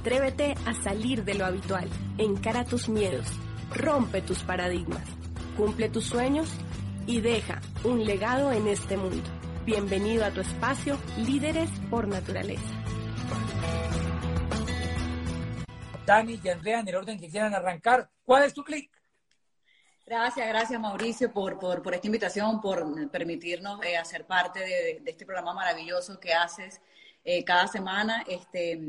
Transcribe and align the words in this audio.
Atrévete 0.00 0.54
a 0.64 0.74
salir 0.74 1.24
de 1.24 1.34
lo 1.34 1.44
habitual. 1.44 1.88
Encara 2.18 2.64
tus 2.64 2.88
miedos. 2.88 3.26
Rompe 3.74 4.22
tus 4.22 4.44
paradigmas. 4.44 5.02
Cumple 5.56 5.88
tus 5.88 6.04
sueños 6.04 6.48
y 7.08 7.20
deja 7.20 7.60
un 7.82 8.04
legado 8.04 8.52
en 8.52 8.68
este 8.68 8.96
mundo. 8.96 9.28
Bienvenido 9.66 10.24
a 10.24 10.30
tu 10.30 10.40
espacio 10.40 10.96
Líderes 11.16 11.68
por 11.90 12.06
Naturaleza. 12.06 12.62
Dani 16.06 16.40
y 16.44 16.48
Andrea, 16.48 16.78
en 16.78 16.88
el 16.88 16.94
orden 16.94 17.18
que 17.18 17.28
quieran 17.28 17.52
arrancar, 17.52 18.08
¿cuál 18.24 18.44
es 18.44 18.54
tu 18.54 18.62
clic? 18.62 18.88
Gracias, 20.06 20.46
gracias 20.46 20.80
Mauricio 20.80 21.32
por, 21.32 21.58
por, 21.58 21.82
por 21.82 21.92
esta 21.92 22.06
invitación, 22.06 22.60
por 22.60 23.10
permitirnos 23.10 23.84
eh, 23.84 23.96
hacer 23.96 24.26
parte 24.26 24.60
de, 24.60 25.00
de, 25.00 25.10
este 25.10 25.26
programa 25.26 25.54
maravilloso 25.54 26.20
que 26.20 26.32
haces 26.32 26.80
eh, 27.24 27.44
cada 27.44 27.66
semana. 27.66 28.24
Este, 28.28 28.80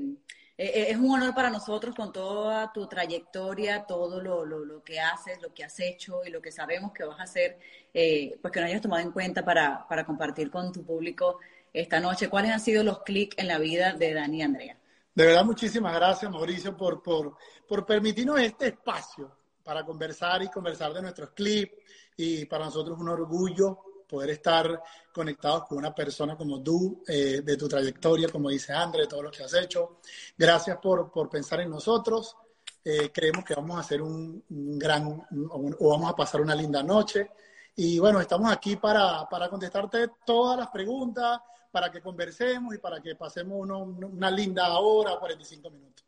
eh, 0.61 0.91
es 0.91 0.97
un 0.97 1.09
honor 1.11 1.33
para 1.33 1.49
nosotros 1.49 1.95
con 1.95 2.11
toda 2.11 2.73
tu 2.73 2.85
trayectoria, 2.85 3.85
todo 3.85 4.19
lo, 4.19 4.43
lo, 4.43 4.65
lo, 4.65 4.83
que 4.83 4.99
haces, 4.99 5.41
lo 5.41 5.53
que 5.53 5.63
has 5.63 5.79
hecho 5.79 6.19
y 6.25 6.29
lo 6.29 6.41
que 6.41 6.52
sabemos 6.52 6.91
que 6.91 7.05
vas 7.05 7.17
a 7.17 7.23
hacer, 7.23 7.57
eh, 7.93 8.38
pues 8.41 8.52
que 8.52 8.59
nos 8.59 8.67
hayas 8.67 8.81
tomado 8.81 9.02
en 9.02 9.13
cuenta 9.13 9.45
para, 9.45 9.87
para, 9.87 10.05
compartir 10.05 10.52
con 10.52 10.73
tu 10.73 10.83
público 10.83 11.39
esta 11.71 12.02
noche. 12.02 12.27
¿Cuáles 12.27 12.52
han 12.52 12.59
sido 12.59 12.83
los 12.83 13.03
clics 13.03 13.37
en 13.37 13.47
la 13.47 13.57
vida 13.57 13.93
de 13.93 14.13
Dani 14.13 14.39
y 14.39 14.41
Andrea? 14.41 14.77
De 15.15 15.27
verdad, 15.27 15.45
muchísimas 15.45 15.95
gracias, 15.95 16.30
Mauricio, 16.30 16.75
por, 16.75 17.02
por, 17.02 17.37
por 17.65 17.85
permitirnos 17.85 18.41
este 18.41 18.67
espacio 18.67 19.33
para 19.63 19.85
conversar 19.85 20.43
y 20.43 20.49
conversar 20.49 20.91
de 20.91 21.02
nuestros 21.02 21.30
clips. 21.30 21.71
Y 22.17 22.45
para 22.47 22.65
nosotros 22.65 22.97
es 22.97 23.02
un 23.02 23.07
orgullo 23.07 23.80
poder 24.09 24.31
estar 24.31 24.81
conectados 25.13 25.65
con 25.65 25.77
una 25.77 25.93
persona 25.93 26.35
como 26.35 26.61
tú, 26.61 27.03
eh, 27.07 27.41
de 27.43 27.55
tu 27.55 27.67
trayectoria, 27.67 28.27
como 28.27 28.49
dice 28.49 28.73
André, 28.73 29.02
de 29.02 29.07
todo 29.07 29.23
lo 29.23 29.31
que 29.31 29.43
has 29.43 29.53
hecho. 29.53 29.99
Gracias 30.38 30.77
por, 30.77 31.11
por 31.11 31.29
pensar 31.29 31.61
en 31.61 31.69
nosotros. 31.69 32.35
Eh, 32.83 33.11
creemos 33.13 33.45
que 33.45 33.53
vamos 33.53 33.77
a 33.77 33.81
hacer 33.81 34.02
un, 34.02 34.43
un 34.49 34.80
gran, 34.80 35.05
un, 35.05 35.75
o 35.80 35.89
vamos 35.89 36.11
a 36.11 36.15
pasar 36.15 36.41
una 36.41 36.55
linda 36.55 36.81
noche. 36.81 37.30
Y 37.75 37.99
bueno, 37.99 38.19
estamos 38.19 38.52
aquí 38.52 38.75
para, 38.75 39.30
para 39.30 39.47
contestarte 39.47 40.09
todas 40.25 40.57
las 40.57 40.69
preguntas, 40.69 41.39
para 41.71 41.91
que 41.91 42.02
conversemos 42.02 42.73
y 42.73 42.80
para 42.80 42.99
que 42.99 43.15
pasemos 43.15 43.57
uno, 43.59 43.80
una 43.80 44.31
linda 44.31 44.77
hora, 44.80 45.17
45 45.19 45.69
minutos. 45.69 46.05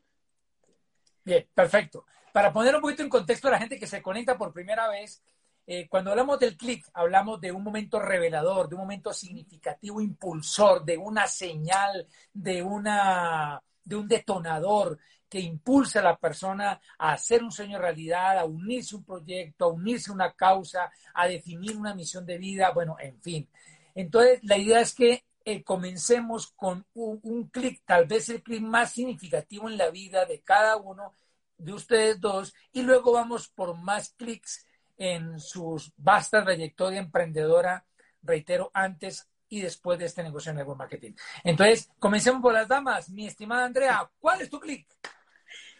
Bien, 1.23 1.47
perfecto. 1.53 2.05
Para 2.33 2.52
poner 2.52 2.75
un 2.75 2.81
poquito 2.81 3.03
en 3.03 3.09
contexto 3.09 3.47
a 3.47 3.52
la 3.52 3.59
gente 3.59 3.77
que 3.79 3.85
se 3.85 4.02
conecta 4.02 4.38
por 4.38 4.52
primera 4.52 4.89
vez, 4.89 5.22
eh, 5.73 5.88
cuando 5.88 6.11
hablamos 6.11 6.38
del 6.38 6.58
clic, 6.58 6.86
hablamos 6.94 7.39
de 7.39 7.50
un 7.50 7.64
momento 7.64 7.97
revelador, 7.97 8.67
de 8.67 8.75
un 8.75 8.81
momento 8.81 9.14
significativo, 9.14 10.02
impulsor, 10.02 10.83
de 10.83 10.97
una 10.97 11.28
señal, 11.28 12.05
de, 12.33 12.61
una, 12.61 13.63
de 13.81 13.95
un 13.95 14.05
detonador 14.05 15.00
que 15.30 15.39
impulsa 15.39 16.02
a 16.02 16.03
la 16.03 16.17
persona 16.17 16.81
a 16.97 17.13
hacer 17.13 17.41
un 17.41 17.53
sueño 17.53 17.79
realidad, 17.79 18.38
a 18.38 18.44
unirse 18.44 18.96
a 18.96 18.97
un 18.97 19.06
proyecto, 19.06 19.63
a 19.63 19.68
unirse 19.69 20.12
a 20.12 20.13
una 20.13 20.34
causa, 20.34 20.91
a 21.13 21.25
definir 21.25 21.78
una 21.78 21.96
misión 21.96 22.25
de 22.25 22.38
vida, 22.38 22.72
bueno, 22.72 22.97
en 23.00 23.22
fin. 23.22 23.47
Entonces, 23.96 24.41
la 24.44 24.57
idea 24.57 24.81
es 24.81 24.94
que 24.94 25.23
eh, 25.46 25.63
comencemos 25.63 26.47
con 26.47 26.85
un, 26.96 27.22
un 27.23 27.47
clic, 27.47 27.81
tal 27.85 28.07
vez 28.07 28.28
el 28.28 28.44
clic 28.44 28.62
más 28.62 28.91
significativo 28.91 29.69
en 29.69 29.78
la 29.78 29.90
vida 29.90 30.25
de 30.25 30.41
cada 30.41 30.75
uno 30.75 31.13
de 31.57 31.72
ustedes 31.72 32.19
dos, 32.19 32.53
y 32.73 32.81
luego 32.81 33.13
vamos 33.13 33.47
por 33.47 33.78
más 33.78 34.09
clics 34.17 34.66
en 35.01 35.39
su 35.39 35.81
vasta 35.97 36.44
trayectoria 36.44 37.00
emprendedora, 37.00 37.84
reitero, 38.22 38.69
antes 38.72 39.28
y 39.50 39.59
después 39.59 39.97
de 39.97 40.06
este 40.06 40.22
negocio 40.22 40.51
de 40.51 40.59
network 40.59 40.78
marketing. 40.78 41.13
Entonces, 41.44 41.89
comencemos 41.97 42.39
por 42.39 42.53
las 42.53 42.67
damas. 42.67 43.09
Mi 43.09 43.25
estimada 43.25 43.66
Andrea, 43.66 44.07
¿cuál 44.19 44.41
es 44.41 44.50
tu 44.51 44.59
clic? 44.59 44.88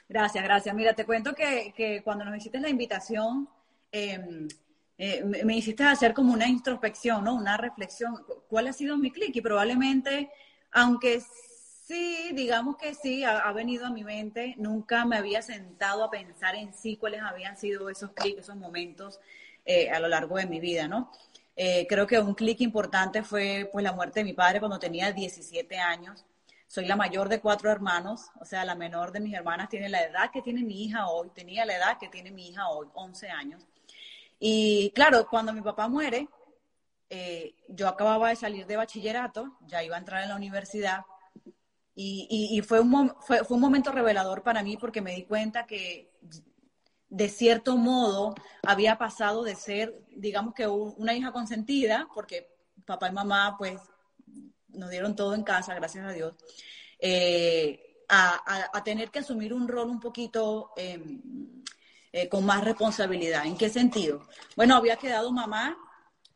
Gracias, 0.10 0.44
gracias. 0.44 0.74
Mira, 0.74 0.96
te 0.96 1.06
cuento 1.06 1.36
que, 1.36 1.72
que 1.78 2.02
cuando 2.02 2.26
nos 2.26 2.36
hiciste 2.36 2.60
la 2.60 2.70
invitación, 2.70 3.48
eh, 3.92 4.48
eh, 4.98 5.24
me 5.24 5.56
hiciste 5.56 5.84
hacer 5.84 6.16
como 6.16 6.34
una 6.34 6.48
introspección, 6.48 7.24
¿no? 7.24 7.36
Una 7.36 7.58
reflexión. 7.58 8.26
¿Cuál 8.50 8.70
ha 8.70 8.74
sido 8.74 8.98
mi 8.98 9.12
clic? 9.12 9.36
Y 9.36 9.42
probablemente, 9.42 10.32
aunque 10.72 11.22
Sí, 11.92 12.32
digamos 12.32 12.78
que 12.78 12.96
sí, 12.96 13.26
ha, 13.26 13.52
venido 13.52 13.86
a 13.86 13.90
mi 13.90 14.06
mente. 14.06 14.56
Nunca 14.58 15.04
me 15.04 15.18
había 15.18 15.42
sentado 15.42 16.06
a 16.06 16.10
pensar 16.10 16.56
en 16.56 16.74
sí 16.74 16.96
cuáles 16.96 17.22
habían 17.22 17.58
sido 17.58 17.90
esos 17.90 18.12
clics, 18.14 18.40
esos 18.40 18.56
momentos 18.56 19.20
eh, 19.66 19.90
a 19.90 20.00
lo 20.00 20.08
largo 20.08 20.38
de 20.38 20.46
mi 20.46 20.62
vida, 20.62 20.88
¿no? 20.88 21.12
Eh, 21.58 21.86
creo 21.90 22.08
que 22.08 22.18
un 22.18 22.34
clic 22.34 22.62
importante 22.62 23.24
fue 23.24 23.70
pues 23.74 23.84
la 23.84 23.92
muerte 23.92 24.22
de 24.22 24.24
mi 24.24 24.32
padre 24.32 24.60
cuando 24.62 24.80
tenía 24.80 25.12
17 25.12 25.78
años. 25.80 26.26
Soy 26.66 26.86
la 26.86 26.96
mayor 26.96 27.28
de 27.28 27.42
cuatro 27.42 27.70
hermanos, 27.70 28.30
o 28.40 28.46
sea, 28.46 28.64
la 28.64 28.76
menor 28.76 29.12
de 29.12 29.20
mis 29.20 29.34
hermanas 29.34 29.68
tiene 29.68 29.90
la 29.90 30.02
edad 30.02 30.32
que 30.32 30.42
tiene 30.42 30.64
mi 30.64 30.86
hija 30.86 31.10
hoy, 31.10 31.30
tenía 31.32 31.66
la 31.66 31.76
edad 31.76 31.98
que 32.00 32.08
tiene 32.08 32.32
mi 32.32 32.48
hija 32.48 32.70
hoy, 32.70 32.88
11 32.94 33.30
años. 33.30 33.68
Y 34.40 34.92
claro, 34.96 35.28
cuando 35.30 35.52
mi 35.52 35.62
papá 35.62 35.90
muere, 35.90 36.30
eh, 37.10 37.54
yo 37.68 37.90
acababa 37.90 38.30
de 38.30 38.38
salir 38.38 38.66
de 38.66 38.78
bachillerato, 38.78 39.58
ya 39.68 39.84
iba 39.84 39.98
a 39.98 40.00
entrar 40.00 40.24
en 40.24 40.30
la 40.30 40.38
universidad, 40.38 41.02
y, 41.96 42.28
y, 42.30 42.58
y 42.58 42.62
fue, 42.62 42.80
un, 42.80 43.14
fue, 43.20 43.44
fue, 43.44 43.56
un 43.56 43.62
momento 43.62 43.92
revelador 43.92 44.44
para 44.44 44.64
mí 44.64 44.78
porque 44.78 45.02
me 45.02 45.16
di 45.16 45.24
cuenta 45.24 45.66
que 45.66 46.12
de 47.10 47.28
cierto 47.28 47.76
modo 47.76 48.34
había 48.64 48.98
pasado 48.98 49.44
de 49.44 49.56
ser, 49.56 50.02
digamos 50.16 50.54
que 50.54 50.68
una 50.68 51.14
hija 51.14 51.34
consentida, 51.34 52.08
porque 52.14 52.50
papá 52.86 53.10
y 53.10 53.12
mamá 53.12 53.56
pues 53.58 53.82
nos 54.70 54.90
dieron 54.90 55.16
todo 55.16 55.36
en 55.36 55.44
casa, 55.44 55.76
gracias 55.76 56.06
a 56.06 56.14
Dios, 56.14 56.36
eh, 57.00 58.06
a, 58.08 58.42
a, 58.46 58.78
a, 58.78 58.84
tener 58.84 59.12
que 59.12 59.20
asumir 59.20 59.54
un 59.54 59.68
rol 59.68 59.90
un 59.90 60.00
poquito 60.00 60.72
eh, 60.78 61.04
eh, 62.14 62.30
con 62.30 62.46
más 62.46 62.64
responsabilidad. 62.64 63.46
¿En 63.46 63.58
qué 63.58 63.70
sentido? 63.70 64.28
Bueno, 64.56 64.76
había 64.76 64.96
quedado 64.96 65.32
mamá 65.32 65.78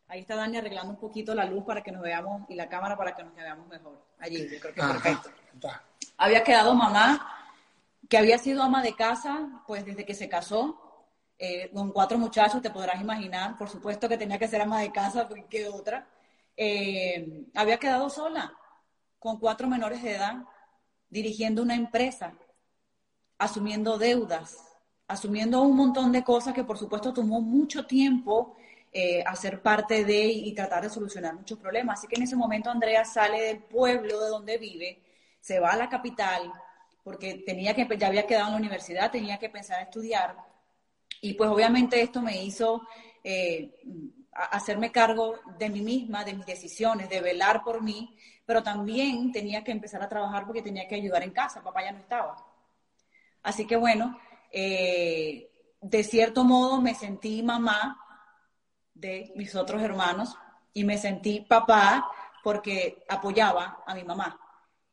Ahí 0.08 0.20
está 0.20 0.36
Dani 0.36 0.58
arreglando 0.58 0.92
un 0.92 1.00
poquito 1.00 1.34
la 1.34 1.46
luz 1.46 1.64
para 1.66 1.82
que 1.82 1.92
nos 1.92 2.04
veamos 2.04 2.44
y 2.50 2.56
la 2.56 2.70
cámara 2.70 2.96
para 2.96 3.16
que 3.16 3.24
nos 3.24 3.36
veamos 3.36 3.68
mejor. 3.68 4.06
Allí, 4.20 4.48
yo 4.48 4.60
creo 4.60 4.74
que 4.74 4.80
es 4.80 4.86
perfecto. 4.86 5.30
Había 6.18 6.44
quedado 6.44 6.74
mamá, 6.76 7.28
que 8.10 8.18
había 8.18 8.38
sido 8.38 8.64
ama 8.64 8.82
de 8.82 8.96
casa, 8.96 9.64
pues 9.68 9.86
desde 9.86 10.06
que 10.06 10.14
se 10.14 10.30
casó, 10.30 10.82
eh, 11.38 11.70
con 11.74 11.92
cuatro 11.92 12.18
muchachos, 12.18 12.62
te 12.62 12.70
podrás 12.70 13.02
imaginar. 13.02 13.58
Por 13.58 13.70
supuesto 13.70 14.08
que 14.08 14.18
tenía 14.18 14.40
que 14.40 14.48
ser 14.48 14.62
ama 14.62 14.82
de 14.82 14.92
casa, 14.92 15.28
porque 15.30 15.68
otra. 15.68 16.08
Eh, 16.58 17.46
había 17.54 17.78
quedado 17.78 18.10
sola, 18.10 18.54
con 19.20 19.40
cuatro 19.40 19.68
menores 19.68 20.02
de 20.04 20.16
edad, 20.16 20.44
dirigiendo 21.10 21.62
una 21.62 21.76
empresa, 21.76 22.34
asumiendo 23.38 23.98
deudas, 23.98 24.58
asumiendo 25.08 25.62
un 25.62 25.76
montón 25.76 26.12
de 26.12 26.24
cosas 26.24 26.54
que 26.54 26.64
por 26.64 26.78
supuesto 26.78 27.14
tomó 27.14 27.42
mucho 27.42 27.86
tiempo 27.86 28.56
eh, 28.92 29.24
hacer 29.26 29.62
parte 29.62 30.06
de 30.06 30.26
y 30.26 30.54
tratar 30.54 30.84
de 30.84 30.90
solucionar 30.90 31.36
muchos 31.36 31.60
problemas. 31.60 32.00
Así 32.00 32.08
que 32.08 32.16
en 32.16 32.24
ese 32.24 32.36
momento 32.36 32.70
Andrea 32.70 33.04
sale 33.04 33.42
del 33.42 33.60
pueblo 33.60 34.22
de 34.22 34.30
donde 34.30 34.58
vive, 34.58 35.02
se 35.46 35.60
va 35.60 35.74
a 35.74 35.78
la 35.78 35.90
capital, 35.90 36.52
porque 37.04 37.44
tenía 37.46 37.76
que, 37.76 37.88
ya 38.00 38.08
había 38.08 38.26
quedado 38.26 38.48
en 38.48 38.54
la 38.54 38.58
universidad, 38.58 39.12
tenía 39.12 39.38
que 39.38 39.48
pensar 39.48 39.78
a 39.78 39.84
estudiar. 39.84 40.36
Y 41.22 41.36
pues 41.36 41.52
obviamente 41.52 42.02
esto 42.02 42.20
me 42.20 42.44
hizo 42.44 42.82
eh, 43.24 43.76
hacerme 44.32 44.92
cargo 44.92 45.36
de 45.60 45.70
mí 45.70 45.82
misma, 45.82 46.24
de 46.24 46.34
mis 46.34 46.48
decisiones, 46.48 47.10
de 47.10 47.22
velar 47.22 47.64
por 47.64 47.84
mí, 47.84 48.18
pero 48.44 48.64
también 48.64 49.32
tenía 49.32 49.64
que 49.64 49.72
empezar 49.72 50.02
a 50.02 50.10
trabajar 50.10 50.48
porque 50.48 50.64
tenía 50.64 50.88
que 50.88 50.96
ayudar 50.96 51.22
en 51.22 51.30
casa, 51.30 51.62
papá 51.62 51.84
ya 51.84 51.92
no 51.92 52.00
estaba. 52.00 52.44
Así 53.44 53.68
que 53.68 53.76
bueno, 53.76 54.18
eh, 54.52 55.52
de 55.80 56.04
cierto 56.04 56.44
modo 56.44 56.82
me 56.82 56.96
sentí 56.96 57.44
mamá 57.44 58.00
de 58.96 59.32
mis 59.36 59.54
otros 59.54 59.84
hermanos 59.84 60.36
y 60.74 60.84
me 60.86 60.98
sentí 60.98 61.42
papá 61.42 62.10
porque 62.44 63.06
apoyaba 63.08 63.84
a 63.86 63.94
mi 63.94 64.04
mamá. 64.04 64.40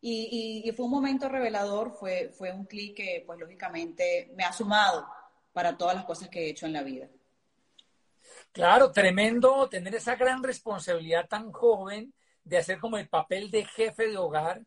Y, 0.05 0.63
y, 0.65 0.69
y 0.69 0.73
fue 0.73 0.87
un 0.87 0.91
momento 0.91 1.29
revelador, 1.29 1.93
fue, 1.93 2.31
fue 2.37 2.53
un 2.53 2.67
clic 2.67 2.97
que 2.97 3.23
pues 3.25 3.39
lógicamente 3.39 4.33
me 4.37 4.43
ha 4.45 4.53
sumado 4.53 5.07
para 5.53 5.79
todas 5.79 5.95
las 5.95 6.05
cosas 6.05 6.29
que 6.29 6.41
he 6.41 6.51
hecho 6.51 6.67
en 6.67 6.73
la 6.73 6.83
vida. 6.83 7.09
Claro, 8.51 8.91
tremendo 8.93 9.69
tener 9.69 9.95
esa 9.95 10.17
gran 10.17 10.43
responsabilidad 10.43 11.29
tan 11.29 11.53
joven 11.53 12.13
de 12.45 12.59
hacer 12.59 12.79
como 12.79 12.99
el 12.99 13.09
papel 13.09 13.51
de 13.51 13.65
jefe 13.65 14.09
de 14.09 14.19
hogar, 14.19 14.63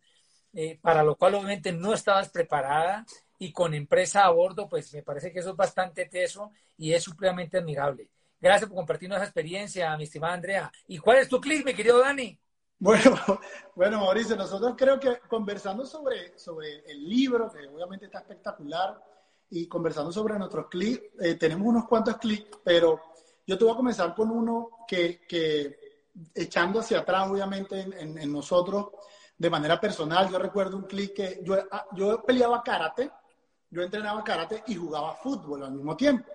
eh, 0.53 0.79
para 0.81 1.03
lo 1.03 1.15
cual 1.17 1.35
obviamente 1.35 1.73
no 1.73 1.93
estabas 1.93 2.29
preparada 2.29 3.05
y 3.38 3.51
con 3.51 3.73
empresa 3.73 4.23
a 4.23 4.29
bordo, 4.29 4.69
pues 4.69 4.93
me 4.93 5.03
parece 5.03 5.33
que 5.33 5.39
eso 5.39 5.49
es 5.51 5.55
bastante 5.57 6.05
teso 6.05 6.51
y 6.77 6.93
es 6.93 7.03
supremamente 7.03 7.57
admirable. 7.57 8.09
Gracias 8.39 8.69
por 8.69 8.77
compartirnos 8.77 9.17
esa 9.17 9.25
experiencia, 9.25 9.95
mi 9.97 10.05
estimada 10.05 10.33
Andrea. 10.33 10.71
¿Y 10.88 10.97
cuál 10.97 11.17
es 11.17 11.27
tu 11.27 11.41
clic, 11.41 11.65
mi 11.65 11.73
querido 11.73 11.99
Dani? 11.99 12.39
Bueno, 12.77 13.16
bueno, 13.75 14.00
Mauricio, 14.00 14.36
nosotros 14.36 14.74
creo 14.77 15.00
que 15.00 15.19
conversando 15.27 15.86
sobre, 15.86 16.38
sobre 16.38 16.89
el 16.92 17.07
libro, 17.07 17.51
que 17.51 17.68
obviamente 17.68 18.06
está 18.06 18.19
espectacular, 18.19 19.01
y 19.50 19.68
conversando 19.68 20.12
sobre 20.12 20.38
nuestros 20.38 20.68
clics, 20.68 21.04
eh, 21.19 21.36
tenemos 21.36 21.68
unos 21.68 21.88
cuantos 21.88 22.18
clics, 22.18 22.57
pero 22.63 23.00
yo 23.45 23.57
te 23.57 23.63
voy 23.63 23.74
a 23.74 23.77
comenzar 23.77 24.16
con 24.16 24.31
uno 24.31 24.69
que, 24.88 25.22
que 25.27 26.04
echando 26.33 26.80
hacia 26.80 27.00
atrás, 27.00 27.30
obviamente, 27.30 27.80
en, 27.80 28.31
nosotros, 28.31 28.88
de 29.38 29.50
manera 29.50 29.80
personal, 29.80 30.30
yo 30.30 30.39
recuerdo 30.39 30.77
un 30.77 30.83
clic 30.83 31.13
que 31.13 31.42
yo, 31.44 31.56
ah, 31.72 31.86
yo 31.94 32.24
peleaba 32.24 32.63
karate, 32.63 33.12
yo 33.69 33.81
entrenaba 33.81 34.24
karate 34.24 34.63
y 34.68 34.75
jugaba 34.75 35.13
fútbol 35.16 35.63
al 35.63 35.74
mismo 35.74 35.95
tiempo. 35.95 36.31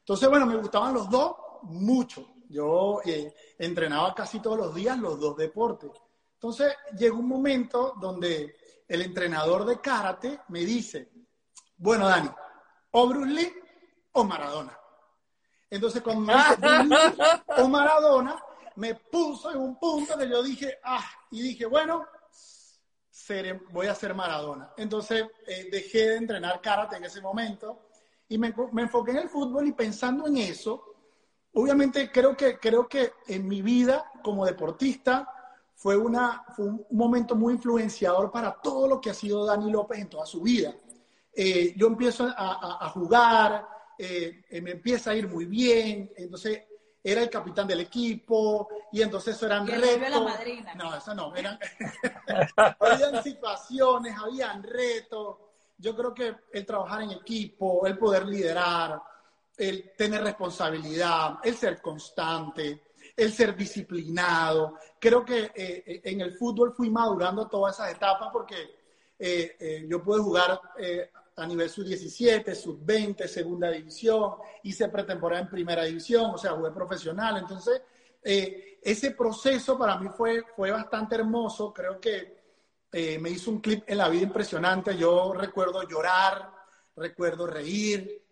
Entonces, 0.00 0.28
bueno, 0.28 0.46
me 0.46 0.56
gustaban 0.56 0.94
los 0.94 1.08
dos 1.08 1.36
mucho. 1.62 2.26
Yo 2.48 3.00
eh, 3.04 3.34
entrenaba 3.58 4.14
casi 4.14 4.40
todos 4.40 4.58
los 4.58 4.74
días 4.74 4.98
los 4.98 5.18
dos 5.20 5.36
deportes. 5.36 5.90
Entonces 6.34 6.74
llegó 6.96 7.18
un 7.18 7.28
momento 7.28 7.94
donde 8.00 8.56
el 8.86 9.02
entrenador 9.02 9.64
de 9.64 9.80
karate 9.80 10.40
me 10.48 10.60
dice, 10.60 11.10
bueno, 11.76 12.08
Dani, 12.08 12.30
o 12.92 13.08
Bruce 13.08 13.32
Lee 13.32 13.52
o 14.12 14.24
Maradona. 14.24 14.78
Entonces 15.70 16.02
cuando 16.02 16.22
me 16.22 16.34
dice 16.34 16.56
Bruce 16.56 16.84
Lee 16.84 17.42
o 17.58 17.68
Maradona, 17.68 18.42
me 18.76 18.94
puso 18.94 19.50
en 19.50 19.58
un 19.58 19.78
punto 19.78 20.16
que 20.16 20.28
yo 20.28 20.42
dije, 20.42 20.78
ah, 20.84 21.04
y 21.32 21.42
dije, 21.42 21.66
bueno, 21.66 22.06
voy 23.70 23.86
a 23.86 23.94
ser 23.94 24.14
Maradona. 24.14 24.72
Entonces 24.76 25.26
eh, 25.46 25.68
dejé 25.70 26.10
de 26.10 26.16
entrenar 26.16 26.60
karate 26.60 26.96
en 26.96 27.04
ese 27.04 27.20
momento 27.20 27.88
y 28.28 28.38
me, 28.38 28.54
me 28.72 28.82
enfoqué 28.82 29.10
en 29.10 29.18
el 29.18 29.28
fútbol 29.28 29.66
y 29.66 29.72
pensando 29.72 30.26
en 30.26 30.38
eso, 30.38 30.87
obviamente 31.58 32.10
creo 32.12 32.36
que, 32.36 32.58
creo 32.58 32.88
que 32.88 33.14
en 33.26 33.48
mi 33.48 33.62
vida 33.62 34.10
como 34.22 34.46
deportista 34.46 35.28
fue, 35.74 35.96
una, 35.96 36.44
fue 36.54 36.66
un 36.66 36.86
momento 36.90 37.34
muy 37.34 37.54
influenciador 37.54 38.30
para 38.30 38.52
todo 38.52 38.86
lo 38.86 39.00
que 39.00 39.10
ha 39.10 39.14
sido 39.14 39.44
Dani 39.44 39.70
López 39.70 39.98
en 39.98 40.08
toda 40.08 40.24
su 40.24 40.40
vida. 40.40 40.72
Eh, 41.32 41.74
yo 41.76 41.88
empiezo 41.88 42.32
a, 42.36 42.88
jugar, 42.90 43.66
eh, 43.98 44.44
eh, 44.48 44.60
me 44.60 44.72
empieza 44.72 45.10
a 45.10 45.16
ir 45.16 45.28
muy 45.28 45.46
bien, 45.46 46.12
entonces 46.16 46.62
era 47.02 47.22
el 47.22 47.30
capitán 47.30 47.66
del 47.66 47.80
equipo 47.80 48.68
y 48.92 49.02
entonces 49.02 49.34
eso 49.34 49.46
eran 49.46 49.66
retos. 49.66 50.22
No, 50.76 50.94
eso 50.94 51.14
no, 51.14 51.34
eran 51.34 51.58
habían 52.78 53.22
situaciones, 53.22 54.14
habían 54.16 54.62
retos. 54.62 55.38
Yo 55.76 55.96
creo 55.96 56.14
que 56.14 56.36
el 56.52 56.66
trabajar 56.66 57.02
en 57.02 57.12
equipo, 57.12 57.84
el 57.86 57.98
poder 57.98 58.26
liderar, 58.26 59.00
el 59.58 59.92
tener 59.96 60.22
responsabilidad, 60.22 61.40
el 61.42 61.56
ser 61.56 61.82
constante, 61.82 62.82
el 63.16 63.32
ser 63.32 63.56
disciplinado. 63.56 64.78
Creo 64.98 65.24
que 65.24 65.50
eh, 65.54 65.82
eh, 65.84 66.00
en 66.04 66.20
el 66.20 66.36
fútbol 66.36 66.72
fui 66.72 66.88
madurando 66.88 67.48
todas 67.48 67.74
esas 67.74 67.92
etapas 67.92 68.28
porque 68.32 68.76
eh, 69.18 69.84
yo 69.88 70.00
pude 70.02 70.20
jugar 70.20 70.60
a 71.36 71.46
nivel 71.46 71.68
sub-17, 71.68 72.54
sub-20, 72.54 73.26
segunda 73.26 73.70
división, 73.70 74.34
hice 74.62 74.88
pretemporada 74.88 75.42
en 75.42 75.48
primera 75.48 75.84
división, 75.84 76.30
o 76.34 76.38
sea, 76.38 76.52
jugué 76.52 76.70
profesional. 76.70 77.38
Entonces, 77.38 77.82
ese 78.22 79.10
proceso 79.12 79.76
para 79.76 79.98
mí 79.98 80.08
fue, 80.16 80.44
fue 80.54 80.70
bastante 80.70 81.16
hermoso. 81.16 81.72
Creo 81.72 82.00
que 82.00 82.38
me 82.92 83.30
hizo 83.30 83.50
un 83.50 83.60
clip 83.60 83.84
en 83.86 83.98
la 83.98 84.08
vida 84.08 84.22
impresionante. 84.22 84.96
Yo 84.96 85.32
recuerdo 85.32 85.82
llorar, 85.88 86.52
recuerdo 86.96 87.46
reír, 87.46 88.27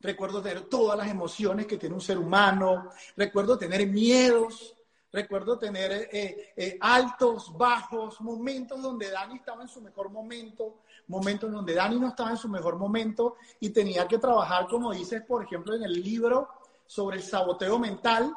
recuerdo 0.00 0.42
tener 0.42 0.62
todas 0.62 0.96
las 0.96 1.08
emociones 1.08 1.66
que 1.66 1.76
tiene 1.76 1.94
un 1.94 2.00
ser 2.00 2.18
humano, 2.18 2.90
recuerdo 3.16 3.58
tener 3.58 3.86
miedos, 3.86 4.74
recuerdo 5.12 5.58
tener 5.58 6.08
eh, 6.12 6.52
eh, 6.56 6.78
altos, 6.80 7.56
bajos, 7.56 8.20
momentos 8.20 8.80
donde 8.80 9.10
Dani 9.10 9.36
estaba 9.36 9.62
en 9.62 9.68
su 9.68 9.80
mejor 9.80 10.10
momento, 10.10 10.80
momentos 11.08 11.50
donde 11.50 11.74
Dani 11.74 11.98
no 11.98 12.08
estaba 12.08 12.30
en 12.30 12.36
su 12.36 12.48
mejor 12.48 12.76
momento 12.76 13.36
y 13.58 13.70
tenía 13.70 14.06
que 14.06 14.18
trabajar, 14.18 14.66
como 14.68 14.92
dices, 14.92 15.22
por 15.22 15.44
ejemplo, 15.44 15.74
en 15.74 15.82
el 15.82 16.02
libro 16.02 16.48
sobre 16.86 17.18
el 17.18 17.22
saboteo 17.22 17.78
mental. 17.78 18.34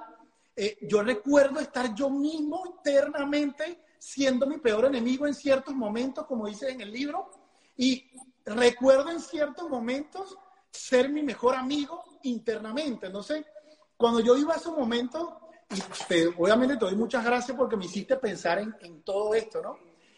Eh, 0.55 0.77
yo 0.81 1.01
recuerdo 1.01 1.59
estar 1.59 1.93
yo 1.95 2.09
mismo 2.09 2.63
internamente 2.65 3.79
siendo 3.97 4.45
mi 4.45 4.57
peor 4.57 4.85
enemigo 4.85 5.25
en 5.25 5.33
ciertos 5.33 5.73
momentos, 5.73 6.25
como 6.25 6.47
dices 6.47 6.69
en 6.69 6.81
el 6.81 6.91
libro, 6.91 7.31
y 7.77 8.11
recuerdo 8.45 9.09
en 9.09 9.21
ciertos 9.21 9.69
momentos 9.69 10.37
ser 10.73 11.09
mi 11.09 11.21
mejor 11.21 11.55
amigo 11.55 12.03
internamente. 12.23 13.05
Entonces, 13.05 13.45
cuando 13.95 14.19
yo 14.19 14.35
iba 14.35 14.53
a 14.53 14.57
esos 14.57 14.75
momentos, 14.75 15.29
y 15.69 15.81
obviamente 16.37 16.75
te 16.75 16.85
doy 16.85 16.95
muchas 16.95 17.23
gracias 17.23 17.55
porque 17.55 17.77
me 17.77 17.85
hiciste 17.85 18.17
pensar 18.17 18.59
en, 18.59 19.03
todo 19.03 19.33
esto, 19.33 19.61
¿no? 19.61 19.77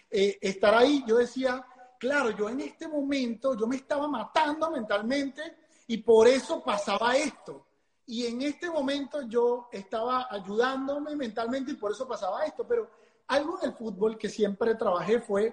Eh, 0.09 0.37
estar 0.41 0.73
ahí, 0.73 1.03
yo 1.05 1.17
decía, 1.17 1.65
claro, 1.99 2.31
yo 2.31 2.49
en 2.49 2.61
este 2.61 2.87
momento, 2.87 3.55
yo 3.55 3.67
me 3.67 3.75
estaba 3.75 4.07
matando 4.07 4.71
mentalmente 4.71 5.41
y 5.87 5.97
por 5.97 6.27
eso 6.27 6.63
pasaba 6.63 7.17
esto. 7.17 7.67
Y 8.07 8.25
en 8.27 8.41
este 8.43 8.69
momento 8.69 9.23
yo 9.23 9.67
estaba 9.71 10.27
ayudándome 10.29 11.15
mentalmente 11.15 11.71
y 11.71 11.75
por 11.75 11.91
eso 11.91 12.07
pasaba 12.07 12.45
esto. 12.45 12.65
Pero 12.67 12.89
algo 13.27 13.59
en 13.61 13.69
el 13.69 13.75
fútbol 13.75 14.17
que 14.17 14.29
siempre 14.29 14.75
trabajé 14.75 15.19
fue 15.19 15.47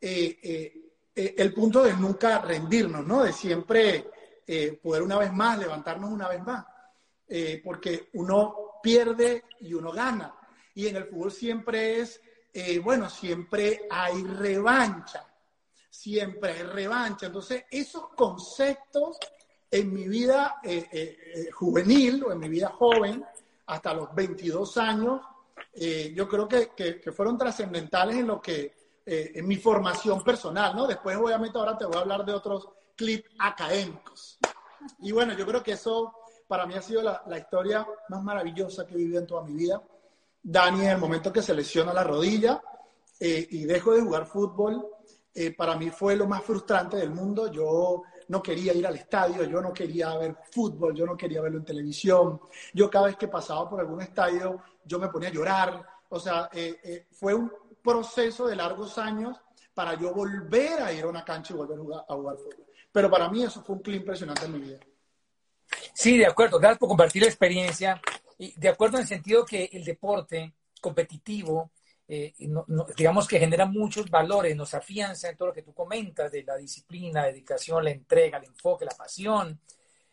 eh, 0.00 0.38
eh, 1.14 1.34
el 1.38 1.54
punto 1.54 1.84
de 1.84 1.94
nunca 1.94 2.38
rendirnos, 2.40 3.06
¿no? 3.06 3.22
De 3.22 3.32
siempre 3.32 4.10
eh, 4.46 4.78
poder 4.82 5.02
una 5.02 5.18
vez 5.18 5.32
más 5.32 5.58
levantarnos 5.58 6.10
una 6.10 6.28
vez 6.28 6.42
más, 6.42 6.64
eh, 7.28 7.60
porque 7.64 8.10
uno 8.14 8.72
pierde 8.82 9.44
y 9.60 9.72
uno 9.72 9.92
gana. 9.92 10.34
Y 10.74 10.88
en 10.88 10.96
el 10.96 11.04
fútbol 11.04 11.30
siempre 11.30 12.00
es, 12.00 12.20
eh, 12.52 12.80
bueno, 12.80 13.08
siempre 13.08 13.86
hay 13.88 14.22
revancha, 14.24 15.24
siempre 15.88 16.52
hay 16.52 16.62
revancha. 16.64 17.26
Entonces, 17.26 17.64
esos 17.70 18.08
conceptos 18.16 19.18
en 19.70 19.92
mi 19.92 20.08
vida 20.08 20.60
juvenil 21.52 22.24
o 22.24 22.32
en 22.32 22.38
mi 22.38 22.48
vida 22.48 22.68
joven, 22.68 23.24
hasta 23.66 23.94
los 23.94 24.14
22 24.14 24.76
años, 24.76 25.20
yo 26.14 26.28
creo 26.28 26.48
que, 26.48 26.70
que, 26.70 27.12
fueron 27.12 27.38
trascendentales 27.38 28.16
en 28.16 28.26
lo 28.26 28.42
que, 28.42 28.74
en 29.06 29.46
mi 29.46 29.56
formación 29.56 30.22
personal, 30.22 30.76
¿no? 30.76 30.86
Después, 30.86 31.16
obviamente, 31.16 31.56
ahora 31.58 31.78
te 31.78 31.86
voy 31.86 31.96
a 31.96 32.00
hablar 32.00 32.24
de 32.24 32.32
otros 32.32 32.68
académicos. 33.38 34.38
Y 35.00 35.12
bueno, 35.12 35.34
yo 35.34 35.46
creo 35.46 35.62
que 35.62 35.72
eso 35.72 36.14
para 36.46 36.66
mí 36.66 36.74
ha 36.74 36.82
sido 36.82 37.02
la, 37.02 37.38
historia 37.38 37.86
más 38.08 38.22
maravillosa 38.22 38.86
que 38.86 38.94
he 38.94 38.98
vivido 38.98 39.20
en 39.20 39.26
toda 39.26 39.42
mi 39.42 39.54
vida. 39.54 39.82
Dani, 40.42 40.82
en 40.82 40.90
el 40.90 40.98
momento 40.98 41.32
que 41.32 41.40
se 41.40 41.54
lesiona 41.54 41.92
la 41.92 42.04
rodilla 42.04 42.60
eh, 43.18 43.46
y 43.50 43.64
dejo 43.64 43.92
de 43.94 44.02
jugar 44.02 44.26
fútbol, 44.26 44.86
eh, 45.34 45.54
para 45.56 45.76
mí 45.76 45.88
fue 45.90 46.14
lo 46.14 46.26
más 46.26 46.42
frustrante 46.42 46.98
del 46.98 47.10
mundo. 47.10 47.50
Yo 47.50 48.02
no 48.28 48.42
quería 48.42 48.74
ir 48.74 48.86
al 48.86 48.96
estadio, 48.96 49.44
yo 49.44 49.62
no 49.62 49.72
quería 49.72 50.14
ver 50.18 50.36
fútbol, 50.50 50.94
yo 50.94 51.06
no 51.06 51.16
quería 51.16 51.40
verlo 51.40 51.58
en 51.58 51.64
televisión. 51.64 52.40
Yo 52.74 52.90
cada 52.90 53.06
vez 53.06 53.16
que 53.16 53.28
pasaba 53.28 53.68
por 53.70 53.80
algún 53.80 54.02
estadio, 54.02 54.60
yo 54.84 54.98
me 54.98 55.08
ponía 55.08 55.30
a 55.30 55.32
llorar. 55.32 55.86
O 56.10 56.20
sea, 56.20 56.50
eh, 56.52 57.06
fue 57.12 57.32
un 57.32 57.50
proceso 57.82 58.46
de 58.46 58.56
largos 58.56 58.98
años 58.98 59.40
para 59.72 59.94
yo 59.94 60.12
volver 60.12 60.82
a 60.82 60.92
ir 60.92 61.04
a 61.04 61.08
una 61.08 61.24
cancha 61.24 61.54
y 61.54 61.56
volver 61.56 61.78
a 61.78 62.14
jugar 62.14 62.36
fútbol. 62.36 62.61
Pero 62.92 63.10
para 63.10 63.28
mí 63.30 63.42
eso 63.42 63.62
fue 63.62 63.76
un 63.76 63.82
clip 63.82 64.02
impresionante 64.02 64.44
en 64.44 64.52
mi 64.52 64.60
vida. 64.60 64.78
Sí, 65.94 66.18
de 66.18 66.26
acuerdo. 66.26 66.58
Gracias 66.58 66.78
por 66.78 66.88
compartir 66.88 67.22
la 67.22 67.28
experiencia. 67.28 68.00
Y 68.38 68.52
de 68.58 68.68
acuerdo 68.68 68.96
en 68.98 69.02
el 69.02 69.08
sentido 69.08 69.44
que 69.44 69.70
el 69.72 69.84
deporte 69.84 70.52
competitivo, 70.80 71.70
eh, 72.08 72.34
digamos 72.96 73.26
que 73.26 73.38
genera 73.38 73.64
muchos 73.66 74.10
valores, 74.10 74.54
nos 74.56 74.74
afianza 74.74 75.30
en 75.30 75.36
todo 75.36 75.48
lo 75.48 75.54
que 75.54 75.62
tú 75.62 75.72
comentas 75.72 76.30
de 76.30 76.42
la 76.42 76.56
disciplina, 76.56 77.22
la 77.22 77.28
dedicación, 77.28 77.84
la 77.84 77.90
entrega, 77.90 78.38
el 78.38 78.44
enfoque, 78.44 78.84
la 78.84 78.96
pasión. 78.96 79.58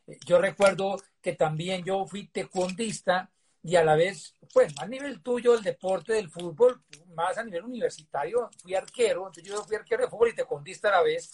Eh, 0.07 0.17
yo 0.25 0.39
recuerdo 0.39 0.97
que 1.21 1.33
también 1.33 1.83
yo 1.83 2.05
fui 2.05 2.27
taekwondista 2.27 3.29
y 3.61 3.75
a 3.75 3.83
la 3.83 3.95
vez, 3.95 4.35
pues, 4.53 4.73
a 4.79 4.85
nivel 4.85 5.21
tuyo, 5.21 5.55
el 5.55 5.63
deporte 5.63 6.13
del 6.13 6.29
fútbol, 6.29 6.81
más 7.13 7.37
a 7.37 7.43
nivel 7.43 7.65
universitario, 7.65 8.49
fui 8.61 8.73
arquero, 8.73 9.27
entonces 9.27 9.43
yo 9.43 9.61
fui 9.63 9.75
arquero 9.75 10.03
de 10.03 10.09
fútbol 10.09 10.29
y 10.29 10.35
taekwondista 10.35 10.87
a 10.89 10.97
la 10.97 11.01
vez 11.01 11.31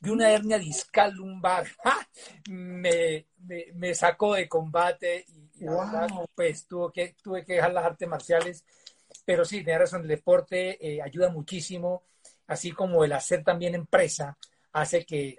de 0.00 0.10
una 0.10 0.30
hernia 0.30 0.58
discal 0.58 1.12
lumbar. 1.12 1.66
Me, 2.48 3.26
me, 3.74 3.94
sacó 3.94 4.34
de 4.34 4.48
combate 4.48 5.24
y, 5.28 5.64
pues 6.34 6.66
tuve 6.66 6.92
que, 6.92 7.14
tuve 7.22 7.44
que 7.44 7.54
dejar 7.54 7.72
las 7.72 7.84
artes 7.84 8.08
marciales. 8.08 8.64
Pero 9.24 9.44
sí, 9.44 9.62
tiene 9.62 9.78
razón, 9.78 10.02
el 10.02 10.08
deporte 10.08 10.78
eh, 10.80 11.02
ayuda 11.02 11.30
muchísimo, 11.30 12.04
así 12.46 12.72
como 12.72 13.04
el 13.04 13.12
hacer 13.12 13.44
también 13.44 13.74
empresa 13.74 14.36
hace 14.72 15.04
que, 15.04 15.36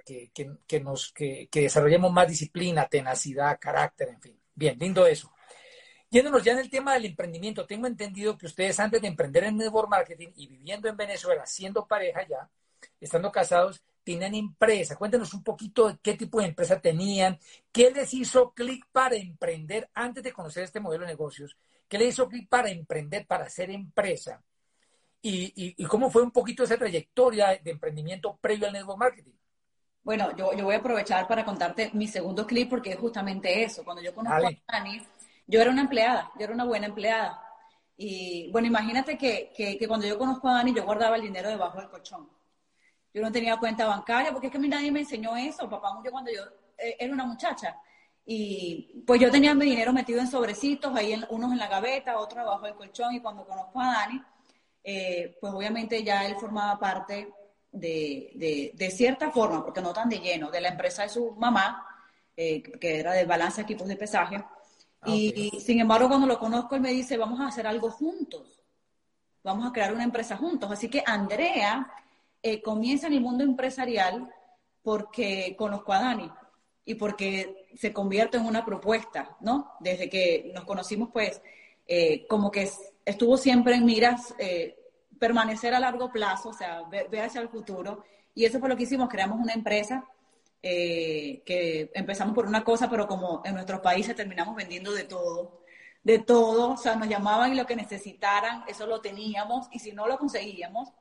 que, 0.68 0.80
nos, 0.80 1.12
que, 1.14 1.48
desarrollemos 1.52 2.12
más 2.12 2.28
disciplina, 2.28 2.88
tenacidad, 2.88 3.58
carácter, 3.60 4.10
en 4.10 4.22
fin. 4.22 4.40
Bien, 4.54 4.78
lindo 4.78 5.06
eso. 5.06 5.32
Yéndonos 6.10 6.44
ya 6.44 6.52
en 6.52 6.60
el 6.60 6.70
tema 6.70 6.94
del 6.94 7.06
emprendimiento, 7.06 7.66
tengo 7.66 7.88
entendido 7.88 8.38
que 8.38 8.46
ustedes 8.46 8.80
antes 8.80 9.02
de 9.02 9.08
emprender 9.08 9.46
en 9.46 9.58
network 9.58 9.90
marketing 9.90 10.30
y 10.36 10.48
viviendo 10.48 10.90
en 10.90 10.98
Venezuela, 10.98 11.46
siendo 11.46 11.88
pareja 11.88 12.28
ya, 12.28 12.50
estando 13.00 13.32
casados, 13.32 13.82
tenían 14.04 14.36
empresa. 14.36 14.96
Cuéntenos 14.96 15.34
un 15.34 15.44
poquito 15.44 15.88
de 15.90 15.98
qué 16.02 16.14
tipo 16.16 16.40
de 16.40 16.48
empresa 16.48 16.80
tenían, 16.80 17.40
qué 17.72 17.92
les 17.92 18.14
hizo 18.14 18.52
clic 18.54 18.86
para 18.92 19.16
emprender 19.16 19.90
antes 19.94 20.24
de 20.24 20.34
conocer 20.34 20.64
este 20.64 20.80
modelo 20.80 21.06
de 21.06 21.12
negocios, 21.12 21.58
qué 21.88 21.98
les 21.98 22.10
hizo 22.10 22.28
clic 22.28 22.48
para 22.50 22.70
emprender, 22.70 23.26
para 23.28 23.46
hacer 23.46 23.70
empresa. 23.70 24.42
Y, 25.24 25.86
cómo 25.86 26.10
fue 26.10 26.24
un 26.24 26.32
poquito 26.32 26.64
esa 26.64 26.78
trayectoria 26.78 27.60
de 27.64 27.72
emprendimiento 27.72 28.38
previo 28.42 28.68
al 28.68 28.74
network 28.74 29.00
marketing. 29.00 29.34
Bueno, 30.04 30.36
yo, 30.36 30.52
voy 30.64 30.74
a 30.74 30.80
aprovechar 30.80 31.28
para 31.28 31.46
contarte 31.46 31.92
mi 31.94 32.08
segundo 32.08 32.48
clip 32.48 32.70
porque 32.70 32.92
es 32.92 33.00
justamente 33.00 33.64
eso. 33.64 33.84
Cuando 33.84 34.02
yo 34.02 34.16
conozco 34.16 34.48
a 34.48 34.78
Dani, 34.78 35.00
yo 35.46 35.62
era 35.62 35.70
una 35.70 35.82
empleada, 35.82 36.32
yo 36.40 36.46
era 36.46 36.54
una 36.54 36.66
buena 36.66 36.88
empleada. 36.88 37.40
Y 37.98 38.50
bueno, 38.52 38.68
imagínate 38.68 39.16
que, 39.16 39.54
que, 39.56 39.88
cuando 39.88 40.08
yo 40.08 40.18
conozco 40.18 40.48
a 40.48 40.54
Dani, 40.54 40.74
yo 40.74 40.84
guardaba 40.84 41.18
el 41.18 41.22
dinero 41.22 41.50
debajo 41.50 41.80
del 41.80 41.90
colchón. 41.90 42.28
Yo 43.14 43.22
no 43.22 43.32
tenía 43.32 43.58
cuenta 43.58 43.86
bancaria 43.86 44.32
porque 44.32 44.48
es 44.48 44.52
que 44.52 44.58
a 44.58 44.62
mí 44.62 44.68
nadie 44.68 44.92
me 44.92 45.02
enseñó 45.02 45.36
eso. 45.36 45.70
Papá 45.70 45.94
murió 45.94 46.12
cuando 46.12 46.32
yo 46.32 46.44
eh, 46.78 46.96
era 47.00 47.14
una 47.14 47.26
muchacha. 47.26 47.78
Y 48.26 49.04
pues 49.06 49.20
yo 49.20 49.30
tenía 49.32 49.54
mi 49.54 49.66
dinero 49.66 49.92
metido 49.92 50.20
en 50.20 50.28
sobrecitos, 50.28 50.96
ahí 50.96 51.14
en, 51.14 51.26
unos 51.30 51.52
en 51.52 51.58
la 51.58 51.68
gaveta, 51.68 52.18
otros 52.18 52.44
debajo 52.44 52.66
del 52.66 52.76
colchón. 52.76 53.14
Y 53.14 53.20
cuando 53.20 53.46
conozco 53.46 53.80
a 53.82 53.94
Dani, 53.94 54.22
eh, 54.84 55.38
pues 55.42 55.54
obviamente 55.54 56.04
ya 56.04 56.26
él 56.26 56.36
formaba 56.36 56.80
parte 56.80 57.34
de, 57.72 58.72
de, 58.76 58.92
cierta 58.92 59.32
forma, 59.32 59.64
porque 59.64 59.82
no 59.82 59.94
tan 59.94 60.10
de 60.10 60.20
lleno, 60.20 60.52
de 60.52 60.62
la 60.62 60.70
empresa 60.70 61.04
de 61.04 61.10
su 61.10 61.32
mamá, 61.32 61.86
eh, 62.36 62.62
que 62.62 63.00
era 63.00 63.14
de 63.14 63.26
balanza 63.26 63.62
equipos 63.62 63.88
de 63.88 63.96
pesaje. 63.96 64.44
Ah, 65.02 65.10
y, 65.10 65.52
sin 65.60 65.80
embargo, 65.80 66.08
cuando 66.08 66.28
lo 66.28 66.40
conozco, 66.40 66.76
él 66.76 66.82
me 66.82 66.92
dice, 66.92 67.18
vamos 67.18 67.40
a 67.40 67.48
hacer 67.48 67.66
algo 67.66 67.90
juntos, 67.90 68.62
vamos 69.44 69.68
a 69.68 69.72
crear 69.72 69.94
una 69.94 70.04
empresa 70.04 70.38
juntos. 70.38 70.70
Así 70.72 70.90
que 70.90 71.04
Andrea 71.06 71.92
eh, 72.42 72.62
comienza 72.62 73.08
en 73.08 73.14
el 73.14 73.22
mundo 73.22 73.44
empresarial 73.44 74.30
porque 74.82 75.56
conozco 75.58 75.94
a 75.94 76.02
Dani 76.02 76.32
y 76.86 76.96
porque 76.96 77.68
se 77.76 77.94
convierte 77.94 78.38
en 78.38 78.46
una 78.46 78.66
propuesta, 78.66 79.38
¿no? 79.42 79.74
Desde 79.80 80.10
que 80.10 80.52
nos 80.54 80.66
conocimos, 80.66 81.10
pues, 81.14 81.42
eh, 81.88 82.26
como 82.28 82.52
que 82.52 82.70
estuvo 83.06 83.38
siempre 83.38 83.76
en 83.76 83.86
miras 83.86 84.34
permanecer 85.20 85.76
a 85.76 85.80
largo 85.80 86.12
plazo, 86.12 86.50
o 86.50 86.54
sea, 86.54 86.82
ver, 86.90 87.08
hacia 87.22 87.42
el 87.42 87.50
futuro. 87.50 88.04
Y 88.34 88.46
eso 88.46 88.60
fue 88.60 88.70
lo 88.70 88.76
que 88.76 88.84
hicimos, 88.84 89.08
creamos 89.08 89.40
una 89.40 89.54
empresa 89.54 90.04
eh, 90.64 91.42
que 91.46 91.92
empezamos 91.94 92.36
por 92.36 92.46
una 92.46 92.64
cosa, 92.64 92.90
pero 92.90 93.08
como 93.08 93.42
en 93.46 93.54
nuestros 93.54 93.82
países 93.82 94.16
terminamos 94.16 94.56
vendiendo 94.56 94.92
de 94.92 95.04
todo, 95.04 95.64
de 96.04 96.20
todo, 96.20 96.74
o 96.74 96.78
sea, 96.78 96.96
nos 96.96 97.08
llamaban 97.08 97.52
y 97.54 97.56
lo 97.56 97.66
que 97.66 97.76
necesitaran, 97.76 98.64
eso 98.68 98.86
lo 98.86 99.02
teníamos, 99.02 99.68
y 99.72 99.80
si 99.80 99.92
no 99.92 100.08
lo 100.08 100.18
conseguíamos, 100.18 100.92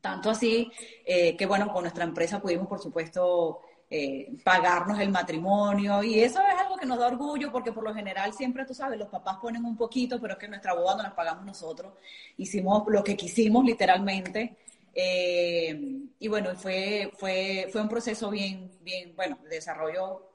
tanto 0.00 0.30
así 0.30 0.70
eh, 1.04 1.36
que 1.36 1.46
bueno, 1.46 1.72
con 1.72 1.82
nuestra 1.82 2.04
empresa 2.04 2.40
pudimos, 2.40 2.66
por 2.66 2.80
supuesto, 2.80 3.60
eh, 3.90 4.36
pagarnos 4.44 5.00
el 5.00 5.10
matrimonio 5.10 6.02
y 6.02 6.20
eso 6.20 6.40
es 6.40 6.60
algo 6.60 6.76
que 6.76 6.84
nos 6.84 6.98
da 6.98 7.06
orgullo 7.06 7.50
porque 7.50 7.72
por 7.72 7.84
lo 7.84 7.94
general 7.94 8.34
siempre, 8.34 8.66
tú 8.66 8.74
sabes, 8.74 8.98
los 8.98 9.08
papás 9.08 9.38
ponen 9.40 9.64
un 9.64 9.76
poquito, 9.76 10.20
pero 10.20 10.34
es 10.34 10.38
que 10.38 10.48
nuestra 10.48 10.74
boda 10.74 10.96
no 10.96 11.02
la 11.04 11.14
pagamos 11.14 11.46
nosotros. 11.46 11.94
Hicimos 12.36 12.84
lo 12.88 13.02
que 13.02 13.16
quisimos 13.16 13.64
literalmente. 13.64 14.56
Eh, 14.92 16.02
y 16.18 16.28
bueno, 16.28 16.54
fue, 16.56 17.12
fue, 17.16 17.68
fue 17.72 17.80
un 17.80 17.88
proceso 17.88 18.28
bien, 18.30 18.70
bien, 18.82 19.14
bueno, 19.16 19.38
de 19.44 19.56
desarrollo 19.56 20.28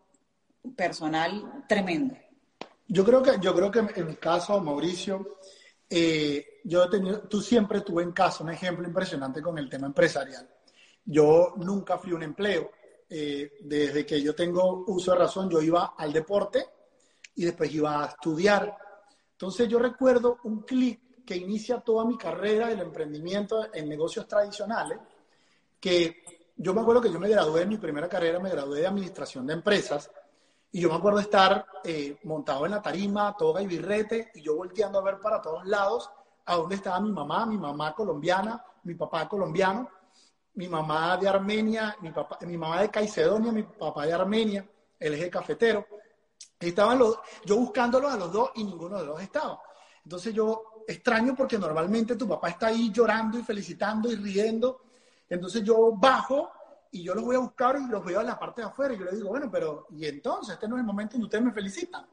personal 0.75 1.65
tremendo. 1.67 2.15
Yo 2.87 3.03
creo 3.03 3.21
que, 3.21 3.31
yo 3.39 3.53
creo 3.53 3.71
que 3.71 3.79
en 3.79 4.07
mi 4.07 4.15
caso, 4.15 4.59
Mauricio, 4.61 5.37
eh, 5.89 6.61
yo 6.63 6.83
he 6.83 6.89
tenido, 6.89 7.21
tú 7.21 7.41
siempre 7.41 7.81
tuve 7.81 8.03
en 8.03 8.11
casa 8.11 8.43
un 8.43 8.49
ejemplo 8.49 8.87
impresionante 8.87 9.41
con 9.41 9.57
el 9.57 9.69
tema 9.69 9.87
empresarial. 9.87 10.49
Yo 11.05 11.53
nunca 11.57 11.97
fui 11.97 12.13
un 12.13 12.23
empleo 12.23 12.71
eh, 13.09 13.57
desde 13.61 14.05
que 14.05 14.21
yo 14.21 14.33
tengo 14.33 14.85
uso 14.87 15.11
de 15.11 15.17
razón, 15.19 15.49
yo 15.49 15.61
iba 15.61 15.93
al 15.97 16.11
deporte 16.11 16.65
y 17.35 17.45
después 17.45 17.73
iba 17.73 18.03
a 18.03 18.07
estudiar. 18.07 18.75
Entonces 19.31 19.67
yo 19.67 19.79
recuerdo 19.79 20.39
un 20.43 20.61
clic 20.61 21.23
que 21.25 21.35
inicia 21.35 21.79
toda 21.79 22.05
mi 22.05 22.17
carrera 22.17 22.67
del 22.67 22.79
emprendimiento 22.79 23.73
en 23.73 23.87
negocios 23.87 24.27
tradicionales, 24.27 24.99
que 25.79 26.23
yo 26.55 26.73
me 26.73 26.81
acuerdo 26.81 27.01
que 27.01 27.11
yo 27.11 27.19
me 27.19 27.29
gradué 27.29 27.63
en 27.63 27.69
mi 27.69 27.77
primera 27.77 28.07
carrera, 28.07 28.39
me 28.39 28.49
gradué 28.49 28.81
de 28.81 28.87
administración 28.87 29.45
de 29.45 29.53
empresas, 29.53 30.09
y 30.75 30.81
yo 30.81 30.89
me 30.89 30.95
acuerdo 30.95 31.19
estar 31.19 31.67
eh, 31.83 32.17
montado 32.23 32.65
en 32.65 32.71
la 32.71 32.81
tarima, 32.81 33.37
toga 33.37 33.61
y 33.61 33.67
birrete, 33.67 34.31
y 34.33 34.41
yo 34.41 34.55
volteando 34.55 34.97
a 34.97 35.03
ver 35.03 35.19
para 35.19 35.39
todos 35.39 35.63
lados 35.67 36.09
a 36.45 36.55
dónde 36.55 36.75
estaba 36.75 36.99
mi 36.99 37.11
mamá, 37.11 37.45
mi 37.45 37.59
mamá 37.59 37.93
colombiana, 37.93 38.65
mi 38.81 38.95
papá 38.95 39.29
colombiano, 39.29 39.87
mi 40.55 40.67
mamá 40.67 41.15
de 41.17 41.29
Armenia, 41.29 41.95
mi, 42.01 42.11
papá, 42.11 42.39
mi 42.41 42.57
mamá 42.57 42.81
de 42.81 42.89
Caicedonia, 42.89 43.51
mi 43.51 43.61
papá 43.61 44.07
de 44.07 44.13
Armenia, 44.13 44.67
el 44.99 45.13
eje 45.13 45.29
cafetero. 45.29 45.85
estaban 46.59 46.97
los, 46.97 47.19
yo 47.45 47.55
buscándolos 47.57 48.11
a 48.11 48.17
los 48.17 48.31
dos 48.31 48.49
y 48.55 48.63
ninguno 48.63 48.97
de 48.97 49.05
los 49.05 49.21
estaba. 49.21 49.61
Entonces 50.03 50.33
yo 50.33 50.83
extraño 50.87 51.35
porque 51.35 51.59
normalmente 51.59 52.15
tu 52.15 52.27
papá 52.27 52.49
está 52.49 52.67
ahí 52.67 52.91
llorando 52.91 53.37
y 53.37 53.43
felicitando 53.43 54.11
y 54.11 54.15
riendo. 54.15 54.81
Entonces 55.29 55.63
yo 55.63 55.91
bajo 55.91 56.51
y 56.93 57.03
yo 57.03 57.15
los 57.15 57.23
voy 57.23 57.35
a 57.35 57.39
buscar 57.39 57.75
y 57.75 57.89
los 57.89 58.05
veo 58.05 58.21
en 58.21 58.27
la 58.27 58.37
parte 58.37 58.61
de 58.61 58.67
afuera 58.67 58.93
y 58.93 58.99
yo 58.99 59.05
le 59.05 59.15
digo, 59.15 59.29
bueno, 59.29 59.49
pero 59.51 59.87
¿y 59.89 60.05
entonces? 60.05 60.53
Este 60.53 60.67
no 60.67 60.75
es 60.75 60.81
el 60.81 60.85
momento 60.85 61.17
en 61.17 61.23
ustedes 61.23 61.43
me 61.43 61.51
felicitan. 61.51 62.05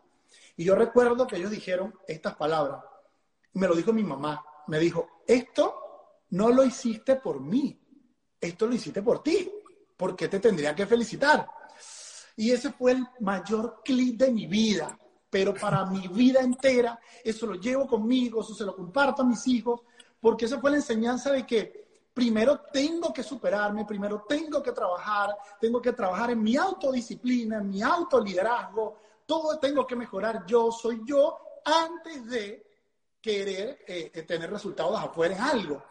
Y 0.57 0.65
yo 0.65 0.75
recuerdo 0.75 1.27
que 1.27 1.37
ellos 1.37 1.51
dijeron 1.51 1.95
estas 2.09 2.35
palabras. 2.35 2.83
Me 3.53 3.69
lo 3.69 3.75
dijo 3.75 3.93
mi 3.93 4.03
mamá. 4.03 4.43
Me 4.69 4.79
dijo, 4.79 5.23
esto 5.27 5.75
no 6.31 6.49
lo 6.49 6.65
hiciste 6.65 7.17
por 7.17 7.41
mí, 7.41 7.79
esto 8.41 8.67
lo 8.67 8.75
hiciste 8.75 9.03
por 9.03 9.23
ti, 9.23 9.51
¿por 9.97 10.17
qué 10.17 10.29
te 10.29 10.41
tendría 10.41 10.75
que 10.75 10.87
felicitar? 10.87 11.47
Y 12.37 12.53
ese 12.53 12.73
fue 12.73 12.93
el 12.93 13.07
mayor 13.21 13.83
clip 13.85 14.19
de 14.19 14.31
mi 14.31 14.47
vida, 14.47 14.99
pero 15.29 15.53
para 15.53 15.85
mi 15.87 16.09
vida 16.09 16.41
entera, 16.41 16.99
eso 17.23 17.47
lo 17.47 17.55
llevo 17.57 17.87
conmigo, 17.87 18.41
eso 18.41 18.55
se 18.55 18.65
lo 18.65 18.75
comparto 18.75 19.23
a 19.23 19.27
mis 19.27 19.47
hijos, 19.47 19.83
porque 20.21 20.47
esa 20.47 20.59
fue 20.59 20.71
la 20.71 20.77
enseñanza 20.77 21.33
de 21.33 21.45
que 21.47 21.90
primero 22.21 22.61
tengo 22.71 23.15
que 23.15 23.23
superarme, 23.23 23.87
primero 23.87 24.27
tengo 24.29 24.63
que 24.63 24.73
trabajar, 24.73 25.35
tengo 25.59 25.81
que 25.81 25.95
trabajar 25.95 26.31
en 26.33 26.43
mi 26.43 26.55
autodisciplina, 26.55 27.57
en 27.57 27.71
mi 27.71 27.81
autoliderazgo, 27.81 28.99
todo 29.25 29.59
tengo 29.59 29.87
que 29.87 29.97
mejorar 29.97 30.45
yo, 30.45 30.71
soy 30.71 31.01
yo, 31.07 31.39
antes 31.65 32.27
de 32.27 32.67
querer 33.23 33.79
eh, 33.87 34.23
tener 34.29 34.51
resultados 34.51 35.01
afuera 35.01 35.35
en 35.35 35.41
algo. 35.41 35.83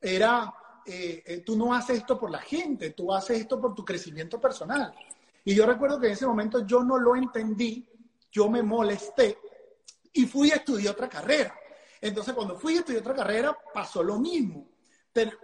Era 0.00 0.54
eh, 0.86 1.22
eh, 1.26 1.42
tú 1.44 1.58
no 1.58 1.74
haces 1.74 1.98
esto 1.98 2.18
por 2.18 2.30
la 2.30 2.38
gente, 2.38 2.92
tú 2.92 3.12
haces 3.12 3.40
esto 3.40 3.60
por 3.60 3.74
tu 3.74 3.84
crecimiento 3.84 4.40
personal. 4.40 4.94
Y 5.44 5.54
yo 5.54 5.66
recuerdo 5.66 6.00
que 6.00 6.06
en 6.06 6.14
ese 6.14 6.26
momento 6.26 6.64
yo 6.64 6.82
no 6.82 6.98
lo 6.98 7.16
entendí, 7.16 7.86
yo 8.32 8.48
me 8.48 8.62
molesté 8.62 9.36
y 10.14 10.24
fui 10.24 10.52
a 10.52 10.56
estudiar 10.56 10.94
otra 10.94 11.10
carrera. 11.10 11.54
Entonces, 12.00 12.32
cuando 12.32 12.56
fui 12.58 12.76
a 12.76 12.78
estudiar 12.78 13.02
otra 13.02 13.14
carrera, 13.14 13.58
pasó 13.74 14.02
lo 14.02 14.18
mismo. 14.18 14.75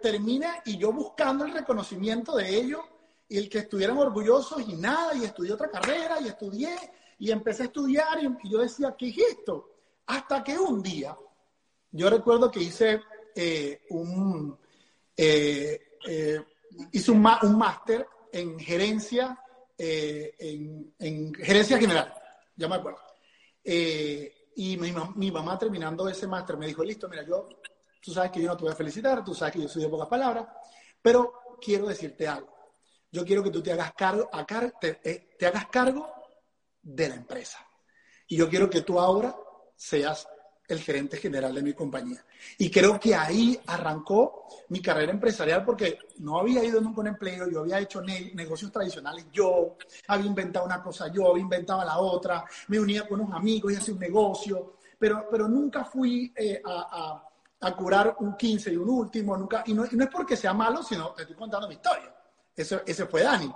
Termina 0.01 0.63
y 0.65 0.77
yo 0.77 0.93
buscando 0.93 1.45
el 1.45 1.53
reconocimiento 1.53 2.37
de 2.37 2.49
ellos 2.57 2.81
y 3.29 3.39
el 3.39 3.49
que 3.49 3.61
estuvieran 3.61 3.97
orgullosos 3.97 4.61
y 4.69 4.77
nada, 4.77 5.15
y 5.15 5.25
estudié 5.25 5.53
otra 5.53 5.71
carrera 5.71 6.21
y 6.21 6.29
estudié 6.29 6.77
y 7.19 7.31
empecé 7.31 7.63
a 7.63 7.67
estudiar 7.67 8.19
y, 8.23 8.51
yo 8.51 8.59
decía, 8.59 8.95
¿qué 8.99 9.09
es 9.09 9.19
esto? 9.19 9.71
Hasta 10.07 10.43
que 10.43 10.59
un 10.59 10.83
día, 10.83 11.17
yo 11.93 12.11
recuerdo 12.11 12.51
que 12.51 12.61
hice 12.61 13.01
eh, 13.35 13.83
un, 13.91 14.59
eh, 15.17 15.99
eh, 16.07 16.45
hice 16.91 17.11
un, 17.11 17.23
máster 17.23 18.07
en 18.33 18.59
gerencia, 18.59 19.39
eh, 19.79 20.35
en, 20.99 21.33
gerencia 21.35 21.79
general, 21.79 22.13
ya 22.57 22.69
me 22.69 22.75
acuerdo. 22.75 22.99
y 23.65 24.77
mi, 24.77 24.93
mi, 25.15 25.31
mamá 25.31 25.59
terminando 25.59 26.09
ese 26.09 26.27
máster 26.27 26.57
me 26.57 26.67
dijo, 26.67 26.83
listo, 26.85 27.09
mira, 27.09 27.23
yo, 27.23 27.49
tú 28.03 28.13
sabes 28.13 28.31
que 28.31 28.43
yo 28.43 28.49
no 28.49 28.57
te 28.57 28.65
voy 28.65 28.73
a 28.73 28.77
felicitar, 28.77 29.25
tú 29.25 29.35
sabes 29.35 29.55
que 29.55 29.63
yo 29.63 29.69
soy 29.69 29.83
de 29.83 29.89
pocas 29.89 30.09
palabras, 30.09 30.47
pero 31.01 31.59
quiero 31.61 31.87
decirte 31.87 32.27
algo. 32.27 32.53
Yo 33.11 33.25
quiero 33.25 33.43
que 33.43 33.51
tú 33.51 33.63
te 33.63 33.73
hagas 33.73 33.93
cargo, 33.93 34.29
a 34.33 34.45
te, 34.81 34.95
te 35.39 35.47
hagas 35.47 35.67
cargo 35.67 36.13
de 36.83 37.09
la 37.09 37.15
empresa. 37.15 37.59
Y 38.27 38.37
yo 38.37 38.49
quiero 38.49 38.69
que 38.69 38.81
tú 38.81 38.99
ahora 38.99 39.37
seas 39.77 40.27
el 40.69 40.81
gerente 40.81 41.17
general 41.17 41.55
de 41.55 41.63
mi 41.63 41.75
compañía. 41.75 42.25
Y 42.59 42.71
creo 42.71 42.99
que 42.99 43.15
ahí 43.15 43.59
arrancó 43.67 44.47
mi 44.69 44.81
carrera 44.81 45.13
empresarial 45.13 45.65
porque 45.65 45.99
no 46.19 46.39
había 46.39 46.65
ido 46.65 46.81
nunca 46.81 46.99
a 46.99 47.01
un 47.03 47.07
empleo, 47.09 47.49
yo 47.51 47.61
había 47.61 47.79
hecho 47.79 48.01
negocios 48.01 48.73
tradicionales 48.73 49.27
yo, 49.33 49.77
había 50.09 50.27
inventado 50.27 50.65
una 50.65 50.83
cosa 50.83 51.09
yo, 51.13 51.31
había 51.31 51.43
inventado 51.43 51.85
la 51.85 51.99
otra, 51.99 52.45
me 52.69 52.81
unía 52.81 53.07
con 53.07 53.21
unos 53.21 53.37
amigos 53.37 53.73
y 53.73 53.77
hacía 53.77 53.95
un 53.95 54.01
negocio, 54.01 54.77
pero, 54.99 55.27
pero 55.31 55.49
nunca 55.49 55.85
fui 55.85 56.33
eh, 56.35 56.61
a, 56.65 57.29
a, 57.63 57.77
curar 57.77 58.17
un 58.21 58.37
15 58.37 58.73
y 58.73 58.77
un 58.77 58.89
último, 58.89 59.37
nunca, 59.37 59.63
y 59.67 59.75
no, 59.75 59.85
es 59.85 60.09
porque 60.13 60.37
sea 60.37 60.53
malo, 60.53 60.83
sino 60.83 61.13
te 61.13 61.23
estoy 61.23 61.37
contando 61.37 61.69
mi 61.69 61.75
historia. 61.75 62.15
Ese, 62.55 62.83
ese 62.87 63.07
fue 63.07 63.23
Dani. 63.23 63.53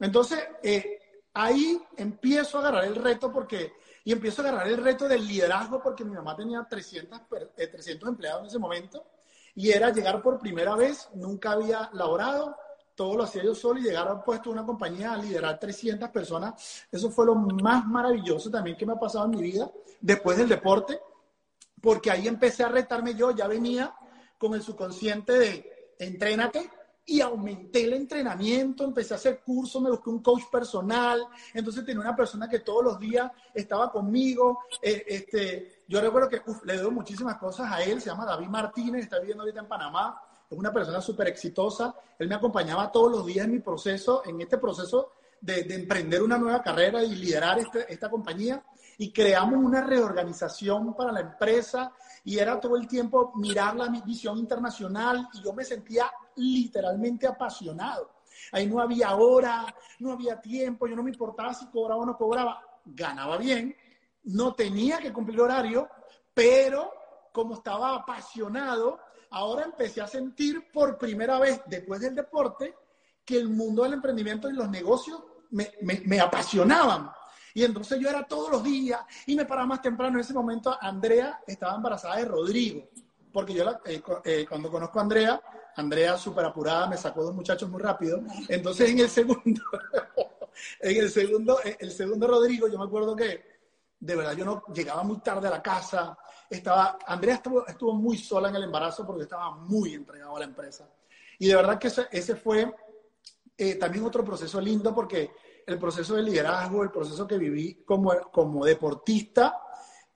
Entonces, 0.00 0.38
eh, 0.62 1.22
ahí 1.34 1.80
empiezo 1.96 2.58
a 2.58 2.60
agarrar 2.60 2.84
el 2.84 2.96
reto 2.96 3.32
porque 3.32 3.72
y 4.04 4.12
empiezo 4.12 4.40
a 4.40 4.48
agarrar 4.48 4.68
el 4.68 4.82
reto 4.82 5.06
del 5.06 5.26
liderazgo 5.26 5.82
porque 5.82 6.02
mi 6.02 6.14
mamá 6.14 6.34
tenía 6.34 6.66
300, 6.66 7.20
300 7.54 7.86
eh, 7.86 8.10
empleados 8.10 8.40
en 8.40 8.46
ese 8.46 8.58
momento 8.58 9.04
y 9.54 9.70
era 9.70 9.90
llegar 9.90 10.22
por 10.22 10.38
primera 10.38 10.74
vez, 10.76 11.10
nunca 11.12 11.52
había 11.52 11.90
laborado, 11.92 12.56
todo 12.94 13.16
lo 13.16 13.24
hacía 13.24 13.44
yo 13.44 13.54
solo 13.54 13.80
y 13.80 13.82
llegar 13.82 14.08
a 14.08 14.24
puesto 14.24 14.48
de 14.48 14.54
una 14.54 14.64
compañía 14.64 15.12
a 15.12 15.16
liderar 15.18 15.58
300 15.58 16.08
personas, 16.08 16.86
eso 16.90 17.10
fue 17.10 17.26
lo 17.26 17.34
más 17.34 17.84
maravilloso 17.86 18.50
también 18.50 18.78
que 18.78 18.86
me 18.86 18.94
ha 18.94 18.98
pasado 18.98 19.26
en 19.26 19.32
mi 19.32 19.42
vida 19.42 19.70
después 20.00 20.38
del 20.38 20.48
deporte, 20.48 20.98
porque 21.80 22.10
ahí 22.10 22.28
empecé 22.28 22.64
a 22.64 22.68
retarme 22.68 23.14
yo, 23.14 23.30
ya 23.30 23.46
venía 23.46 23.94
con 24.36 24.54
el 24.54 24.62
subconsciente 24.62 25.32
de 25.32 25.94
entrénate, 25.98 26.70
y 27.08 27.22
aumenté 27.22 27.84
el 27.84 27.94
entrenamiento, 27.94 28.84
empecé 28.84 29.14
a 29.14 29.16
hacer 29.16 29.40
cursos, 29.40 29.80
me 29.80 29.88
busqué 29.88 30.10
un 30.10 30.22
coach 30.22 30.42
personal, 30.52 31.26
entonces 31.54 31.82
tenía 31.82 32.02
una 32.02 32.14
persona 32.14 32.50
que 32.50 32.58
todos 32.58 32.84
los 32.84 32.98
días 32.98 33.32
estaba 33.54 33.90
conmigo. 33.90 34.58
Eh, 34.82 35.04
este, 35.08 35.84
yo 35.88 36.02
recuerdo 36.02 36.28
que 36.28 36.42
le 36.64 36.76
doy 36.76 36.90
muchísimas 36.90 37.38
cosas 37.38 37.72
a 37.72 37.82
él, 37.82 38.02
se 38.02 38.10
llama 38.10 38.26
David 38.26 38.48
Martínez, 38.48 39.04
está 39.04 39.18
viviendo 39.20 39.42
ahorita 39.42 39.60
en 39.60 39.68
Panamá, 39.68 40.20
es 40.50 40.58
una 40.58 40.70
persona 40.70 41.00
súper 41.00 41.28
exitosa, 41.28 41.94
él 42.18 42.28
me 42.28 42.34
acompañaba 42.34 42.92
todos 42.92 43.10
los 43.10 43.24
días 43.24 43.46
en 43.46 43.52
mi 43.52 43.60
proceso, 43.60 44.22
en 44.26 44.42
este 44.42 44.58
proceso 44.58 45.12
de, 45.40 45.60
emprender 45.74 46.22
una 46.22 46.36
nueva 46.36 46.62
carrera 46.62 47.02
y 47.02 47.14
liderar 47.14 47.58
este, 47.58 47.90
esta 47.90 48.10
compañía 48.10 48.62
y 48.98 49.12
creamos 49.12 49.64
una 49.64 49.80
reorganización 49.80 50.94
para 50.94 51.12
la 51.12 51.20
empresa 51.20 51.92
y 52.24 52.38
era 52.38 52.58
todo 52.58 52.76
el 52.76 52.88
tiempo 52.88 53.32
mirar 53.36 53.76
la 53.76 53.88
visión 53.88 54.38
internacional 54.38 55.28
y 55.32 55.42
yo 55.42 55.52
me 55.52 55.64
sentía 55.64 56.10
literalmente 56.36 57.26
apasionado. 57.26 58.10
Ahí 58.52 58.66
no 58.66 58.80
había 58.80 59.14
hora, 59.14 59.72
no 60.00 60.12
había 60.12 60.40
tiempo, 60.40 60.88
yo 60.88 60.96
no 60.96 61.04
me 61.04 61.10
importaba 61.10 61.54
si 61.54 61.66
cobraba 61.66 62.02
o 62.02 62.06
no 62.06 62.16
cobraba, 62.16 62.60
ganaba 62.84 63.38
bien, 63.38 63.74
no 64.24 64.54
tenía 64.54 64.98
que 64.98 65.12
cumplir 65.12 65.40
horario, 65.40 65.88
pero 66.34 66.92
como 67.32 67.54
estaba 67.54 67.94
apasionado, 67.94 68.98
ahora 69.30 69.64
empecé 69.64 70.00
a 70.00 70.08
sentir 70.08 70.72
por 70.72 70.98
primera 70.98 71.38
vez 71.38 71.62
después 71.66 72.00
del 72.00 72.16
deporte 72.16 72.74
que 73.24 73.36
el 73.36 73.48
mundo 73.48 73.84
del 73.84 73.92
emprendimiento 73.92 74.50
y 74.50 74.54
los 74.54 74.68
negocios 74.68 75.22
me, 75.50 75.70
me 75.82 76.20
apasionaban. 76.20 77.12
Y 77.54 77.64
entonces 77.64 77.98
yo 78.00 78.08
era 78.08 78.24
todos 78.24 78.50
los 78.50 78.62
días 78.62 79.00
y 79.26 79.34
me 79.34 79.44
paraba 79.44 79.66
más 79.66 79.82
temprano. 79.82 80.18
En 80.18 80.20
ese 80.20 80.34
momento 80.34 80.76
Andrea 80.80 81.40
estaba 81.46 81.76
embarazada 81.76 82.16
de 82.16 82.24
Rodrigo, 82.24 82.88
porque 83.32 83.54
yo 83.54 83.64
eh, 83.84 84.02
eh, 84.24 84.46
cuando 84.48 84.70
conozco 84.70 84.98
a 84.98 85.02
Andrea, 85.02 85.40
Andrea 85.76 86.16
súper 86.16 86.44
apurada 86.44 86.88
me 86.88 86.96
sacó 86.96 87.22
dos 87.22 87.34
muchachos 87.34 87.68
muy 87.68 87.80
rápido. 87.80 88.22
Entonces 88.48 88.90
en 88.90 88.98
el 89.00 89.08
segundo, 89.08 89.62
en 90.80 90.96
el 90.96 91.10
segundo, 91.10 91.58
eh, 91.64 91.76
el 91.80 91.90
segundo 91.90 92.26
Rodrigo, 92.26 92.68
yo 92.68 92.78
me 92.78 92.84
acuerdo 92.84 93.14
que 93.16 93.58
de 94.00 94.16
verdad 94.16 94.32
yo 94.34 94.44
no 94.44 94.62
llegaba 94.72 95.02
muy 95.02 95.18
tarde 95.18 95.48
a 95.48 95.52
la 95.52 95.62
casa. 95.62 96.16
Estaba, 96.48 96.98
Andrea 97.06 97.36
estuvo, 97.36 97.66
estuvo 97.66 97.94
muy 97.94 98.16
sola 98.16 98.48
en 98.48 98.56
el 98.56 98.64
embarazo 98.64 99.06
porque 99.06 99.24
estaba 99.24 99.50
muy 99.56 99.94
entregado 99.94 100.36
a 100.36 100.40
la 100.40 100.44
empresa. 100.44 100.88
Y 101.38 101.48
de 101.48 101.56
verdad 101.56 101.78
que 101.78 101.88
ese, 101.88 102.06
ese 102.10 102.36
fue 102.36 102.72
también 103.80 104.04
otro 104.04 104.24
proceso 104.24 104.60
lindo 104.60 104.94
porque 104.94 105.32
el 105.68 105.78
proceso 105.78 106.16
de 106.16 106.22
liderazgo, 106.22 106.82
el 106.82 106.90
proceso 106.90 107.26
que 107.26 107.36
viví 107.36 107.82
como, 107.84 108.10
como 108.32 108.64
deportista, 108.64 109.60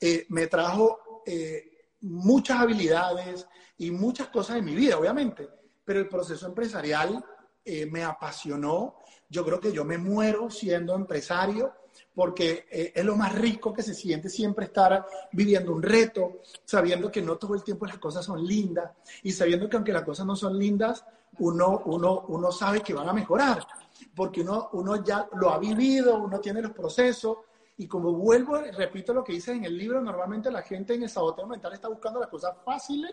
eh, 0.00 0.24
me 0.30 0.46
trajo 0.46 1.22
eh, 1.26 1.90
muchas 2.00 2.58
habilidades 2.58 3.46
y 3.76 3.90
muchas 3.90 4.28
cosas 4.28 4.56
en 4.56 4.64
mi 4.64 4.74
vida, 4.74 4.98
obviamente, 4.98 5.46
pero 5.84 6.00
el 6.00 6.08
proceso 6.08 6.46
empresarial 6.46 7.22
eh, 7.66 7.84
me 7.84 8.02
apasionó. 8.02 8.96
Yo 9.28 9.44
creo 9.44 9.60
que 9.60 9.72
yo 9.72 9.84
me 9.84 9.98
muero 9.98 10.50
siendo 10.50 10.94
empresario 10.94 11.74
porque 12.14 12.92
es 12.94 13.04
lo 13.04 13.16
más 13.16 13.34
rico 13.34 13.72
que 13.72 13.82
se 13.82 13.94
siente 13.94 14.30
siempre 14.30 14.66
estar 14.66 15.04
viviendo 15.32 15.74
un 15.74 15.82
reto, 15.82 16.40
sabiendo 16.64 17.10
que 17.10 17.20
no 17.20 17.36
todo 17.36 17.54
el 17.54 17.62
tiempo 17.62 17.84
las 17.84 17.98
cosas 17.98 18.24
son 18.24 18.46
lindas 18.46 18.90
y 19.22 19.32
sabiendo 19.32 19.68
que 19.68 19.76
aunque 19.76 19.92
las 19.92 20.02
cosas 20.02 20.24
no 20.24 20.34
son 20.34 20.58
lindas, 20.58 21.04
uno, 21.38 21.82
uno, 21.86 22.24
uno 22.28 22.50
sabe 22.50 22.80
que 22.80 22.94
van 22.94 23.08
a 23.08 23.12
mejorar 23.12 23.66
porque 24.14 24.40
uno, 24.40 24.70
uno 24.72 25.02
ya 25.02 25.28
lo 25.34 25.50
ha 25.50 25.58
vivido, 25.58 26.16
uno 26.16 26.40
tiene 26.40 26.62
los 26.62 26.72
procesos. 26.72 27.38
Y 27.76 27.88
como 27.88 28.12
vuelvo, 28.12 28.58
repito 28.58 29.12
lo 29.14 29.24
que 29.24 29.32
dice 29.32 29.52
en 29.52 29.64
el 29.64 29.76
libro, 29.76 30.00
normalmente 30.00 30.50
la 30.50 30.62
gente 30.62 30.94
en 30.94 31.04
el 31.04 31.08
saboteo 31.08 31.46
mental 31.46 31.72
está 31.72 31.88
buscando 31.88 32.20
las 32.20 32.28
cosas 32.28 32.56
fáciles 32.64 33.12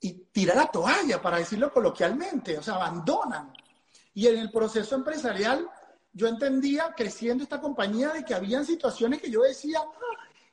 y 0.00 0.12
tira 0.32 0.54
la 0.54 0.66
toalla, 0.66 1.20
para 1.20 1.38
decirlo 1.38 1.72
coloquialmente, 1.72 2.56
o 2.56 2.62
sea, 2.62 2.76
abandonan. 2.76 3.52
Y 4.14 4.26
en 4.26 4.38
el 4.38 4.50
proceso 4.50 4.94
empresarial, 4.94 5.68
yo 6.12 6.26
entendía, 6.26 6.94
creciendo 6.96 7.44
esta 7.44 7.60
compañía, 7.60 8.08
de 8.10 8.24
que 8.24 8.34
habían 8.34 8.64
situaciones 8.64 9.20
que 9.20 9.30
yo 9.30 9.42
decía, 9.42 9.80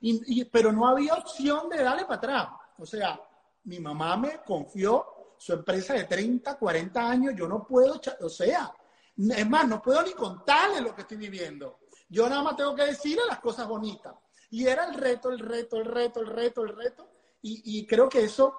y, 0.02 0.46
pero 0.46 0.72
no 0.72 0.88
había 0.88 1.14
opción 1.14 1.70
de 1.70 1.82
darle 1.82 2.04
para 2.04 2.16
atrás. 2.16 2.48
O 2.78 2.86
sea, 2.86 3.20
mi 3.64 3.80
mamá 3.80 4.18
me 4.18 4.42
confió 4.46 5.06
su 5.38 5.54
empresa 5.54 5.94
de 5.94 6.04
30, 6.04 6.58
40 6.58 7.10
años, 7.10 7.34
yo 7.36 7.48
no 7.48 7.66
puedo, 7.66 8.00
o 8.22 8.30
sea, 8.30 8.72
es 9.18 9.50
más, 9.50 9.68
no 9.68 9.82
puedo 9.82 10.04
ni 10.04 10.14
contarle 10.14 10.82
lo 10.82 10.94
que 10.94 11.02
estoy 11.02 11.18
viviendo. 11.18 11.80
Yo 12.10 12.30
nada 12.30 12.44
más 12.44 12.56
tengo 12.56 12.76
que 12.76 12.86
decirle 12.86 13.24
las 13.28 13.40
cosas 13.40 13.68
bonitas. 13.68 14.14
Y 14.50 14.68
era 14.68 14.86
el 14.86 14.94
reto, 14.94 15.30
el 15.30 15.40
reto, 15.40 15.78
el 15.78 15.86
reto, 15.86 16.22
el 16.22 16.28
reto, 16.28 16.64
el 16.64 16.76
reto. 16.76 17.10
Y, 17.42 17.86
creo 17.86 18.10
que 18.10 18.24
eso 18.24 18.54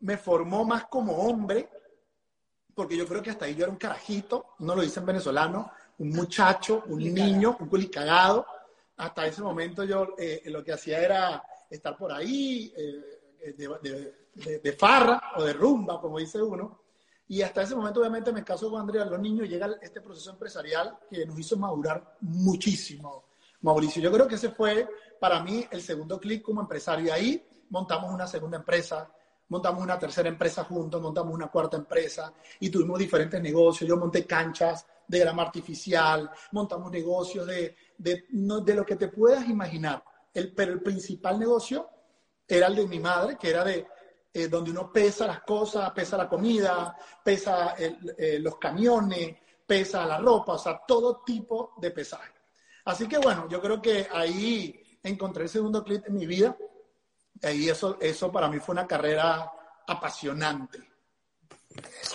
me 0.00 0.16
formó 0.16 0.64
más 0.64 0.86
como 0.86 1.12
hombre, 1.12 1.68
porque 2.74 2.96
yo 2.96 3.06
creo 3.06 3.22
que 3.22 3.30
hasta 3.30 3.44
ahí 3.44 3.54
yo 3.54 3.64
era 3.64 3.72
un 3.72 3.78
carajito, 3.78 4.54
no 4.60 4.74
lo 4.74 4.80
dicen 4.80 5.04
venezolano, 5.04 5.70
un 5.98 6.10
muchacho, 6.10 6.84
un 6.86 6.98
niño, 6.98 7.56
un 7.60 7.68
culicagado. 7.68 8.46
Hasta 8.96 9.26
ese 9.26 9.42
momento 9.42 9.84
yo 9.84 10.14
eh, 10.16 10.42
lo 10.46 10.64
que 10.64 10.72
hacía 10.72 11.00
era 11.00 11.42
estar 11.68 11.96
por 11.98 12.12
ahí, 12.12 12.72
eh, 12.76 13.52
de 14.62 14.72
farra 14.72 15.32
o 15.36 15.42
de 15.42 15.52
rumba, 15.52 16.00
como 16.00 16.18
dice 16.18 16.40
uno. 16.40 16.79
Y 17.30 17.42
hasta 17.42 17.62
ese 17.62 17.76
momento, 17.76 18.00
obviamente, 18.00 18.32
me 18.32 18.42
caso 18.42 18.68
con 18.68 18.80
Andrea, 18.80 19.04
los 19.04 19.20
niños, 19.20 19.48
llega 19.48 19.78
este 19.80 20.00
proceso 20.00 20.32
empresarial 20.32 20.98
que 21.08 21.24
nos 21.24 21.38
hizo 21.38 21.56
madurar 21.56 22.16
muchísimo, 22.22 23.26
Mauricio. 23.60 24.02
Yo 24.02 24.10
creo 24.10 24.26
que 24.26 24.34
ese 24.34 24.50
fue 24.50 24.88
para 25.20 25.40
mí 25.40 25.64
el 25.70 25.80
segundo 25.80 26.18
clic 26.18 26.42
como 26.42 26.60
empresario. 26.60 27.06
Y 27.06 27.10
ahí 27.10 27.48
montamos 27.68 28.12
una 28.12 28.26
segunda 28.26 28.56
empresa, 28.56 29.08
montamos 29.48 29.80
una 29.80 29.96
tercera 29.96 30.28
empresa 30.28 30.64
juntos, 30.64 31.00
montamos 31.00 31.32
una 31.32 31.46
cuarta 31.46 31.76
empresa 31.76 32.32
y 32.58 32.68
tuvimos 32.68 32.98
diferentes 32.98 33.40
negocios. 33.40 33.88
Yo 33.88 33.96
monté 33.96 34.26
canchas 34.26 34.84
de 35.06 35.20
grama 35.20 35.42
artificial, 35.42 36.28
montamos 36.50 36.90
negocios 36.90 37.46
de, 37.46 37.76
de, 37.96 38.24
de 38.28 38.74
lo 38.74 38.84
que 38.84 38.96
te 38.96 39.06
puedas 39.06 39.48
imaginar. 39.48 40.02
El, 40.34 40.52
pero 40.52 40.72
el 40.72 40.82
principal 40.82 41.38
negocio 41.38 41.88
era 42.48 42.66
el 42.66 42.74
de 42.74 42.88
mi 42.88 42.98
madre, 42.98 43.38
que 43.38 43.50
era 43.50 43.62
de 43.62 43.86
eh, 44.32 44.48
donde 44.48 44.70
uno 44.70 44.92
pesa 44.92 45.26
las 45.26 45.42
cosas, 45.42 45.90
pesa 45.90 46.16
la 46.16 46.28
comida, 46.28 46.96
pesa 47.22 47.74
eh, 47.78 48.38
los 48.40 48.56
camiones, 48.58 49.36
pesa 49.66 50.04
la 50.06 50.18
ropa, 50.18 50.52
o 50.52 50.58
sea, 50.58 50.80
todo 50.86 51.22
tipo 51.24 51.74
de 51.78 51.90
pesaje. 51.90 52.32
Así 52.84 53.08
que 53.08 53.18
bueno, 53.18 53.48
yo 53.48 53.60
creo 53.60 53.80
que 53.80 54.08
ahí 54.10 54.98
encontré 55.02 55.44
el 55.44 55.48
segundo 55.48 55.82
clip 55.84 56.06
en 56.06 56.14
mi 56.14 56.26
vida. 56.26 56.56
Y 57.42 57.68
eso, 57.68 57.96
eso 58.00 58.30
para 58.30 58.48
mí 58.48 58.58
fue 58.58 58.74
una 58.74 58.86
carrera 58.86 59.50
apasionante. 59.86 60.78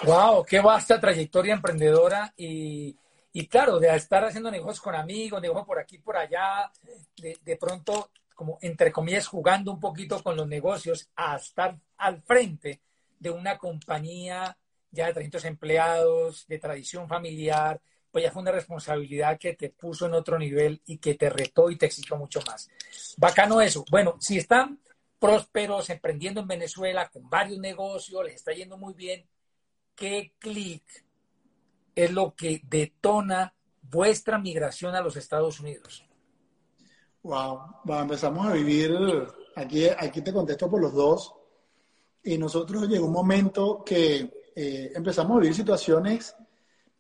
Wow, 0.04 0.44
qué 0.44 0.60
vasta 0.60 1.00
trayectoria 1.00 1.54
emprendedora 1.54 2.34
y, 2.38 2.96
y 3.32 3.48
claro, 3.48 3.80
de 3.80 3.96
estar 3.96 4.24
haciendo 4.26 4.52
negocios 4.52 4.82
con 4.82 4.96
amigos, 4.96 5.42
negocios 5.42 5.66
por 5.66 5.80
aquí, 5.80 5.98
por 5.98 6.18
allá, 6.18 6.72
de, 7.18 7.38
de 7.42 7.56
pronto 7.58 8.12
como 8.36 8.60
entre 8.62 8.92
comillas, 8.92 9.28
jugando 9.28 9.72
un 9.72 9.80
poquito 9.80 10.22
con 10.22 10.36
los 10.36 10.48
negocios 10.48 11.10
a 11.16 11.38
estar 11.38 11.80
al 11.98 12.22
frente 12.22 12.82
de 13.18 13.32
una 13.32 13.58
compañía 13.58 14.56
ya 14.92 15.08
de 15.08 15.14
300 15.14 15.46
empleados, 15.46 16.46
de 16.48 16.60
tradición 16.60 17.08
familiar, 17.08 17.82
pues 18.12 18.24
ya 18.24 18.32
fue 18.32 18.44
una 18.44 18.52
responsabilidad 18.52 19.38
que 19.38 19.56
te 19.56 19.70
puso 19.70 20.06
en 20.06 20.14
otro 20.14 20.40
nivel 20.40 20.82
y 20.86 21.00
que 21.00 21.16
te 21.16 21.30
retó 21.30 21.70
y 21.70 21.76
te 21.76 21.88
exigió 21.88 22.16
mucho 22.16 22.40
más. 22.48 22.70
Bacano 23.18 23.62
eso. 23.62 23.84
Bueno, 23.92 24.16
si 24.22 24.38
están 24.38 24.80
prósperos, 25.20 25.90
emprendiendo 25.90 26.40
en 26.42 26.48
Venezuela, 26.48 27.10
con 27.10 27.30
varios 27.30 27.60
negocios, 27.60 28.24
les 28.24 28.36
está 28.36 28.54
yendo 28.54 28.78
muy 28.78 28.94
bien, 28.94 29.28
¿qué 29.96 30.34
clic 30.40 30.84
es 31.94 32.12
lo 32.12 32.36
que 32.36 32.62
detona 32.64 33.54
vuestra 33.82 34.38
migración 34.38 34.96
a 34.96 35.02
los 35.02 35.18
Estados 35.18 35.60
Unidos? 35.60 36.06
Wow, 37.26 37.82
empezamos 38.04 38.46
a 38.46 38.54
vivir, 38.54 38.96
aquí, 39.56 39.88
aquí 39.90 40.22
te 40.22 40.32
contesto 40.32 40.70
por 40.70 40.80
los 40.80 40.94
dos, 40.94 41.34
y 42.24 42.38
nosotros 42.38 42.88
llegó 42.88 43.08
un 43.08 43.14
momento 43.14 43.84
que 43.84 44.52
eh, 44.56 44.92
empezamos 44.94 45.38
a 45.38 45.40
vivir 45.40 45.56
situaciones 45.56 46.36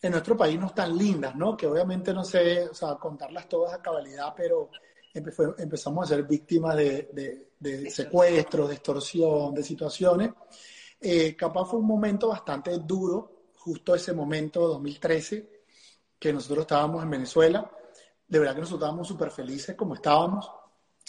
en 0.01 0.11
nuestro 0.11 0.35
país 0.35 0.59
no 0.59 0.71
tan 0.71 0.97
lindas, 0.97 1.35
¿no? 1.35 1.55
Que 1.55 1.67
obviamente 1.67 2.11
no 2.11 2.23
sé, 2.23 2.67
o 2.67 2.73
sea, 2.73 2.95
contarlas 2.95 3.47
todas 3.47 3.75
a 3.75 3.83
cabalidad, 3.83 4.33
pero 4.35 4.71
empezamos 5.13 6.05
a 6.05 6.15
ser 6.15 6.23
víctimas 6.23 6.75
de, 6.75 7.51
de, 7.59 7.91
secuestros, 7.91 8.69
de 8.69 8.73
extorsión, 8.73 9.53
de 9.53 9.61
situaciones. 9.61 10.31
Eh, 11.01 11.35
capaz 11.35 11.65
fue 11.65 11.79
un 11.79 11.85
momento 11.85 12.29
bastante 12.29 12.75
duro, 12.79 13.49
justo 13.57 13.93
ese 13.93 14.11
momento, 14.11 14.67
2013, 14.69 15.47
que 16.17 16.33
nosotros 16.33 16.61
estábamos 16.61 17.03
en 17.03 17.11
Venezuela 17.11 17.71
de 18.27 18.39
verdad 18.39 18.53
que 18.55 18.61
nosotros 18.61 18.81
estábamos 18.81 19.07
súper 19.07 19.31
felices 19.31 19.75
como 19.75 19.95
estábamos. 19.95 20.49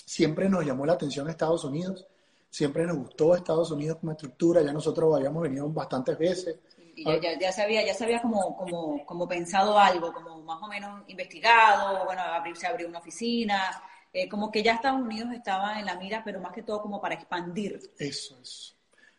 siempre 0.05 0.49
nos 0.49 0.65
llamó 0.65 0.87
la 0.87 0.93
atención 0.95 1.29
Estados 1.29 1.65
Unidos, 1.65 2.07
siempre 2.51 2.87
nos 2.87 2.97
gustó 2.97 3.35
Estados 3.35 3.71
Unidos 3.71 3.99
como 4.01 4.13
estructura, 4.13 4.63
ya 4.63 4.73
nosotros 4.73 5.15
habíamos 5.17 5.43
venido 5.43 5.69
bastantes 5.71 6.19
veces. 6.19 6.59
Y 6.95 7.05
ya, 7.05 7.21
ya, 7.21 7.39
ya, 7.39 7.53
se 7.53 7.63
había, 7.63 7.85
ya 7.85 7.93
se 7.93 8.05
había 8.05 8.23
como, 8.23 8.57
como, 8.57 9.05
como 9.05 9.29
pensado 9.29 9.79
algo, 9.79 10.13
como 10.13 10.41
más 10.43 10.63
o 10.63 10.67
menos 10.69 11.03
investigado, 11.09 12.05
bueno, 12.07 12.23
se 12.55 12.67
abrió 12.67 12.89
una 12.89 13.01
oficina, 13.01 13.83
eh, 14.13 14.29
como 14.29 14.51
que 14.51 14.63
ya 14.63 14.75
Estados 14.75 15.01
Unidos 15.03 15.29
estaba 15.35 15.79
en 15.79 15.85
la 15.87 15.97
mira, 15.97 16.23
pero 16.25 16.41
más 16.41 16.53
que 16.53 16.63
todo 16.63 16.81
como 16.81 17.01
para 17.01 17.15
expandir. 17.15 17.93
Eso 17.99 18.39
es. 18.41 18.75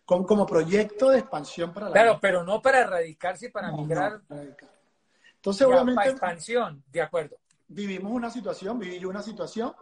Como, 0.05 0.25
como 0.25 0.45
proyecto 0.45 1.09
de 1.09 1.19
expansión 1.19 1.73
para 1.73 1.87
la 1.87 1.91
Claro, 1.93 2.19
pero 2.19 2.43
no 2.43 2.61
para 2.61 2.79
erradicarse 2.79 3.47
y 3.47 3.49
para 3.49 3.71
No, 3.71 3.77
migrar. 3.77 4.13
no, 4.13 4.21
para. 4.27 4.41
Entonces, 5.35 5.61
Ya, 5.61 5.67
obviamente, 5.67 5.95
para 5.95 6.09
expansión, 6.11 6.83
de 6.91 7.01
acuerdo. 7.01 7.37
Vivimos 7.69 8.11
una 8.11 8.29
situación, 8.29 8.79
viví 8.79 8.99
yo 8.99 9.09
una 9.09 9.21
situación, 9.21 9.73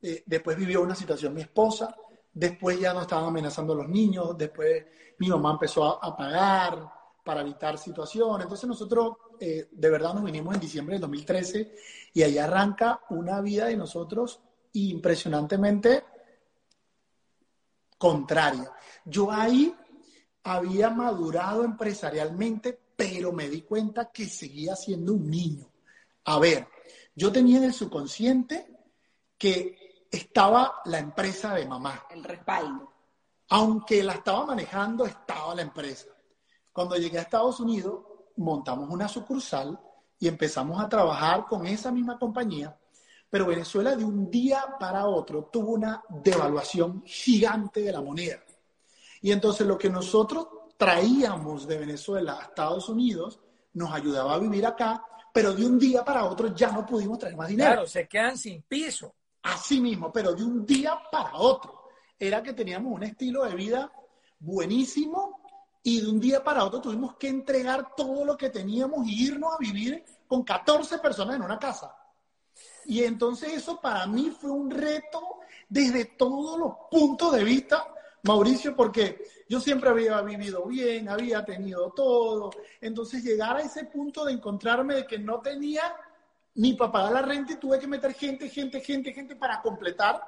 eh, 0.00 0.22
después 0.26 0.56
vivió 0.56 0.82
una 0.82 0.94
situación 0.94 1.34
mi 1.34 1.42
esposa, 1.42 1.94
después 2.32 2.80
ya 2.80 2.92
nos 2.92 3.02
estaban 3.02 3.26
amenazando 3.26 3.74
los 3.74 3.88
niños, 3.88 4.36
después 4.36 4.84
mi 5.18 5.28
mamá 5.28 5.52
empezó 5.52 5.84
a, 5.84 6.06
a 6.06 6.16
pagar 6.16 7.02
para 7.24 7.42
evitar 7.42 7.78
situaciones. 7.78 8.44
Entonces 8.44 8.68
nosotros 8.68 9.16
eh, 9.40 9.68
de 9.70 9.90
verdad 9.90 10.14
nos 10.14 10.24
vinimos 10.24 10.54
en 10.54 10.60
diciembre 10.60 10.94
del 10.94 11.02
2013 11.02 11.74
y 12.14 12.22
ahí 12.22 12.38
arranca 12.38 13.00
una 13.10 13.40
vida 13.40 13.66
de 13.66 13.76
nosotros 13.76 14.40
impresionantemente 14.74 16.04
contraria. 17.98 18.72
Yo 19.04 19.30
ahí 19.30 19.74
había 20.44 20.90
madurado 20.90 21.64
empresarialmente, 21.64 22.78
pero 22.96 23.32
me 23.32 23.48
di 23.48 23.62
cuenta 23.62 24.10
que 24.10 24.26
seguía 24.26 24.74
siendo 24.74 25.14
un 25.14 25.30
niño. 25.30 25.68
A 26.24 26.38
ver, 26.38 26.68
yo 27.14 27.30
tenía 27.30 27.58
en 27.58 27.64
el 27.64 27.74
subconsciente 27.74 28.68
que 29.36 30.06
estaba 30.10 30.80
la 30.84 30.98
empresa 30.98 31.54
de 31.54 31.66
mamá. 31.66 32.06
El 32.10 32.22
respaldo. 32.22 32.92
Aunque 33.48 34.02
la 34.02 34.14
estaba 34.14 34.46
manejando, 34.46 35.04
estaba 35.04 35.54
la 35.54 35.62
empresa. 35.62 36.08
Cuando 36.72 36.96
llegué 36.96 37.18
a 37.18 37.22
Estados 37.22 37.60
Unidos, 37.60 38.02
montamos 38.36 38.88
una 38.88 39.08
sucursal 39.08 39.78
y 40.18 40.28
empezamos 40.28 40.80
a 40.80 40.88
trabajar 40.88 41.46
con 41.46 41.66
esa 41.66 41.90
misma 41.90 42.18
compañía, 42.18 42.78
pero 43.28 43.46
Venezuela 43.46 43.96
de 43.96 44.04
un 44.04 44.30
día 44.30 44.76
para 44.78 45.06
otro 45.06 45.48
tuvo 45.52 45.72
una 45.72 46.02
devaluación 46.08 47.02
gigante 47.04 47.80
de 47.80 47.92
la 47.92 48.00
moneda. 48.00 48.42
Y 49.20 49.32
entonces 49.32 49.66
lo 49.66 49.76
que 49.76 49.90
nosotros 49.90 50.46
traíamos 50.76 51.66
de 51.66 51.78
Venezuela 51.78 52.38
a 52.38 52.42
Estados 52.44 52.88
Unidos 52.88 53.40
nos 53.74 53.92
ayudaba 53.92 54.34
a 54.34 54.38
vivir 54.38 54.66
acá, 54.66 55.04
pero 55.32 55.52
de 55.54 55.64
un 55.64 55.78
día 55.78 56.04
para 56.04 56.24
otro 56.24 56.54
ya 56.54 56.70
no 56.70 56.84
pudimos 56.84 57.18
traer 57.18 57.36
más 57.36 57.48
dinero. 57.48 57.72
Claro, 57.72 57.86
se 57.86 58.06
quedan 58.06 58.36
sin 58.36 58.62
piso. 58.62 59.14
Así 59.42 59.80
mismo, 59.80 60.12
pero 60.12 60.34
de 60.34 60.44
un 60.44 60.64
día 60.64 60.98
para 61.10 61.34
otro. 61.34 61.88
Era 62.18 62.42
que 62.42 62.52
teníamos 62.52 62.92
un 62.92 63.02
estilo 63.02 63.44
de 63.44 63.54
vida 63.56 63.90
buenísimo 64.38 65.40
y 65.82 66.00
de 66.00 66.08
un 66.08 66.20
día 66.20 66.44
para 66.44 66.64
otro 66.64 66.80
tuvimos 66.80 67.16
que 67.16 67.28
entregar 67.28 67.94
todo 67.96 68.24
lo 68.24 68.36
que 68.36 68.50
teníamos 68.50 69.06
e 69.06 69.10
irnos 69.10 69.52
a 69.52 69.58
vivir 69.58 70.04
con 70.28 70.44
14 70.44 70.98
personas 70.98 71.36
en 71.36 71.42
una 71.42 71.58
casa. 71.58 71.96
Y 72.84 73.02
entonces 73.02 73.52
eso 73.52 73.80
para 73.80 74.06
mí 74.06 74.30
fue 74.30 74.50
un 74.50 74.70
reto 74.70 75.40
desde 75.68 76.04
todos 76.04 76.58
los 76.58 76.72
puntos 76.90 77.32
de 77.32 77.42
vista, 77.42 77.86
Mauricio, 78.24 78.76
porque 78.76 79.24
yo 79.48 79.60
siempre 79.60 79.90
había 79.90 80.20
vivido 80.22 80.64
bien, 80.66 81.08
había 81.08 81.44
tenido 81.44 81.90
todo. 81.90 82.50
Entonces 82.80 83.24
llegar 83.24 83.56
a 83.56 83.62
ese 83.62 83.84
punto 83.84 84.24
de 84.24 84.32
encontrarme 84.32 84.94
de 84.94 85.06
que 85.06 85.18
no 85.18 85.40
tenía 85.40 85.82
ni 86.54 86.74
para 86.74 86.92
pagar 86.92 87.12
la 87.12 87.22
renta 87.22 87.52
y 87.52 87.56
tuve 87.56 87.78
que 87.78 87.86
meter 87.86 88.14
gente, 88.14 88.48
gente, 88.48 88.80
gente, 88.80 89.12
gente 89.12 89.34
para 89.34 89.60
completar, 89.60 90.22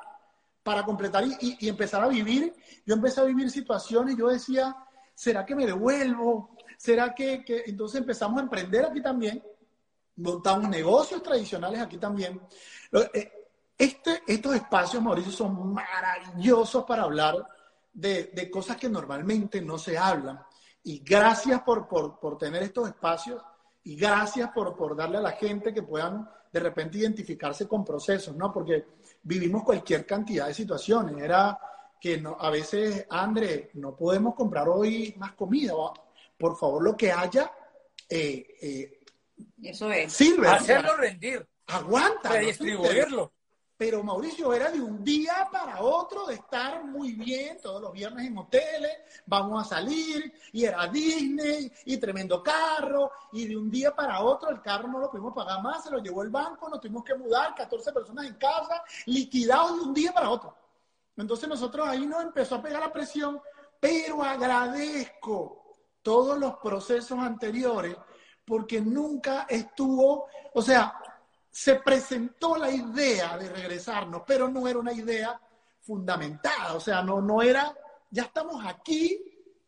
para 0.62 0.82
completar 0.82 1.24
y, 1.40 1.68
empezar 1.68 2.02
a 2.02 2.08
vivir. 2.08 2.54
Yo 2.84 2.94
empecé 2.94 3.20
a 3.20 3.24
vivir 3.24 3.50
situaciones, 3.50 4.16
yo 4.16 4.28
decía, 4.28 4.74
¿será 5.14 5.46
que 5.46 5.54
me 5.54 5.66
devuelvo? 5.66 6.56
¿Será 6.76 7.14
que, 7.14 7.44
que-?" 7.44 7.64
Entonces 7.66 8.00
empezamos 8.00 8.38
a 8.38 8.42
emprender 8.42 8.86
aquí 8.86 9.00
también, 9.00 9.42
montamos 10.16 10.68
negocios 10.68 11.22
tradicionales 11.22 11.80
aquí 11.80 11.98
también. 11.98 12.40
Eh, 12.92 13.30
Este, 13.76 14.22
estos 14.28 14.54
espacios, 14.54 15.02
Mauricio, 15.02 15.32
son 15.32 15.74
maravillosos 15.74 16.84
para 16.84 17.02
hablar 17.02 17.44
de, 17.94 18.24
de 18.34 18.50
cosas 18.50 18.76
que 18.76 18.88
normalmente 18.88 19.62
no 19.62 19.78
se 19.78 19.96
hablan. 19.96 20.40
Y 20.82 20.98
gracias 20.98 21.62
por, 21.62 21.88
por, 21.88 22.18
por 22.18 22.36
tener 22.36 22.62
estos 22.62 22.88
espacios 22.88 23.40
y 23.84 23.96
gracias 23.96 24.50
por, 24.50 24.76
por 24.76 24.94
darle 24.94 25.18
a 25.18 25.22
la 25.22 25.32
gente 25.32 25.72
que 25.72 25.82
puedan 25.82 26.28
de 26.52 26.60
repente 26.60 26.98
identificarse 26.98 27.66
con 27.66 27.84
procesos, 27.84 28.36
¿no? 28.36 28.52
Porque 28.52 28.84
vivimos 29.22 29.64
cualquier 29.64 30.06
cantidad 30.06 30.46
de 30.46 30.54
situaciones. 30.54 31.16
Era 31.22 31.58
que 32.00 32.20
no, 32.20 32.36
a 32.38 32.50
veces, 32.50 33.06
André, 33.10 33.70
no 33.74 33.96
podemos 33.96 34.34
comprar 34.34 34.68
hoy 34.68 35.14
más 35.18 35.32
comida. 35.32 35.74
va. 35.74 35.92
Por 36.36 36.56
favor, 36.56 36.82
lo 36.82 36.96
que 36.96 37.10
haya, 37.10 37.50
eh, 38.08 38.46
eh, 38.60 39.00
Eso 39.62 39.90
es. 39.90 40.12
sirve. 40.12 40.48
Hacerlo 40.48 40.96
rendir, 40.96 41.46
aguanta. 41.66 42.28
¿no? 42.28 42.34
redistribuirlo. 42.34 43.32
Pero 43.76 44.04
Mauricio 44.04 44.52
era 44.52 44.70
de 44.70 44.80
un 44.80 45.02
día 45.02 45.48
para 45.50 45.82
otro 45.82 46.26
de 46.26 46.34
estar 46.34 46.84
muy 46.84 47.12
bien 47.12 47.58
todos 47.60 47.82
los 47.82 47.92
viernes 47.92 48.28
en 48.28 48.38
hoteles, 48.38 48.98
vamos 49.26 49.66
a 49.66 49.76
salir, 49.76 50.32
y 50.52 50.64
era 50.64 50.86
Disney, 50.86 51.72
y 51.84 51.96
tremendo 51.96 52.40
carro, 52.40 53.10
y 53.32 53.48
de 53.48 53.56
un 53.56 53.68
día 53.68 53.94
para 53.94 54.20
otro 54.20 54.50
el 54.50 54.62
carro 54.62 54.86
no 54.86 55.00
lo 55.00 55.10
pudimos 55.10 55.34
pagar 55.34 55.60
más, 55.60 55.82
se 55.82 55.90
lo 55.90 55.98
llevó 55.98 56.22
el 56.22 56.30
banco, 56.30 56.68
nos 56.68 56.80
tuvimos 56.80 57.02
que 57.02 57.16
mudar, 57.16 57.54
14 57.56 57.92
personas 57.92 58.26
en 58.26 58.34
casa, 58.34 58.84
liquidados 59.06 59.80
de 59.80 59.82
un 59.88 59.94
día 59.94 60.12
para 60.12 60.30
otro. 60.30 60.56
Entonces 61.16 61.48
nosotros 61.48 61.86
ahí 61.88 62.06
nos 62.06 62.22
empezó 62.22 62.56
a 62.56 62.62
pegar 62.62 62.80
la 62.80 62.92
presión, 62.92 63.40
pero 63.80 64.22
agradezco 64.22 65.64
todos 66.02 66.38
los 66.38 66.56
procesos 66.58 67.18
anteriores 67.18 67.96
porque 68.44 68.80
nunca 68.80 69.46
estuvo, 69.48 70.26
o 70.52 70.62
sea, 70.62 70.94
se 71.54 71.76
presentó 71.76 72.56
la 72.56 72.68
idea 72.68 73.38
de 73.38 73.48
regresarnos, 73.48 74.22
pero 74.26 74.48
no 74.48 74.66
era 74.66 74.80
una 74.80 74.92
idea 74.92 75.40
fundamentada, 75.82 76.74
o 76.74 76.80
sea, 76.80 77.00
no, 77.00 77.20
no 77.20 77.42
era, 77.42 77.72
ya 78.10 78.24
estamos 78.24 78.66
aquí 78.66 79.20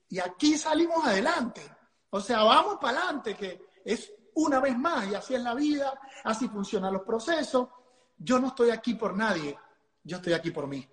y 0.08 0.18
aquí 0.18 0.58
salimos 0.58 1.06
adelante. 1.06 1.62
O 2.10 2.20
sea, 2.20 2.42
vamos 2.42 2.78
para 2.80 2.98
adelante, 2.98 3.36
que 3.36 3.66
es 3.84 4.12
una 4.34 4.58
vez 4.58 4.76
más, 4.76 5.06
y 5.08 5.14
así 5.14 5.36
es 5.36 5.42
la 5.42 5.54
vida, 5.54 5.96
así 6.24 6.48
funcionan 6.48 6.92
los 6.92 7.02
procesos. 7.02 7.68
Yo 8.18 8.40
no 8.40 8.48
estoy 8.48 8.70
aquí 8.70 8.94
por 8.94 9.16
nadie, 9.16 9.56
yo 10.02 10.16
estoy 10.16 10.32
aquí 10.32 10.50
por 10.50 10.66
mí. 10.66 10.84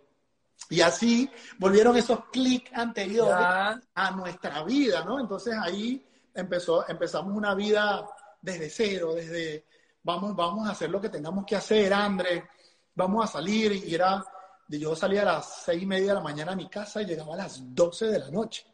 Y 0.70 0.82
así 0.82 1.28
volvieron 1.58 1.98
esos 1.98 2.26
clics 2.26 2.72
anteriores 2.72 3.34
Ya. 3.36 3.82
a 3.96 4.12
nuestra 4.12 4.64
vida, 4.64 5.04
¿no? 5.04 5.20
Entonces 5.20 5.56
ahí 5.60 6.06
empezó, 6.36 6.88
empezamos 6.88 7.36
una 7.36 7.56
vida 7.56 8.08
desde 8.40 8.70
cero, 8.70 9.16
desde 9.16 9.66
vamos, 10.04 10.36
vamos 10.36 10.68
a 10.68 10.72
hacer 10.72 10.90
lo 10.90 11.02
que 11.02 11.10
tengamos 11.10 11.46
que 11.46 11.56
hacer, 11.56 11.94
André, 11.94 12.50
vamos 12.96 13.24
a 13.24 13.28
salir, 13.28 13.72
y 13.72 13.96
era, 13.96 14.24
yo 14.68 14.96
salía 14.96 15.22
a 15.24 15.26
las 15.26 15.64
seis 15.64 15.84
y 15.84 15.86
media 15.86 16.10
de 16.10 16.14
la 16.16 16.22
mañana 16.22 16.52
a 16.52 16.56
mi 16.56 16.70
casa 16.70 17.02
y 17.02 17.06
llegaba 17.06 17.34
a 17.34 17.38
las 17.38 17.74
doce 17.74 18.08
de 18.08 18.20
la 18.20 18.30
noche. 18.30 18.66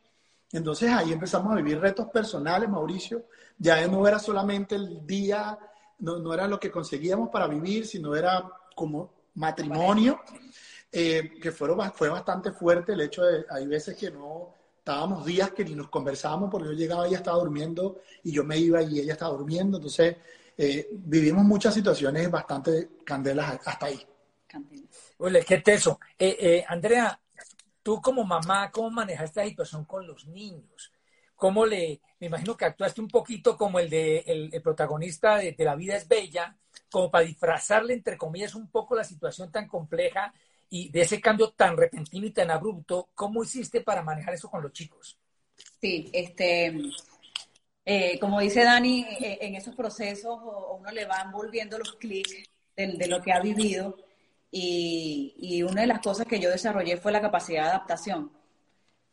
Entonces 0.52 0.92
ahí 0.92 1.14
empezamos 1.14 1.54
a 1.54 1.56
vivir 1.56 1.80
retos 1.80 2.08
personales, 2.08 2.70
Mauricio, 2.70 3.26
ya 3.58 3.86
no 3.88 4.08
era 4.08 4.18
solamente 4.18 4.76
el 4.76 5.06
día, 5.06 5.58
no, 6.00 6.18
no 6.18 6.34
era 6.34 6.48
lo 6.48 6.60
que 6.60 6.72
conseguíamos 6.72 7.30
para 7.30 7.48
vivir, 7.48 7.86
sino 7.86 8.16
era 8.16 8.44
como 8.76 9.12
matrimonio, 9.36 10.22
eh, 10.92 11.38
que 11.40 11.52
fueron, 11.52 11.80
fue 11.94 12.10
bastante 12.10 12.52
fuerte 12.52 12.94
el 12.94 13.02
hecho 13.02 13.24
de, 13.24 13.46
hay 13.50 13.68
veces 13.68 13.96
que 13.96 14.10
no, 14.10 14.56
estábamos 14.80 15.24
días 15.24 15.52
que 15.52 15.64
ni 15.64 15.76
nos 15.76 15.90
conversábamos 15.90 16.50
porque 16.50 16.70
yo 16.70 16.74
llegaba 16.74 17.06
y 17.06 17.10
ella 17.10 17.18
estaba 17.18 17.38
durmiendo 17.38 18.00
y 18.24 18.32
yo 18.32 18.44
me 18.44 18.58
iba 18.58 18.82
y 18.82 19.00
ella 19.00 19.14
estaba 19.14 19.38
durmiendo, 19.38 19.78
entonces 19.78 20.16
eh, 20.62 20.90
vivimos 20.92 21.46
muchas 21.46 21.74
situaciones 21.74 22.30
bastante 22.30 22.90
candelas 23.06 23.62
hasta 23.66 23.86
ahí. 23.86 24.06
Candela. 24.46 24.90
Oye, 25.20 25.46
qué 25.46 25.60
teso. 25.60 26.02
Eh, 26.18 26.36
eh, 26.38 26.66
Andrea, 26.68 27.18
tú 27.82 28.02
como 28.02 28.26
mamá, 28.26 28.70
¿cómo 28.70 28.92
manejaste 28.92 29.40
la 29.40 29.48
situación 29.48 29.86
con 29.86 30.06
los 30.06 30.28
niños? 30.28 30.92
¿Cómo 31.34 31.66
le, 31.66 32.02
me 32.20 32.28
imagino 32.28 32.58
que 32.58 32.66
actuaste 32.66 33.00
un 33.00 33.08
poquito 33.08 33.56
como 33.56 33.80
el 33.80 33.90
de 33.90 34.18
el, 34.28 34.50
el 34.54 34.62
protagonista 34.62 35.38
de, 35.38 35.54
de 35.54 35.64
La 35.64 35.76
vida 35.76 35.96
es 35.96 36.10
bella, 36.10 36.58
como 36.92 37.10
para 37.10 37.24
disfrazarle, 37.24 37.94
entre 37.94 38.18
comillas, 38.18 38.54
un 38.54 38.70
poco 38.70 38.96
la 38.96 39.06
situación 39.06 39.50
tan 39.54 39.66
compleja 39.66 40.34
y 40.70 40.90
de 40.90 41.02
ese 41.02 41.22
cambio 41.22 41.52
tan 41.52 41.78
repentino 41.78 42.28
y 42.28 42.32
tan 42.32 42.52
abrupto, 42.52 43.08
¿cómo 43.16 43.44
hiciste 43.44 43.80
para 43.80 44.04
manejar 44.04 44.34
eso 44.34 44.50
con 44.50 44.62
los 44.62 44.74
chicos? 44.74 45.18
Sí, 45.80 46.10
este, 46.12 46.78
eh, 47.86 48.20
como 48.20 48.40
dice 48.40 48.64
Dani, 48.64 49.06
eh, 49.22 49.40
en 49.42 49.56
esos 49.56 49.76
procesos 49.76 50.40
uno 50.78 50.92
le 50.92 51.06
van 51.06 51.32
volviendo 51.32 51.78
los 51.78 51.94
clics 51.94 52.44
de, 52.76 53.08
lo 53.08 53.22
que 53.22 53.34
ha 53.34 53.42
vivido 53.42 53.98
y, 54.52 55.36
y 55.38 55.64
una 55.64 55.82
de 55.82 55.88
las 55.88 56.00
cosas 56.00 56.26
que 56.28 56.40
yo 56.40 56.50
desarrollé 56.50 56.98
fue 56.98 57.12
la 57.12 57.22
capacidad 57.22 57.64
de 57.64 57.70
adaptación. 57.70 58.40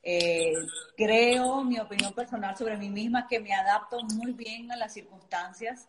Eh, 0.08 0.54
creo, 0.96 1.64
mi 1.64 1.80
opinión 1.80 2.12
personal 2.12 2.56
sobre 2.56 2.76
mí 2.76 2.88
misma, 2.88 3.26
que 3.26 3.40
me 3.40 3.52
adapto 3.52 3.98
muy 4.14 4.32
bien 4.32 4.70
a 4.70 4.76
las 4.76 4.92
circunstancias 4.92 5.88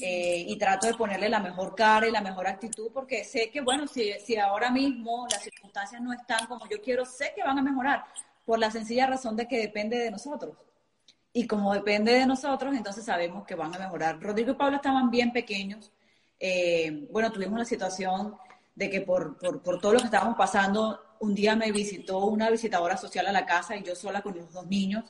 eh, 0.00 0.44
y 0.46 0.56
trato 0.56 0.86
de 0.86 0.94
ponerle 0.94 1.28
la 1.28 1.40
mejor 1.40 1.74
cara 1.74 2.06
y 2.06 2.12
la 2.12 2.20
mejor 2.20 2.46
actitud 2.46 2.92
porque 2.94 3.24
sé 3.24 3.50
que, 3.50 3.60
bueno, 3.62 3.88
si, 3.88 4.12
si 4.24 4.36
ahora 4.36 4.70
mismo 4.70 5.26
las 5.32 5.42
circunstancias 5.42 6.00
no 6.00 6.12
están 6.12 6.46
como 6.46 6.68
yo 6.68 6.80
quiero, 6.80 7.04
sé 7.04 7.32
que 7.34 7.42
van 7.42 7.58
a 7.58 7.62
mejorar 7.62 8.04
por 8.44 8.60
la 8.60 8.70
sencilla 8.70 9.08
razón 9.08 9.34
de 9.34 9.48
que 9.48 9.58
depende 9.58 9.98
de 9.98 10.12
nosotros. 10.12 10.56
Y 11.36 11.46
como 11.46 11.74
depende 11.74 12.12
de 12.12 12.24
nosotros, 12.24 12.74
entonces 12.74 13.04
sabemos 13.04 13.44
que 13.44 13.54
van 13.54 13.74
a 13.74 13.78
mejorar. 13.78 14.18
Rodrigo 14.18 14.52
y 14.52 14.54
Pablo 14.54 14.76
estaban 14.76 15.10
bien 15.10 15.34
pequeños. 15.34 15.92
Eh, 16.40 17.06
bueno, 17.10 17.30
tuvimos 17.30 17.58
la 17.58 17.66
situación 17.66 18.38
de 18.74 18.88
que 18.88 19.02
por, 19.02 19.36
por, 19.36 19.62
por 19.62 19.78
todo 19.78 19.92
lo 19.92 19.98
que 19.98 20.06
estábamos 20.06 20.38
pasando, 20.38 20.98
un 21.20 21.34
día 21.34 21.54
me 21.54 21.70
visitó 21.72 22.24
una 22.24 22.48
visitadora 22.48 22.96
social 22.96 23.26
a 23.26 23.32
la 23.32 23.44
casa 23.44 23.76
y 23.76 23.82
yo 23.82 23.94
sola 23.94 24.22
con 24.22 24.34
los 24.34 24.50
dos 24.50 24.66
niños 24.66 25.04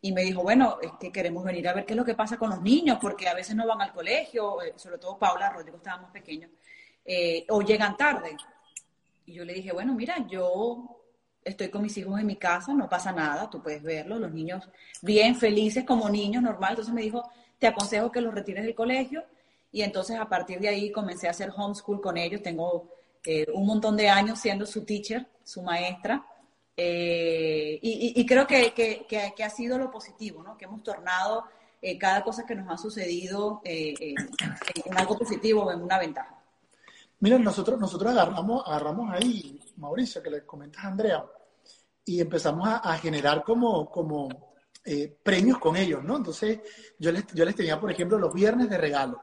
y 0.00 0.10
me 0.10 0.22
dijo, 0.22 0.42
bueno, 0.42 0.78
es 0.82 0.90
que 0.98 1.12
queremos 1.12 1.44
venir 1.44 1.68
a 1.68 1.74
ver 1.74 1.86
qué 1.86 1.92
es 1.92 1.96
lo 1.96 2.04
que 2.04 2.16
pasa 2.16 2.36
con 2.36 2.50
los 2.50 2.60
niños, 2.60 2.98
porque 3.00 3.28
a 3.28 3.34
veces 3.34 3.54
no 3.54 3.64
van 3.64 3.82
al 3.82 3.92
colegio, 3.92 4.60
eh, 4.62 4.72
sobre 4.74 4.98
todo 4.98 5.16
Paula, 5.16 5.48
Rodrigo 5.50 5.76
estaba 5.76 6.02
más 6.02 6.10
pequeño, 6.10 6.48
eh, 7.04 7.46
o 7.50 7.62
llegan 7.62 7.96
tarde. 7.96 8.36
Y 9.26 9.34
yo 9.34 9.44
le 9.44 9.54
dije, 9.54 9.70
bueno, 9.70 9.94
mira, 9.94 10.26
yo 10.26 11.01
estoy 11.44 11.68
con 11.68 11.82
mis 11.82 11.96
hijos 11.96 12.18
en 12.20 12.26
mi 12.26 12.36
casa, 12.36 12.72
no 12.74 12.88
pasa 12.88 13.12
nada, 13.12 13.48
tú 13.50 13.62
puedes 13.62 13.82
verlos, 13.82 14.20
los 14.20 14.32
niños 14.32 14.68
bien 15.00 15.34
felices 15.34 15.84
como 15.84 16.08
niños, 16.08 16.42
normal. 16.42 16.70
Entonces 16.70 16.94
me 16.94 17.02
dijo, 17.02 17.30
te 17.58 17.66
aconsejo 17.66 18.10
que 18.10 18.20
los 18.20 18.34
retires 18.34 18.64
del 18.64 18.74
colegio. 18.74 19.24
Y 19.70 19.82
entonces 19.82 20.18
a 20.18 20.28
partir 20.28 20.60
de 20.60 20.68
ahí 20.68 20.92
comencé 20.92 21.28
a 21.28 21.30
hacer 21.30 21.52
homeschool 21.56 22.00
con 22.00 22.16
ellos. 22.16 22.42
Tengo 22.42 22.88
eh, 23.24 23.46
un 23.54 23.66
montón 23.66 23.96
de 23.96 24.08
años 24.08 24.38
siendo 24.38 24.66
su 24.66 24.84
teacher, 24.84 25.26
su 25.44 25.62
maestra. 25.62 26.24
Eh, 26.76 27.78
y, 27.82 28.26
creo 28.26 28.46
que, 28.46 28.72
que, 28.74 29.44
ha 29.44 29.50
sido 29.50 29.78
lo 29.78 29.90
positivo, 29.90 30.42
¿no? 30.42 30.56
Que 30.56 30.64
hemos 30.64 30.82
tornado 30.82 31.44
eh, 31.80 31.98
cada 31.98 32.24
cosa 32.24 32.44
que 32.46 32.54
nos 32.54 32.68
ha 32.68 32.78
sucedido 32.78 33.60
en 33.64 34.16
algo 34.96 35.18
positivo, 35.18 35.70
en 35.70 35.82
una 35.82 35.98
ventaja. 35.98 36.42
Miren, 37.20 37.44
nosotros, 37.44 37.78
nosotros 37.78 38.16
agarramos 38.16 39.12
ahí, 39.12 39.60
Mauricio, 39.76 40.22
que 40.22 40.30
le 40.30 40.46
comentas 40.46 40.84
a 40.84 40.88
Andrea, 40.88 41.24
y 42.04 42.20
empezamos 42.20 42.68
a, 42.68 42.96
generar 42.98 43.44
como, 43.44 43.90
como 43.90 44.28
eh, 44.84 45.16
premios 45.22 45.58
con 45.58 45.76
ellos, 45.76 46.02
¿no? 46.02 46.16
Entonces, 46.16 46.60
yo 46.98 47.12
les, 47.12 47.26
yo 47.28 47.44
les 47.44 47.54
tenía, 47.54 47.80
por 47.80 47.90
ejemplo, 47.90 48.18
los 48.18 48.34
viernes 48.34 48.68
de 48.68 48.78
regalo. 48.78 49.22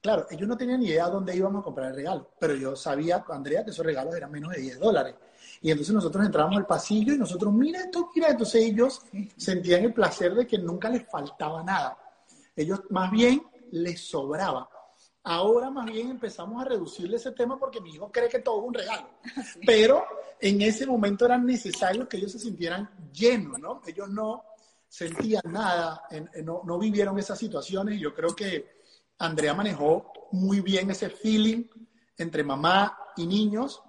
Claro, 0.00 0.26
ellos 0.30 0.48
no 0.48 0.56
tenían 0.56 0.80
ni 0.80 0.86
idea 0.86 1.08
dónde 1.08 1.36
íbamos 1.36 1.60
a 1.60 1.64
comprar 1.64 1.90
el 1.90 1.96
regalo, 1.96 2.30
pero 2.38 2.54
yo 2.54 2.74
sabía, 2.74 3.22
Andrea, 3.28 3.62
que 3.62 3.70
esos 3.70 3.84
regalos 3.84 4.14
eran 4.16 4.30
menos 4.30 4.52
de 4.52 4.60
10 4.60 4.80
dólares. 4.80 5.14
Y 5.60 5.70
entonces 5.70 5.94
nosotros 5.94 6.24
entrábamos 6.24 6.56
al 6.56 6.66
pasillo 6.66 7.12
y 7.12 7.18
nosotros, 7.18 7.52
mira 7.52 7.80
esto, 7.80 8.10
mira, 8.14 8.30
entonces 8.30 8.64
ellos 8.64 9.02
sentían 9.36 9.84
el 9.84 9.92
placer 9.92 10.34
de 10.34 10.46
que 10.46 10.56
nunca 10.56 10.88
les 10.88 11.06
faltaba 11.06 11.62
nada. 11.62 11.98
Ellos 12.56 12.80
más 12.88 13.10
bien 13.10 13.42
les 13.72 14.00
sobraba. 14.00 14.68
Ahora 15.32 15.70
más 15.70 15.86
bien 15.86 16.10
empezamos 16.10 16.60
a 16.60 16.64
reducirle 16.64 17.16
ese 17.16 17.30
tema 17.30 17.56
porque 17.56 17.80
mi 17.80 17.90
hijo 17.90 18.10
cree 18.10 18.28
que 18.28 18.40
todo 18.40 18.62
es 18.62 18.66
un 18.66 18.74
regalo. 18.74 19.10
Pero 19.64 20.04
en 20.40 20.60
ese 20.60 20.84
momento 20.84 21.24
era 21.24 21.38
necesario 21.38 22.08
que 22.08 22.16
ellos 22.16 22.32
se 22.32 22.40
sintieran 22.40 22.90
llenos, 23.12 23.60
¿no? 23.60 23.80
Ellos 23.86 24.08
no 24.08 24.42
sentían 24.88 25.44
nada, 25.46 26.02
no, 26.42 26.62
no 26.64 26.78
vivieron 26.80 27.16
esas 27.16 27.38
situaciones 27.38 27.94
y 27.94 28.00
yo 28.00 28.12
creo 28.12 28.34
que 28.34 28.80
Andrea 29.18 29.54
manejó 29.54 30.12
muy 30.32 30.62
bien 30.62 30.90
ese 30.90 31.10
feeling 31.10 31.62
entre 32.18 32.42
mamá 32.42 32.98
y 33.16 33.24
niños 33.28 33.80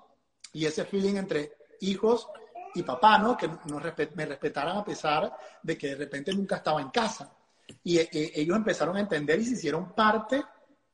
y 0.54 0.68
ese 0.68 0.86
feeling 0.86 1.16
entre 1.16 1.54
hijos 1.80 2.28
y 2.76 2.84
papá, 2.84 3.18
¿no? 3.18 3.36
Que 3.36 3.48
nos 3.48 3.82
me 4.14 4.26
respetaran 4.28 4.78
a 4.78 4.86
pesar 4.86 5.36
de 5.64 5.76
que 5.76 5.88
de 5.88 5.96
repente 5.96 6.36
nunca 6.36 6.58
estaba 6.58 6.80
en 6.82 6.92
casa. 6.92 7.36
Y 7.84 7.98
eh, 7.98 8.10
ellos 8.12 8.56
empezaron 8.56 8.96
a 8.98 9.00
entender 9.00 9.40
y 9.40 9.46
se 9.46 9.54
hicieron 9.54 9.96
parte 9.96 10.44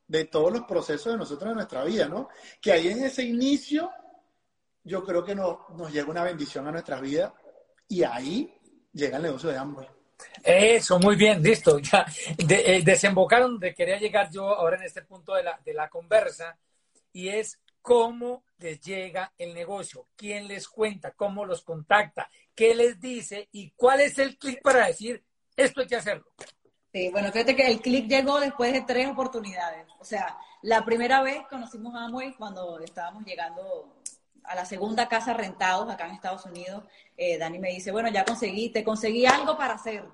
de 0.07 0.25
todos 0.25 0.51
los 0.51 0.63
procesos 0.63 1.13
de 1.13 1.17
nosotros 1.17 1.49
en 1.49 1.55
nuestra 1.55 1.83
vida, 1.83 2.07
¿no? 2.07 2.29
Que 2.61 2.71
ahí 2.71 2.87
en 2.87 3.03
ese 3.03 3.23
inicio 3.23 3.91
yo 4.83 5.03
creo 5.03 5.23
que 5.23 5.35
nos, 5.35 5.57
nos 5.75 5.91
llega 5.91 6.09
una 6.09 6.23
bendición 6.23 6.67
a 6.67 6.71
nuestras 6.71 7.01
vidas 7.01 7.33
y 7.89 8.03
ahí 8.03 8.53
llega 8.93 9.17
el 9.17 9.23
negocio 9.23 9.49
de 9.49 9.57
Amway. 9.57 9.87
Eso, 10.43 10.99
muy 10.99 11.15
bien, 11.15 11.41
listo. 11.43 11.79
Ya 11.81 12.05
eh, 12.37 12.81
desembocaron 12.83 13.51
donde 13.51 13.73
quería 13.73 13.99
llegar 13.99 14.29
yo 14.31 14.47
ahora 14.47 14.77
en 14.77 14.83
este 14.83 15.01
punto 15.01 15.35
de 15.35 15.43
la, 15.43 15.59
de 15.63 15.73
la 15.73 15.89
conversa 15.89 16.57
y 17.11 17.29
es 17.29 17.59
cómo 17.81 18.43
les 18.57 18.81
llega 18.81 19.33
el 19.37 19.53
negocio, 19.53 20.07
quién 20.15 20.47
les 20.47 20.67
cuenta, 20.67 21.11
cómo 21.11 21.45
los 21.45 21.61
contacta, 21.63 22.29
qué 22.55 22.75
les 22.75 22.99
dice 22.99 23.49
y 23.51 23.71
cuál 23.71 24.01
es 24.01 24.17
el 24.19 24.37
clic 24.37 24.61
para 24.61 24.87
decir 24.87 25.23
esto 25.55 25.81
hay 25.81 25.87
que 25.87 25.95
hacerlo. 25.95 26.25
Sí, 26.97 27.09
bueno, 27.09 27.31
fíjate 27.31 27.55
que 27.55 27.67
el 27.67 27.79
clic 27.79 28.07
llegó 28.07 28.39
después 28.39 28.73
de 28.73 28.81
tres 28.81 29.07
oportunidades. 29.07 29.85
O 29.99 30.03
sea, 30.03 30.35
la 30.63 30.83
primera 30.83 31.21
vez 31.21 31.45
conocimos 31.47 31.93
a 31.93 32.05
Amway 32.05 32.33
cuando 32.33 32.79
estábamos 32.79 33.23
llegando 33.23 34.01
a 34.43 34.55
la 34.55 34.65
segunda 34.65 35.07
casa 35.07 35.33
rentados 35.33 35.87
acá 35.91 36.07
en 36.07 36.15
Estados 36.15 36.45
Unidos. 36.45 36.83
Eh, 37.15 37.37
Dani 37.37 37.59
me 37.59 37.69
dice, 37.69 37.91
bueno, 37.91 38.09
ya 38.09 38.25
conseguí, 38.25 38.69
te 38.69 38.83
conseguí 38.83 39.27
algo 39.27 39.55
para 39.55 39.75
hacer. 39.75 40.05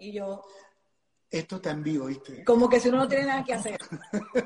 Y 0.00 0.12
yo... 0.12 0.42
Esto 1.30 1.56
está 1.56 1.72
en 1.72 1.82
vivo, 1.82 2.06
¿viste? 2.06 2.42
Como 2.42 2.70
que 2.70 2.80
si 2.80 2.88
uno 2.88 2.98
no 2.98 3.08
tiene 3.08 3.26
nada 3.26 3.44
que 3.44 3.52
hacer. 3.52 3.78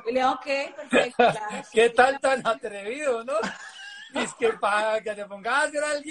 Y 0.07 0.12
le 0.12 0.18
digo, 0.18 0.33
ok, 0.33 0.46
perfecto. 0.75 1.25
¿Qué 1.72 1.90
tal 1.90 2.18
tan 2.18 2.44
atrevido, 2.44 3.22
no? 3.22 3.35
Es 4.20 4.35
que 4.35 4.53
para 4.55 5.01
que 5.01 5.14
te 5.14 5.25
pongas 5.25 5.55
a 5.55 5.62
hacer 5.62 5.83
algo 5.83 6.11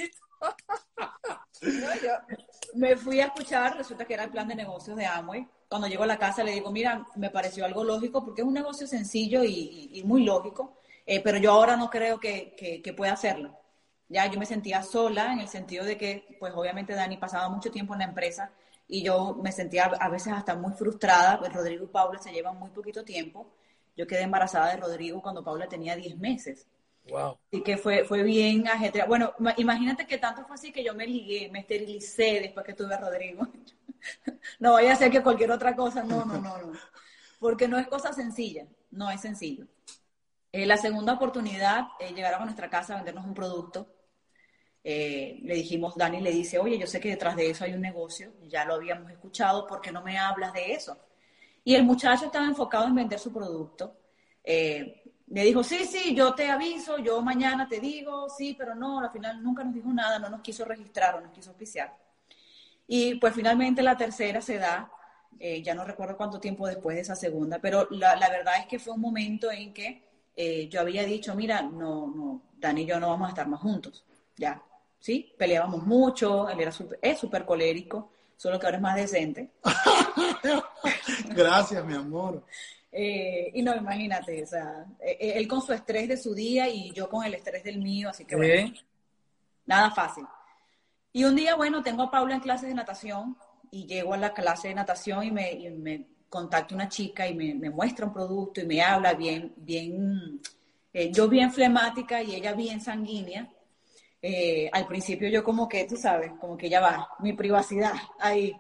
me 2.74 2.96
fui 2.98 3.20
a 3.20 3.26
escuchar, 3.26 3.78
resulta 3.78 4.06
que 4.06 4.14
era 4.14 4.24
el 4.24 4.32
plan 4.32 4.48
de 4.48 4.56
negocios 4.56 4.98
de 4.98 5.06
Amway. 5.06 5.48
Cuando 5.70 5.88
llego 5.88 6.04
a 6.04 6.08
la 6.08 6.18
casa 6.18 6.44
le 6.44 6.54
digo, 6.54 6.72
mira, 6.72 7.06
me 7.16 7.30
pareció 7.30 7.66
algo 7.66 7.84
lógico 7.84 8.24
porque 8.24 8.42
es 8.42 8.48
un 8.48 8.54
negocio 8.54 8.88
sencillo 8.88 9.44
y, 9.44 10.02
muy 10.06 10.24
lógico, 10.24 10.78
eh, 11.06 11.22
pero 11.22 11.38
yo 11.38 11.52
ahora 11.52 11.76
no 11.78 11.90
creo 11.90 12.20
que, 12.20 12.56
que, 12.84 12.94
pueda 12.94 13.14
hacerlo. 13.14 13.58
Ya 14.10 14.26
yo 14.28 14.40
me 14.40 14.46
sentía 14.46 14.84
sola 14.84 15.32
en 15.34 15.40
el 15.40 15.48
sentido 15.48 15.86
de 15.86 15.98
que, 15.98 16.38
pues 16.40 16.54
obviamente 16.56 16.94
Dani 16.94 17.18
pasaba 17.18 17.48
mucho 17.50 17.72
tiempo 17.72 17.94
en 17.94 18.00
la 18.00 18.06
empresa 18.06 18.52
y 18.88 19.04
yo 19.04 19.36
me 19.42 19.52
sentía 19.54 19.86
a 19.86 20.10
veces 20.10 20.34
hasta 20.34 20.56
muy 20.56 20.74
frustrada, 20.74 21.40
pues 21.40 21.54
Rodrigo 21.54 21.86
y 21.86 21.88
Paula 21.88 22.20
se 22.20 22.32
llevan 22.32 22.60
muy 22.60 22.70
poquito 22.72 23.04
tiempo. 23.06 23.48
Yo 23.96 24.08
quedé 24.08 24.24
embarazada 24.24 24.72
de 24.72 24.78
Rodrigo 24.78 25.22
cuando 25.22 25.44
Paula 25.44 25.68
tenía 25.68 25.96
10 25.96 26.18
meses. 26.18 26.68
Wow. 27.10 27.40
Y 27.50 27.62
que 27.62 27.78
fue, 27.78 28.06
fue 28.06 28.24
bien 28.24 28.68
ajetreado. 28.68 29.10
Bueno, 29.10 29.34
imagínate 29.58 30.06
que 30.06 30.18
tanto 30.18 30.46
fue 30.46 30.56
así 30.56 30.72
que 30.72 30.84
yo 30.84 30.94
me 30.94 31.08
ligué, 31.08 31.50
me 31.50 31.60
esterilicé 31.60 32.40
después 32.42 32.66
que 32.66 32.74
tuve 32.74 32.94
a 32.94 33.00
Rodrigo. 33.00 33.48
no 34.60 34.74
vaya 34.74 34.94
a 34.94 34.96
ser 34.96 35.12
que 35.12 35.24
cualquier 35.24 35.52
otra 35.52 35.76
cosa, 35.76 36.04
no, 36.04 36.26
no, 36.26 36.40
no, 36.40 36.58
no. 36.58 36.72
Porque 37.40 37.68
no 37.68 37.78
es 37.80 37.88
cosa 37.88 38.14
sencilla, 38.14 38.68
no 38.92 39.10
es 39.10 39.22
sencillo. 39.22 39.66
Eh, 40.52 40.66
la 40.66 40.78
segunda 40.78 41.14
oportunidad, 41.14 41.88
eh, 42.00 42.14
llegaron 42.14 42.42
a 42.44 42.46
nuestra 42.46 42.70
casa 42.70 42.94
a 42.94 42.98
vendernos 42.98 43.26
un 43.26 43.34
producto. 43.34 43.88
Eh, 44.84 45.40
le 45.44 45.56
dijimos, 45.56 45.96
Dani 45.96 46.22
le 46.22 46.32
dice, 46.32 46.58
oye, 46.58 46.78
yo 46.78 46.88
sé 46.88 47.00
que 47.00 47.10
detrás 47.10 47.36
de 47.36 47.50
eso 47.50 47.64
hay 47.64 47.74
un 47.74 47.82
negocio, 47.82 48.34
ya 48.48 48.66
lo 48.66 48.76
habíamos 48.76 49.12
escuchado, 49.12 49.68
¿por 49.68 49.80
qué 49.80 49.92
no 49.92 50.02
me 50.02 50.18
hablas 50.18 50.54
de 50.54 50.74
eso? 50.74 50.98
Y 51.64 51.76
el 51.76 51.84
muchacho 51.84 52.26
estaba 52.26 52.46
enfocado 52.46 52.88
en 52.88 52.96
vender 52.96 53.20
su 53.20 53.32
producto. 53.32 53.96
Eh, 54.44 55.01
me 55.32 55.46
dijo, 55.46 55.64
sí, 55.64 55.86
sí, 55.86 56.14
yo 56.14 56.34
te 56.36 56.50
aviso, 56.50 56.98
yo 56.98 57.22
mañana 57.22 57.68
te 57.68 57.80
digo, 57.80 58.30
sí, 58.30 58.54
pero 58.58 58.76
no, 58.76 59.00
al 59.00 59.12
final 59.12 59.42
nunca 59.42 59.64
nos 59.64 59.74
dijo 59.74 59.90
nada, 59.94 60.20
no 60.20 60.30
nos 60.30 60.42
quiso 60.42 60.66
registrar 60.66 61.16
o 61.16 61.22
nos 61.22 61.32
quiso 61.32 61.52
auspiciar. 61.52 61.96
Y 62.86 63.16
pues 63.16 63.34
finalmente 63.34 63.82
la 63.82 63.96
tercera 63.96 64.42
se 64.42 64.58
da, 64.58 64.92
eh, 65.40 65.64
ya 65.64 65.74
no 65.74 65.86
recuerdo 65.86 66.18
cuánto 66.18 66.42
tiempo 66.42 66.68
después 66.68 66.96
de 66.96 67.04
esa 67.04 67.16
segunda, 67.16 67.60
pero 67.60 67.88
la, 67.92 68.18
la 68.18 68.30
verdad 68.30 68.56
es 68.60 68.66
que 68.68 68.78
fue 68.78 68.94
un 68.94 69.00
momento 69.00 69.50
en 69.50 69.74
que 69.74 70.04
eh, 70.36 70.68
yo 70.68 70.82
había 70.82 71.06
dicho, 71.06 71.34
mira, 71.34 71.62
no, 71.62 72.08
no, 72.08 72.42
Dani 72.58 72.82
y 72.82 72.86
yo 72.86 73.00
no 73.00 73.08
vamos 73.08 73.28
a 73.28 73.30
estar 73.30 73.48
más 73.48 73.62
juntos, 73.62 74.04
ya, 74.36 74.62
¿sí? 75.00 75.34
Peleábamos 75.38 75.86
mucho, 75.86 76.50
él 76.50 76.60
era 76.60 76.74
super, 76.74 77.00
es 77.02 77.18
súper 77.18 77.46
colérico, 77.46 78.12
solo 78.36 78.60
que 78.60 78.66
ahora 78.66 78.78
es 78.78 78.84
más 78.84 78.96
decente. 78.98 79.52
Gracias, 81.34 81.86
mi 81.86 81.94
amor. 81.94 82.44
Eh, 82.92 83.52
y 83.54 83.62
no, 83.62 83.74
imagínate, 83.74 84.44
o 84.44 84.46
sea, 84.46 84.86
eh, 85.00 85.18
eh, 85.20 85.34
él 85.36 85.48
con 85.48 85.62
su 85.62 85.72
estrés 85.72 86.10
de 86.10 86.18
su 86.18 86.34
día 86.36 86.68
y 86.68 86.92
yo 86.92 87.08
con 87.10 87.24
el 87.24 87.34
estrés 87.34 87.64
del 87.64 87.78
mío, 87.78 88.10
así 88.10 88.26
que 88.26 88.36
bueno, 88.36 88.74
nada 89.66 89.92
fácil. 89.92 90.26
Y 91.14 91.24
un 91.24 91.36
día, 91.36 91.56
bueno, 91.56 91.82
tengo 91.82 92.04
a 92.04 92.12
Paula 92.12 92.36
en 92.36 92.42
clases 92.42 92.68
de 92.68 92.76
natación 92.76 93.38
y 93.70 93.86
llego 93.86 94.14
a 94.14 94.18
la 94.18 94.34
clase 94.34 94.70
de 94.70 94.76
natación 94.76 95.24
y 95.24 95.32
me, 95.32 95.72
me 95.78 96.06
contacta 96.28 96.76
una 96.76 96.90
chica 96.90 97.28
y 97.28 97.34
me, 97.34 97.70
muestra 97.70 98.06
un 98.06 98.14
producto 98.14 98.62
y 98.62 98.66
me 98.66 98.82
habla 98.82 99.14
bien, 99.14 99.54
bien, 99.56 100.42
yo 101.12 101.30
bien 101.30 101.52
flemática 101.52 102.22
y 102.22 102.36
ella 102.36 102.54
bien 102.54 102.82
sanguínea. 102.82 103.50
al 104.74 104.88
principio 104.88 105.30
yo 105.30 105.44
como 105.44 105.68
que, 105.68 105.86
tú 105.86 105.96
sabes, 105.96 106.32
como 106.40 106.58
que 106.58 106.70
ya 106.70 106.82
va, 106.82 107.10
mi 107.20 107.34
privacidad 107.34 107.94
ahí. 108.20 108.54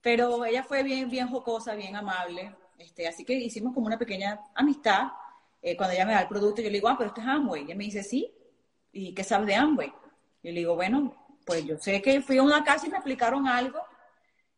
Pero 0.00 0.44
ella 0.44 0.62
fue 0.64 0.82
bien, 0.82 1.08
bien 1.10 1.28
jocosa, 1.28 1.74
bien 1.74 1.96
amable 1.96 2.52
este, 2.78 3.06
así 3.06 3.24
que 3.24 3.34
hicimos 3.34 3.74
como 3.74 3.86
una 3.86 3.98
pequeña 3.98 4.40
amistad. 4.54 5.08
Eh, 5.62 5.76
cuando 5.76 5.94
ella 5.94 6.06
me 6.06 6.12
da 6.12 6.22
el 6.22 6.28
producto, 6.28 6.60
yo 6.62 6.68
le 6.68 6.74
digo, 6.74 6.88
ah, 6.88 6.96
pero 6.98 7.08
esto 7.08 7.20
es 7.20 7.26
Amway. 7.26 7.62
Ella 7.64 7.74
me 7.76 7.84
dice, 7.84 8.02
sí. 8.02 8.32
¿Y 8.92 9.14
qué 9.14 9.24
sabes 9.24 9.46
de 9.46 9.54
Amway? 9.54 9.88
Yo 10.42 10.52
le 10.52 10.60
digo, 10.60 10.74
bueno, 10.76 11.14
pues 11.44 11.64
yo 11.64 11.78
sé 11.78 12.00
que 12.02 12.20
fui 12.22 12.38
a 12.38 12.42
una 12.42 12.64
casa 12.64 12.86
y 12.86 12.90
me 12.90 12.96
explicaron 12.96 13.46
algo. 13.48 13.80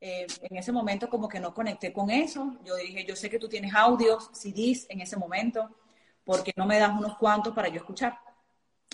eh, 0.01 0.27
en 0.43 0.57
ese 0.59 0.73
momento 0.73 1.09
como 1.09 1.29
que 1.29 1.41
no 1.41 1.55
conecté 1.55 1.93
con 1.93 2.11
eso. 2.11 2.59
Yo 2.65 2.77
dije, 2.77 3.05
yo 3.07 3.17
sé 3.17 3.31
que 3.31 3.39
tú 3.39 3.49
tienes 3.49 3.75
audios, 3.75 4.31
CDs 4.33 4.87
en 4.91 5.01
ese 5.01 5.17
momento, 5.17 5.71
porque 6.25 6.53
no 6.57 6.67
me 6.67 6.79
das 6.79 6.91
unos 6.99 7.17
cuantos 7.19 7.55
para 7.55 7.69
yo 7.69 7.77
escuchar? 7.79 8.19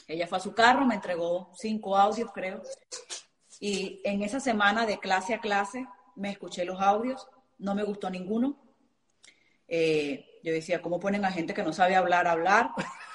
Ella 0.08 0.26
fue 0.28 0.38
a 0.38 0.40
su 0.42 0.54
carro, 0.54 0.87
me 0.87 0.96
entregó 0.96 1.52
cinco 1.56 1.96
audios, 1.96 2.30
creo. 2.32 2.62
Y 3.61 4.00
en 4.04 4.22
esa 4.22 4.40
semana 4.40 4.87
de 4.87 4.98
clase 4.98 5.35
a 5.35 5.40
clase 5.40 5.87
me 6.16 6.30
escuché 6.30 6.64
los 6.64 6.80
audios, 6.80 7.28
no 7.58 7.74
me 7.74 7.82
gustó 7.85 8.11
ninguno. 8.11 8.56
Eh, 9.74 10.38
yo 10.44 10.52
decía, 10.52 10.82
¿cómo 10.82 11.00
ponen 11.00 11.24
a 11.24 11.32
gente 11.32 11.54
que 11.54 11.62
no 11.62 11.72
sabe 11.72 11.96
hablar 11.96 12.26
a 12.26 12.32
hablar? 12.32 12.72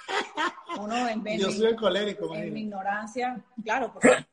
Uno 0.80 1.08
en, 1.08 1.24
yo 1.38 1.52
soy 1.52 1.68
el 1.68 1.76
colérico, 1.76 2.34
en 2.34 2.52
mi 2.52 2.62
ignorancia, 2.62 3.40
claro, 3.64 3.94
porque 3.94 4.26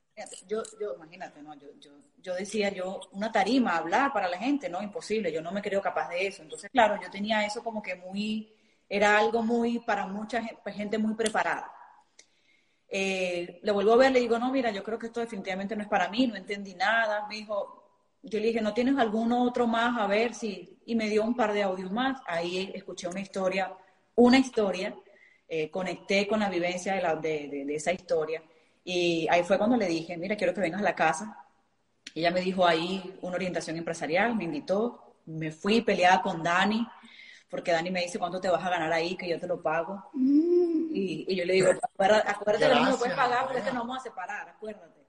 yo, 0.48 0.62
yo 0.80 0.94
imagínate, 0.94 1.42
¿no? 1.42 1.54
Yo, 1.54 1.68
yo, 1.78 1.90
yo 2.22 2.34
decía, 2.34 2.70
yo, 2.70 2.98
una 3.12 3.30
tarima, 3.30 3.76
hablar 3.76 4.10
para 4.10 4.26
la 4.26 4.38
gente, 4.38 4.70
no, 4.70 4.82
imposible, 4.82 5.30
yo 5.30 5.42
no 5.42 5.52
me 5.52 5.60
creo 5.60 5.82
capaz 5.82 6.08
de 6.08 6.26
eso. 6.26 6.42
Entonces, 6.42 6.70
claro, 6.70 6.98
yo 7.02 7.10
tenía 7.10 7.44
eso 7.44 7.62
como 7.62 7.82
que 7.82 7.94
muy, 7.94 8.54
era 8.88 9.18
algo 9.18 9.42
muy, 9.42 9.80
para 9.80 10.06
mucha 10.06 10.42
gente 10.64 10.96
muy 10.96 11.14
preparada. 11.14 11.70
Eh, 12.88 13.60
le 13.62 13.72
vuelvo 13.72 13.92
a 13.92 13.96
ver, 13.96 14.12
le 14.12 14.20
digo, 14.20 14.38
no, 14.38 14.50
mira, 14.50 14.70
yo 14.70 14.82
creo 14.82 14.98
que 14.98 15.08
esto 15.08 15.20
definitivamente 15.20 15.76
no 15.76 15.82
es 15.82 15.88
para 15.88 16.08
mí, 16.08 16.26
no 16.26 16.36
entendí 16.36 16.74
nada. 16.74 17.26
Me 17.28 17.34
dijo, 17.34 17.84
yo 18.22 18.38
le 18.38 18.46
dije, 18.46 18.62
¿no 18.62 18.72
tienes 18.72 18.96
alguno 18.96 19.42
otro 19.42 19.66
más? 19.66 20.00
A 20.00 20.06
ver 20.06 20.32
si. 20.32 20.73
Y 20.86 20.94
me 20.94 21.08
dio 21.08 21.24
un 21.24 21.34
par 21.36 21.52
de 21.52 21.62
audios 21.62 21.90
más. 21.90 22.20
Ahí 22.26 22.70
escuché 22.74 23.08
una 23.08 23.20
historia, 23.20 23.72
una 24.14 24.38
historia, 24.38 24.94
eh, 25.48 25.70
conecté 25.70 26.26
con 26.26 26.40
la 26.40 26.48
vivencia 26.48 26.94
de, 26.94 27.02
la, 27.02 27.16
de, 27.16 27.64
de, 27.66 27.74
esa 27.74 27.92
historia. 27.92 28.42
Y 28.84 29.26
ahí 29.30 29.42
fue 29.44 29.58
cuando 29.58 29.76
le 29.76 29.86
dije, 29.86 30.16
mira, 30.16 30.36
quiero 30.36 30.52
que 30.52 30.60
vengas 30.60 30.80
a 30.80 30.84
la 30.84 30.94
casa. 30.94 31.46
Ella 32.14 32.30
me 32.30 32.40
dijo 32.40 32.66
ahí 32.66 33.18
una 33.22 33.36
orientación 33.36 33.76
empresarial, 33.76 34.36
me 34.36 34.44
invitó, 34.44 35.16
me 35.26 35.50
fui 35.50 35.80
peleada 35.80 36.22
con 36.22 36.42
Dani, 36.42 36.86
porque 37.48 37.72
Dani 37.72 37.90
me 37.90 38.02
dice, 38.02 38.18
¿cuánto 38.18 38.40
te 38.40 38.48
vas 38.48 38.64
a 38.64 38.70
ganar 38.70 38.92
ahí? 38.92 39.16
Que 39.16 39.28
yo 39.28 39.38
te 39.38 39.46
lo 39.46 39.62
pago. 39.62 40.10
Mm. 40.12 40.90
Y, 40.92 41.34
yo 41.34 41.44
le 41.44 41.54
digo, 41.54 41.70
acuérdate, 41.70 42.58
que 42.58 42.74
no 42.74 42.90
lo 42.90 42.98
puedes 42.98 43.14
pagar 43.14 43.46
porque 43.46 43.72
no 43.72 43.80
vamos 43.80 43.98
a 43.98 44.00
separar, 44.00 44.48
acuérdate. 44.48 45.04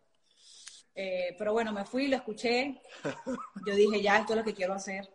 Eh, 0.95 1.35
pero 1.37 1.51
bueno, 1.51 1.73
me 1.73 1.85
fui, 1.85 2.07
lo 2.07 2.15
escuché. 2.15 2.81
Yo 3.67 3.75
dije, 3.75 4.01
ya, 4.01 4.19
esto 4.19 4.33
es 4.33 4.39
lo 4.39 4.45
que 4.45 4.53
quiero 4.53 4.73
hacer. 4.73 5.09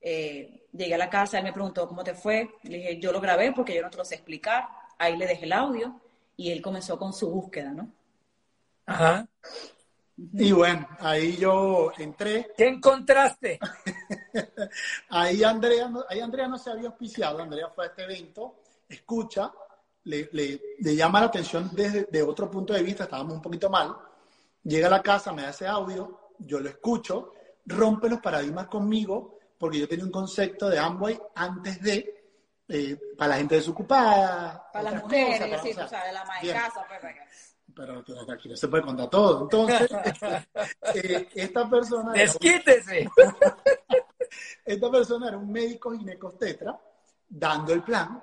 Eh, 0.00 0.66
llegué 0.72 0.94
a 0.94 0.98
la 0.98 1.10
casa, 1.10 1.38
él 1.38 1.44
me 1.44 1.52
preguntó 1.52 1.86
cómo 1.88 2.04
te 2.04 2.14
fue. 2.14 2.50
Le 2.62 2.76
dije, 2.78 2.98
yo 2.98 3.12
lo 3.12 3.20
grabé 3.20 3.52
porque 3.52 3.74
yo 3.74 3.82
no 3.82 3.90
te 3.90 3.98
lo 3.98 4.04
sé 4.04 4.16
explicar. 4.16 4.68
Ahí 4.98 5.16
le 5.16 5.26
dejé 5.26 5.44
el 5.44 5.52
audio 5.52 6.00
y 6.36 6.50
él 6.50 6.62
comenzó 6.62 6.98
con 6.98 7.12
su 7.12 7.30
búsqueda, 7.30 7.70
¿no? 7.70 7.92
Ajá. 8.86 9.26
Y 10.34 10.52
bueno, 10.52 10.86
ahí 10.98 11.36
yo 11.36 11.92
entré. 11.96 12.50
¿Qué 12.56 12.68
encontraste? 12.68 13.58
ahí, 15.08 15.42
Andrea, 15.42 15.90
ahí 16.08 16.20
Andrea 16.20 16.46
no 16.46 16.58
se 16.58 16.70
había 16.70 16.88
auspiciado, 16.88 17.40
Andrea 17.40 17.68
fue 17.68 17.84
a 17.84 17.88
este 17.88 18.04
evento, 18.04 18.56
escucha, 18.88 19.50
le, 20.04 20.28
le, 20.32 20.96
llama 20.96 21.20
la 21.20 21.26
atención 21.26 21.70
desde 21.72 22.04
de 22.04 22.22
otro 22.22 22.50
punto 22.50 22.74
de 22.74 22.82
vista, 22.82 23.04
estábamos 23.04 23.34
un 23.34 23.42
poquito 23.42 23.70
mal, 23.70 23.96
llega 24.62 24.88
a 24.88 24.90
la 24.90 25.02
casa, 25.02 25.32
me 25.32 25.42
da 25.42 25.50
ese 25.50 25.66
audio, 25.66 26.32
yo 26.38 26.60
lo 26.60 26.68
escucho, 26.68 27.34
rompe 27.64 28.08
los 28.08 28.20
paradigmas 28.20 28.66
conmigo, 28.66 29.38
porque 29.60 29.78
yo 29.78 29.86
tenía 29.86 30.06
un 30.06 30.10
concepto 30.10 30.70
de 30.70 30.78
Amway 30.78 31.20
antes 31.34 31.82
de, 31.82 32.24
eh, 32.66 32.98
para 33.16 33.32
la 33.32 33.36
gente 33.36 33.56
desocupada. 33.56 34.70
Para 34.72 34.90
las 34.90 35.02
mujeres, 35.02 35.60
sí, 35.62 35.70
o 35.78 35.86
sea, 35.86 36.06
de 36.06 36.12
la 36.14 36.22
ama 36.22 36.40
de 36.42 36.50
casa, 36.50 36.86
pues, 36.88 37.56
pero 37.74 38.02
aquí 38.32 38.48
no 38.48 38.56
se 38.56 38.68
puede 38.68 38.82
contar 38.82 39.10
todo. 39.10 39.42
Entonces, 39.42 39.90
eh, 40.94 41.28
esta 41.34 41.68
persona... 41.68 42.12
¡Desquítese! 42.14 43.10
esta 44.64 44.90
persona 44.90 45.28
era 45.28 45.36
un 45.36 45.52
médico 45.52 45.92
ginecostetra 45.92 46.80
dando 47.28 47.74
el 47.74 47.82
plan 47.82 48.20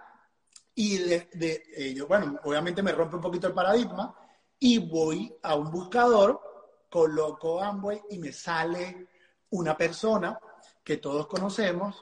y 0.74 0.98
de, 0.98 1.30
de 1.34 1.64
eh, 1.78 2.02
bueno, 2.02 2.40
obviamente 2.46 2.82
me 2.82 2.94
rompe 2.94 3.18
un 3.18 3.22
poquito 3.22 3.46
el 3.46 3.54
paradigma 3.54 4.12
y 4.58 4.80
voy 4.80 5.32
a 5.44 5.56
un 5.56 5.70
buscador, 5.70 6.88
coloco 6.90 7.62
Amway 7.62 8.02
y 8.10 8.18
me 8.18 8.32
sale 8.32 9.08
una 9.52 9.78
persona 9.78 10.40
que 10.88 10.96
todos 10.96 11.28
conocemos 11.28 12.02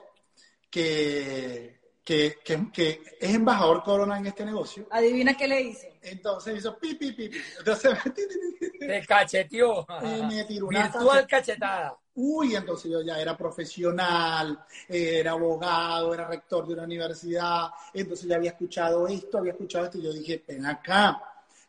que 0.70 1.80
que, 2.04 2.38
que, 2.72 3.02
es 3.18 3.34
embajador 3.34 3.82
Corona 3.82 4.16
en 4.16 4.26
este 4.26 4.44
negocio. 4.44 4.86
Adivina 4.92 5.36
qué 5.36 5.48
le 5.48 5.60
hice. 5.60 5.98
Entonces 6.00 6.58
hizo 6.58 6.78
pi, 6.78 6.94
pi, 6.94 7.10
pi, 7.10 7.32
Entonces 7.58 7.98
Te 8.78 9.04
cacheteó. 9.04 9.84
Y 10.04 10.22
me 10.22 10.44
tiró 10.44 10.68
una 10.68 10.84
Virtual 10.84 11.26
cachetada. 11.26 11.98
Uy, 12.14 12.54
entonces 12.54 12.92
yo 12.92 13.02
ya 13.02 13.20
era 13.20 13.36
profesional, 13.36 14.64
era 14.88 15.32
abogado, 15.32 16.14
era 16.14 16.28
rector 16.28 16.64
de 16.68 16.74
una 16.74 16.84
universidad, 16.84 17.70
entonces 17.92 18.28
ya 18.28 18.36
había 18.36 18.50
escuchado 18.50 19.08
esto, 19.08 19.38
había 19.38 19.52
escuchado 19.52 19.86
esto, 19.86 19.98
y 19.98 20.02
yo 20.02 20.12
dije, 20.12 20.44
ven 20.46 20.64
acá, 20.64 21.20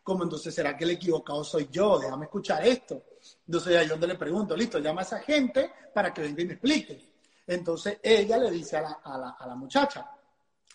¿cómo 0.03 0.23
entonces 0.23 0.53
será 0.53 0.77
que 0.77 0.84
el 0.84 0.91
equivocado 0.91 1.43
soy 1.43 1.67
yo? 1.71 1.97
Déjame 1.97 2.25
escuchar 2.25 2.63
esto. 2.63 3.01
Entonces 3.47 3.73
ya 3.73 3.84
yo 3.84 3.97
le 3.97 4.15
pregunto, 4.15 4.56
listo, 4.56 4.77
llama 4.77 5.01
a 5.01 5.03
esa 5.03 5.19
gente 5.19 5.71
para 5.93 6.13
que 6.13 6.21
venga 6.21 6.43
y 6.43 6.45
me 6.45 6.53
explique. 6.53 7.07
Entonces 7.48 8.00
ella 8.04 8.38
le 8.38 8.52
dice 8.52 8.78
a 8.78 8.82
la, 8.82 9.00
a 9.04 9.18
la, 9.18 9.30
a 9.32 9.48
la 9.48 9.56
muchacha, 9.56 10.12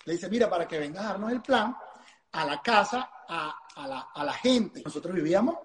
le 0.05 0.15
dice, 0.15 0.29
mira, 0.29 0.51
para 0.51 0.67
que 0.67 0.79
vengas 0.79 1.05
a 1.05 1.09
darnos 1.11 1.31
el 1.31 1.43
plan 1.43 1.77
a 2.33 2.47
la 2.47 2.63
casa, 2.63 3.11
a, 3.29 4.25
la, 4.25 4.33
gente. 4.35 4.83
Nosotros 4.85 5.15
vivíamos 5.15 5.57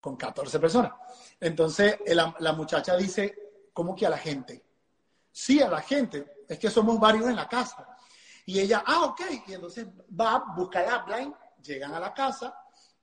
con 0.00 0.16
14 0.16 0.58
personas. 0.58 0.92
Entonces 1.40 1.98
la, 2.06 2.52
muchacha 2.52 2.96
dice, 2.96 3.68
¿cómo 3.72 3.94
que 3.94 4.06
a 4.06 4.10
la 4.10 4.18
gente? 4.18 4.62
Sí, 5.32 5.60
a 5.60 5.68
la 5.68 5.80
gente. 5.80 6.44
Es 6.48 6.58
que 6.58 6.70
somos 6.70 6.98
varios 7.00 7.28
en 7.28 7.36
la 7.36 7.48
casa. 7.48 7.96
Y 8.46 8.60
ella, 8.60 8.84
ah, 8.86 9.06
ok. 9.06 9.20
Y 9.46 9.54
entonces 9.54 9.86
va, 10.20 10.44
busca 10.54 10.82
el 10.82 10.94
upline, 10.94 11.34
llegan 11.62 11.94
a 11.94 12.00
la 12.00 12.12
casa 12.12 12.54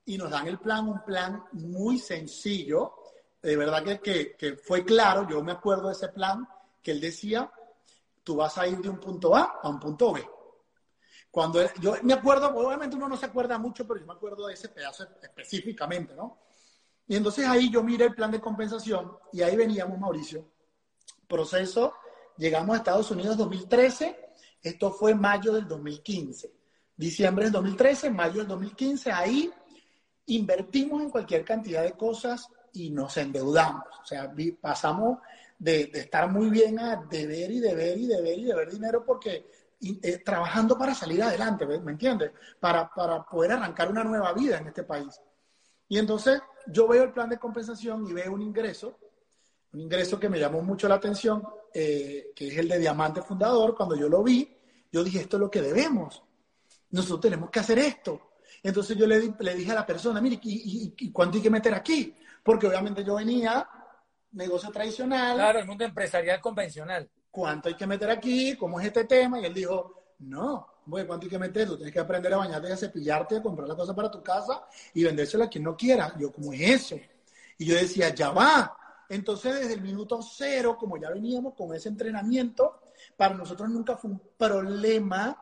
y 0.06 0.18
nos 0.18 0.30
dan 0.30 0.48
el 0.48 0.60
plan, 0.60 0.88
un 0.88 1.04
plan 1.04 1.44
muy 1.54 1.98
sencillo. 1.98 2.96
De 3.42 3.58
verdad 3.58 3.84
que, 3.84 4.36
que 4.38 4.56
fue 4.56 4.86
claro, 4.86 5.28
yo 5.28 5.44
me 5.44 5.54
acuerdo 5.54 5.88
de 5.88 5.94
ese 5.94 6.10
plan 6.10 6.48
que 6.82 6.91
él 6.91 7.02
decía, 7.02 7.52
tú 8.24 8.36
vas 8.36 8.58
a 8.58 8.67
ir 8.67 8.78
de 8.80 8.89
un 8.89 9.00
punto 9.00 9.36
A 9.36 9.60
a 9.62 9.70
un 9.70 9.80
punto 9.80 10.13
B. 10.13 10.28
Cuando 11.30 11.62
yo 11.80 11.96
me 12.04 12.13
acuerdo, 12.13 12.48
obviamente 12.50 12.96
uno 12.96 13.08
no 13.08 13.15
se 13.15 13.26
acuerda 13.26 13.58
mucho, 13.58 13.88
pero 13.88 14.00
yo 14.00 14.06
me 14.06 14.13
acuerdo 14.13 14.48
de 14.48 14.54
ese 14.54 14.70
pedazo 14.70 15.08
específicamente, 15.22 16.13
¿no? 16.13 16.39
Y 17.08 17.15
entonces 17.15 17.48
ahí 17.48 17.70
yo 17.70 17.84
miré 17.84 18.06
el 18.06 18.15
plan 18.15 18.32
de 18.32 18.41
compensación 18.41 19.17
y 19.32 19.41
ahí 19.41 19.56
veníamos, 19.56 19.98
Mauricio. 19.98 20.46
Proceso, 21.28 21.94
llegamos 22.38 22.76
a 22.76 22.78
Estados 22.80 23.10
Unidos 23.12 23.38
2013, 23.38 24.30
esto 24.62 24.91
fue 24.91 25.15
mayo 25.15 25.54
del 25.54 25.67
2015. 25.67 26.54
Diciembre 26.96 27.46
del 27.46 27.54
2013, 27.54 28.10
mayo 28.12 28.39
del 28.39 28.48
2015, 28.48 29.12
ahí 29.12 29.52
invertimos 30.28 31.02
en 31.02 31.10
cualquier 31.10 31.44
cantidad 31.44 31.84
de 31.84 31.94
cosas 31.94 32.48
y 32.74 32.91
nos 32.91 33.15
endeudamos. 33.17 33.86
O 34.02 34.06
sea, 34.06 34.34
pasamos 34.60 35.20
de, 35.62 35.91
estar 35.93 36.30
muy 36.30 36.50
bien 36.50 36.80
a 36.80 36.95
deber 36.95 37.52
y 37.52 37.60
deber 37.60 37.97
y 37.97 38.08
deber 38.08 38.39
y 38.39 38.45
deber 38.45 38.71
dinero 38.71 39.06
porque 39.06 39.45
eh, 39.80 40.17
trabajando 40.26 40.76
para 40.76 40.95
salir 40.95 41.21
adelante, 41.21 41.65
¿me 41.65 41.91
entiendes? 41.91 42.32
Para, 42.60 42.89
para 42.89 43.24
poder 43.24 43.52
arrancar 43.52 43.89
una 43.89 44.04
nueva 44.04 44.34
vida 44.34 44.58
en 44.58 44.67
este 44.67 44.84
país. 44.84 45.21
Y 45.88 46.00
entonces 46.00 46.41
yo 46.67 46.88
veo 46.88 47.04
el 47.04 47.13
plan 47.13 47.30
de 47.30 47.38
compensación 47.38 48.08
y 48.08 48.13
veo 48.13 48.34
un 48.34 48.41
ingreso, 48.41 48.97
un 49.74 49.82
ingreso 49.82 50.19
que 50.19 50.30
me 50.30 50.39
llamó 50.39 50.63
mucho 50.63 50.88
la 50.88 50.95
atención, 50.95 51.43
eh, 51.74 52.32
que 52.36 52.47
es 52.47 52.58
el 52.58 52.67
de 52.67 52.80
Diamante 52.80 53.21
Fundador. 53.21 53.76
Cuando 53.76 53.95
yo 53.95 54.10
lo 54.10 54.24
vi, 54.24 54.58
yo 54.91 55.04
dije, 55.04 55.19
esto 55.19 55.38
es 55.38 55.41
lo 55.41 55.52
que 55.52 55.62
debemos. 55.62 56.24
Nosotros 56.89 57.21
tenemos 57.21 57.52
que 57.52 57.60
hacer 57.60 57.78
esto. 57.78 58.32
Entonces 58.63 58.97
yo 58.97 59.06
le, 59.06 59.34
le 59.39 59.56
dije 59.56 59.71
a 59.71 59.76
la 59.76 59.86
persona, 59.86 60.21
mire, 60.21 60.39
¿y, 60.41 60.93
y, 60.97 61.12
cuánto 61.12 61.38
hay 61.38 61.43
que 61.43 61.50
meter 61.50 61.74
aquí? 61.74 62.15
Porque 62.43 62.67
obviamente 62.67 63.04
yo 63.04 63.15
venía 63.15 63.67
negocio 64.32 64.70
tradicional. 64.70 65.36
Claro, 65.36 65.60
el 65.60 65.65
mundo 65.65 65.84
empresarial 65.84 66.39
convencional. 66.39 67.10
¿Cuánto 67.30 67.70
hay 67.70 67.76
que 67.76 67.88
meter 67.88 68.10
aquí? 68.10 68.56
¿Cómo 68.58 68.80
es 68.80 68.88
este 68.88 69.06
tema? 69.06 69.39
Y 69.39 69.46
él 69.46 69.54
dijo, 69.54 70.15
no, 70.20 70.67
¿cuánto 70.89 71.26
hay 71.26 71.30
que 71.30 71.39
meter? 71.39 71.67
Tú 71.67 71.76
tienes 71.78 71.94
que 71.94 72.00
aprender 72.00 72.34
a 72.34 72.38
bañarte 72.38 72.70
y 72.70 72.72
a 72.72 72.78
cepillarte, 72.78 73.38
a 73.38 73.41
comprar 73.41 73.68
la 73.68 73.76
cosa 73.76 73.95
para 73.95 74.12
tu 74.12 74.22
casa 74.22 74.66
y 74.93 75.03
vendérsela 75.03 75.45
a 75.45 75.49
quien 75.49 75.64
no 75.64 75.76
quiera. 75.76 76.14
Yo, 76.20 76.32
¿cómo 76.32 76.53
es 76.53 76.62
eso? 76.62 76.95
Y 77.58 77.66
yo 77.66 77.76
decía, 77.76 78.10
ya 78.14 78.32
va. 78.32 78.78
Entonces, 79.08 79.55
desde 79.55 79.74
el 79.74 79.82
minuto 79.82 80.22
cero, 80.22 80.78
como 80.80 80.97
ya 80.97 81.10
veníamos 81.10 81.53
con 81.53 81.74
ese 81.74 81.89
entrenamiento, 81.89 82.82
para 83.16 83.34
nosotros 83.34 83.70
nunca 83.70 83.97
fue 83.97 84.12
un 84.12 84.22
problema 84.38 85.38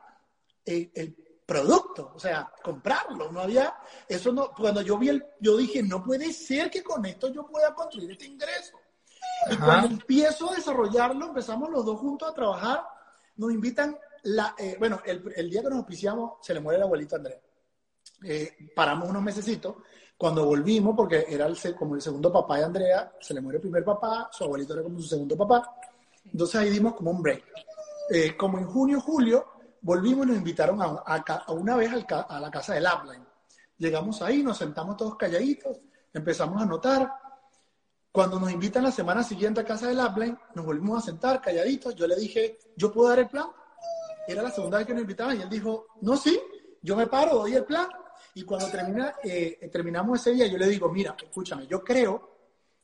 el, 0.66 0.91
el 0.93 1.16
producto, 1.49 2.11
o 2.13 2.20
sea, 2.20 2.51
comprarlo. 2.63 3.32
No 3.32 3.41
había, 3.41 3.76
eso 4.07 4.32
no, 4.32 4.51
cuando 4.51 4.84
yo 4.84 4.99
vi 4.99 5.09
el, 5.09 5.26
yo 5.39 5.57
dije, 5.57 5.82
no 5.82 6.03
puede 6.03 6.32
ser 6.32 6.70
que 6.70 6.84
con 6.84 7.05
esto 7.07 7.30
yo 7.30 7.47
pueda 7.47 7.74
construir 7.74 8.11
este 8.11 8.28
ingreso. 8.28 8.78
Y 9.51 9.55
cuando 9.57 9.87
empiezo 9.87 10.51
a 10.51 10.55
desarrollarlo, 10.55 11.27
empezamos 11.27 11.69
los 11.69 11.85
dos 11.85 11.99
juntos 11.99 12.29
a 12.29 12.33
trabajar, 12.33 12.83
nos 13.37 13.51
invitan, 13.51 13.97
la, 14.23 14.53
eh, 14.57 14.75
bueno, 14.77 14.99
el, 15.05 15.23
el, 15.35 15.49
día 15.49 15.61
que 15.61 15.69
nos 15.69 15.79
auspiciamos, 15.79 16.33
se 16.41 16.53
le 16.53 16.59
muere 16.59 16.77
el 16.77 16.83
abuelito 16.83 17.15
Andrés. 17.15 17.39
Eh, 18.23 18.71
paramos 18.75 19.09
unos 19.09 19.21
mesecitos, 19.21 19.75
Cuando 20.17 20.45
volvimos, 20.45 20.93
porque 20.95 21.25
era 21.29 21.45
el, 21.45 21.57
como 21.75 21.95
el 21.95 22.01
segundo 22.01 22.31
papá 22.31 22.57
de 22.57 22.65
Andrea, 22.65 23.13
se 23.21 23.33
le 23.33 23.39
muere 23.39 23.57
el 23.57 23.61
primer 23.61 23.85
papá, 23.85 24.29
su 24.31 24.43
abuelito 24.43 24.73
era 24.73 24.83
como 24.83 24.99
su 24.99 25.07
segundo 25.07 25.37
papá. 25.37 25.75
Entonces 26.25 26.59
ahí 26.59 26.69
dimos 26.69 26.95
como 26.95 27.11
un 27.11 27.21
break. 27.21 27.43
Eh, 28.09 28.35
como 28.35 28.57
en 28.57 28.65
junio, 28.65 28.99
julio, 28.99 29.45
volvimos 29.81 30.25
y 30.25 30.29
nos 30.29 30.37
invitaron 30.37 30.81
a, 30.81 31.01
a, 31.05 31.51
una 31.53 31.77
vez 31.77 31.91
a 32.11 32.39
la 32.39 32.51
casa 32.51 32.73
del 32.73 32.85
Upline. 32.85 33.25
Llegamos 33.77 34.21
ahí, 34.21 34.43
nos 34.43 34.57
sentamos 34.57 34.97
todos 34.97 35.15
calladitos, 35.15 35.77
empezamos 36.13 36.61
a 36.61 36.65
notar. 36.65 37.09
Cuando 38.12 38.39
nos 38.39 38.51
invitan 38.51 38.84
la 38.84 38.91
semana 38.91 39.24
siguiente 39.24 39.62
a 39.62 39.66
casa 39.66 39.88
del 39.88 39.99
Upline, 39.99 40.38
nos 40.55 40.66
volvimos 40.66 41.03
a 41.03 41.05
sentar 41.05 41.39
calladitos. 41.41 41.95
Yo 41.95 42.07
le 42.07 42.16
dije, 42.16 42.57
¿yo 42.76 42.91
puedo 42.91 43.10
dar 43.10 43.20
el 43.20 43.28
plan? 43.28 43.47
Era 44.28 44.41
la 44.41 44.51
segunda 44.51 44.80
vez 44.80 44.88
que 44.88 44.93
nos 44.93 45.03
invitaban 45.03 45.38
y 45.38 45.41
él 45.43 45.49
dijo, 45.49 45.88
no, 46.01 46.18
sí, 46.18 46.39
yo 46.82 46.95
me 46.95 47.07
paro, 47.07 47.36
doy 47.36 47.53
el 47.53 47.66
plan. 47.66 47.88
Y 48.34 48.43
cuando 48.43 48.68
termina, 48.68 49.16
eh, 49.24 49.70
terminamos 49.72 50.22
ese 50.22 50.32
día, 50.32 50.47
yo 50.47 50.57
le 50.57 50.68
digo, 50.68 50.89
mira, 50.89 51.16
escúchame, 51.22 51.68
yo 51.68 51.84
creo 51.84 52.38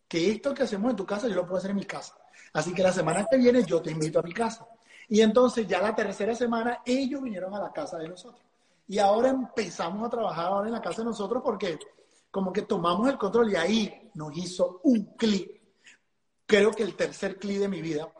que 0.07 0.31
esto 0.31 0.53
que 0.53 0.63
hacemos 0.63 0.91
en 0.91 0.95
tu 0.95 1.05
casa, 1.05 1.27
yo 1.27 1.35
lo 1.35 1.45
puedo 1.45 1.57
hacer 1.57 1.71
en 1.71 1.77
mi 1.77 1.85
casa. 1.85 2.15
Así 2.53 2.73
que 2.73 2.83
la 2.83 2.91
semana 2.91 3.25
que 3.29 3.37
viene 3.37 3.63
yo 3.63 3.81
te 3.81 3.91
invito 3.91 4.19
a 4.19 4.23
mi 4.23 4.33
casa. 4.33 4.67
Y 5.07 5.21
entonces 5.21 5.67
ya 5.67 5.81
la 5.81 5.95
tercera 5.95 6.35
semana 6.35 6.81
ellos 6.85 7.21
vinieron 7.21 7.53
a 7.53 7.59
la 7.59 7.71
casa 7.71 7.97
de 7.97 8.09
nosotros. 8.09 8.41
Y 8.87 8.99
ahora 8.99 9.29
empezamos 9.29 10.05
a 10.05 10.09
trabajar 10.09 10.45
ahora 10.45 10.67
en 10.67 10.73
la 10.73 10.81
casa 10.81 11.01
de 11.01 11.05
nosotros 11.05 11.41
porque 11.43 11.79
como 12.35 12.51
que 12.51 12.63
tomamos 12.63 13.07
el 13.07 13.17
control 13.17 13.53
y 13.53 13.55
ahí 13.55 14.11
nos 14.15 14.35
hizo 14.35 14.81
un 14.83 15.15
clic. 15.15 15.57
Creo 16.45 16.69
que 16.71 16.83
el 16.83 16.93
tercer 16.93 17.39
clic 17.39 17.59
de 17.59 17.69
mi 17.69 17.81
vida, 17.81 18.11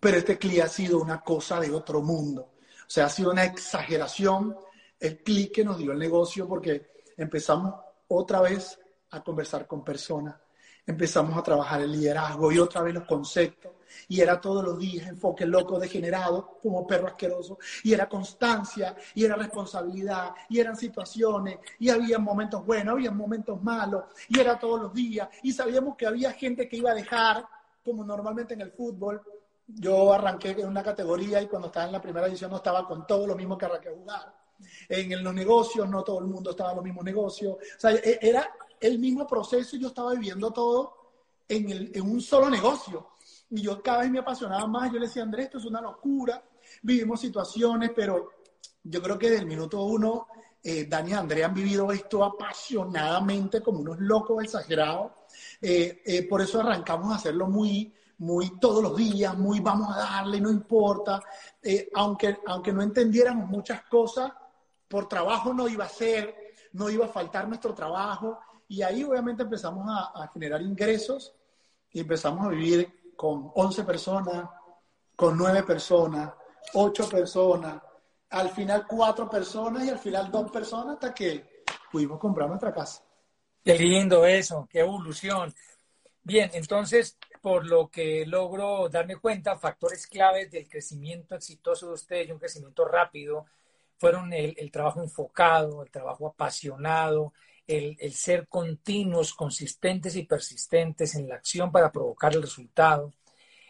pero 0.00 0.16
este 0.16 0.38
clic 0.38 0.60
ha 0.60 0.68
sido 0.68 1.00
una 1.00 1.20
cosa 1.20 1.60
de 1.60 1.70
otro 1.70 2.02
mundo. 2.02 2.54
O 2.80 2.90
sea, 2.90 3.06
ha 3.06 3.08
sido 3.08 3.30
una 3.30 3.44
exageración 3.44 4.56
el 4.98 5.22
clic 5.22 5.54
que 5.54 5.64
nos 5.64 5.78
dio 5.78 5.92
el 5.92 6.00
negocio 6.00 6.48
porque 6.48 6.90
empezamos 7.16 7.72
otra 8.08 8.40
vez 8.40 8.76
a 9.10 9.22
conversar 9.22 9.68
con 9.68 9.84
personas, 9.84 10.34
empezamos 10.84 11.38
a 11.38 11.42
trabajar 11.44 11.80
el 11.80 11.92
liderazgo 11.92 12.50
y 12.50 12.58
otra 12.58 12.82
vez 12.82 12.92
los 12.92 13.06
conceptos. 13.06 13.70
Y 14.08 14.20
era 14.20 14.40
todos 14.40 14.64
los 14.64 14.78
días 14.78 15.06
enfoque 15.06 15.46
loco, 15.46 15.78
degenerado, 15.78 16.58
como 16.62 16.86
perro 16.86 17.08
asqueroso. 17.08 17.58
Y 17.84 17.92
era 17.92 18.08
constancia, 18.08 18.96
y 19.14 19.24
era 19.24 19.36
responsabilidad, 19.36 20.34
y 20.48 20.58
eran 20.58 20.76
situaciones, 20.76 21.58
y 21.78 21.88
había 21.90 22.18
momentos 22.18 22.64
buenos, 22.64 22.92
había 22.92 23.10
momentos 23.10 23.62
malos, 23.62 24.04
y 24.28 24.38
era 24.38 24.58
todos 24.58 24.80
los 24.80 24.94
días. 24.94 25.28
Y 25.42 25.52
sabíamos 25.52 25.96
que 25.96 26.06
había 26.06 26.32
gente 26.32 26.68
que 26.68 26.76
iba 26.76 26.90
a 26.90 26.94
dejar, 26.94 27.44
como 27.84 28.04
normalmente 28.04 28.54
en 28.54 28.60
el 28.60 28.72
fútbol. 28.72 29.22
Yo 29.66 30.12
arranqué 30.12 30.50
en 30.50 30.68
una 30.68 30.82
categoría 30.82 31.40
y 31.40 31.46
cuando 31.46 31.68
estaba 31.68 31.86
en 31.86 31.92
la 31.92 32.02
primera 32.02 32.26
edición 32.26 32.50
no 32.50 32.56
estaba 32.56 32.86
con 32.86 33.06
todo 33.06 33.26
lo 33.26 33.36
mismo 33.36 33.56
que 33.56 33.66
arranqué 33.66 33.88
a 33.88 33.92
jugar. 33.92 34.34
En 34.88 35.22
los 35.24 35.34
negocios 35.34 35.88
no 35.88 36.02
todo 36.02 36.18
el 36.18 36.26
mundo 36.26 36.50
estaba 36.50 36.70
en 36.70 36.76
los 36.76 36.84
mismos 36.84 37.04
negocios. 37.04 37.54
O 37.54 37.80
sea, 37.80 37.92
e, 37.92 38.18
era 38.20 38.50
el 38.80 38.98
mismo 38.98 39.26
proceso 39.26 39.76
y 39.76 39.80
yo 39.80 39.88
estaba 39.88 40.12
viviendo 40.12 40.52
todo 40.52 41.12
en, 41.48 41.70
el, 41.70 41.90
en 41.94 42.02
un 42.02 42.20
solo 42.20 42.50
negocio. 42.50 43.10
Y 43.50 43.62
yo 43.62 43.82
cada 43.82 44.00
vez 44.00 44.10
me 44.10 44.20
apasionaba 44.20 44.66
más. 44.66 44.92
Yo 44.92 44.98
le 44.98 45.06
decía, 45.06 45.22
Andrés, 45.22 45.46
esto 45.46 45.58
es 45.58 45.64
una 45.64 45.80
locura. 45.80 46.42
Vivimos 46.82 47.20
situaciones, 47.20 47.90
pero 47.94 48.30
yo 48.82 49.02
creo 49.02 49.18
que 49.18 49.30
del 49.30 49.46
minuto 49.46 49.82
uno, 49.82 50.28
eh, 50.62 50.86
Dani 50.86 51.10
y 51.10 51.14
Andrea 51.14 51.46
han 51.46 51.54
vivido 51.54 51.90
esto 51.92 52.24
apasionadamente, 52.24 53.60
como 53.60 53.80
unos 53.80 53.98
locos 54.00 54.44
exagerados. 54.44 55.12
Eh, 55.60 56.02
eh, 56.04 56.28
por 56.28 56.40
eso 56.40 56.60
arrancamos 56.60 57.12
a 57.12 57.16
hacerlo 57.16 57.46
muy, 57.46 57.92
muy 58.18 58.58
todos 58.58 58.82
los 58.82 58.96
días, 58.96 59.36
muy 59.36 59.60
vamos 59.60 59.94
a 59.96 59.98
darle, 59.98 60.40
no 60.40 60.50
importa. 60.50 61.20
Aunque, 61.94 62.38
aunque 62.46 62.72
no 62.72 62.82
entendiéramos 62.82 63.48
muchas 63.48 63.82
cosas, 63.82 64.32
por 64.90 65.08
trabajo 65.08 65.54
no 65.54 65.68
iba 65.68 65.84
a 65.84 65.88
ser, 65.88 66.54
no 66.72 66.90
iba 66.90 67.06
a 67.06 67.08
faltar 67.08 67.48
nuestro 67.48 67.74
trabajo. 67.74 68.40
Y 68.68 68.82
ahí 68.82 69.04
obviamente 69.04 69.42
empezamos 69.42 69.86
a, 69.88 70.28
generar 70.32 70.62
ingresos 70.62 71.32
y 71.92 72.00
empezamos 72.00 72.46
a 72.46 72.50
vivir 72.50 72.99
con 73.20 73.52
11 73.54 73.84
personas, 73.84 74.48
con 75.14 75.36
9 75.36 75.64
personas, 75.64 76.32
8 76.72 77.06
personas, 77.10 77.82
al 78.30 78.48
final 78.48 78.86
4 78.88 79.28
personas 79.28 79.84
y 79.84 79.90
al 79.90 79.98
final 79.98 80.30
2 80.30 80.50
personas 80.50 80.94
hasta 80.94 81.12
que 81.12 81.64
pudimos 81.92 82.18
comprar 82.18 82.48
nuestra 82.48 82.72
casa. 82.72 83.04
Qué 83.62 83.74
lindo 83.74 84.24
eso, 84.24 84.66
qué 84.70 84.80
evolución. 84.80 85.54
Bien, 86.22 86.50
entonces, 86.54 87.18
por 87.42 87.66
lo 87.66 87.90
que 87.90 88.24
logro 88.24 88.88
darme 88.88 89.16
cuenta, 89.16 89.58
factores 89.58 90.06
claves 90.06 90.50
del 90.50 90.66
crecimiento 90.66 91.34
exitoso 91.34 91.88
de 91.88 91.92
ustedes 91.92 92.28
y 92.28 92.32
un 92.32 92.38
crecimiento 92.38 92.86
rápido 92.86 93.44
fueron 93.98 94.32
el, 94.32 94.54
el 94.56 94.70
trabajo 94.70 95.02
enfocado, 95.02 95.82
el 95.82 95.90
trabajo 95.90 96.26
apasionado, 96.26 97.34
el, 97.70 98.12
ser 98.12 98.48
continuos, 98.48 99.32
consistentes 99.34 100.16
y 100.16 100.24
persistentes 100.24 101.14
en 101.14 101.28
la 101.28 101.36
acción 101.36 101.70
para 101.70 101.92
provocar 101.92 102.34
el 102.34 102.42
resultado. 102.42 103.12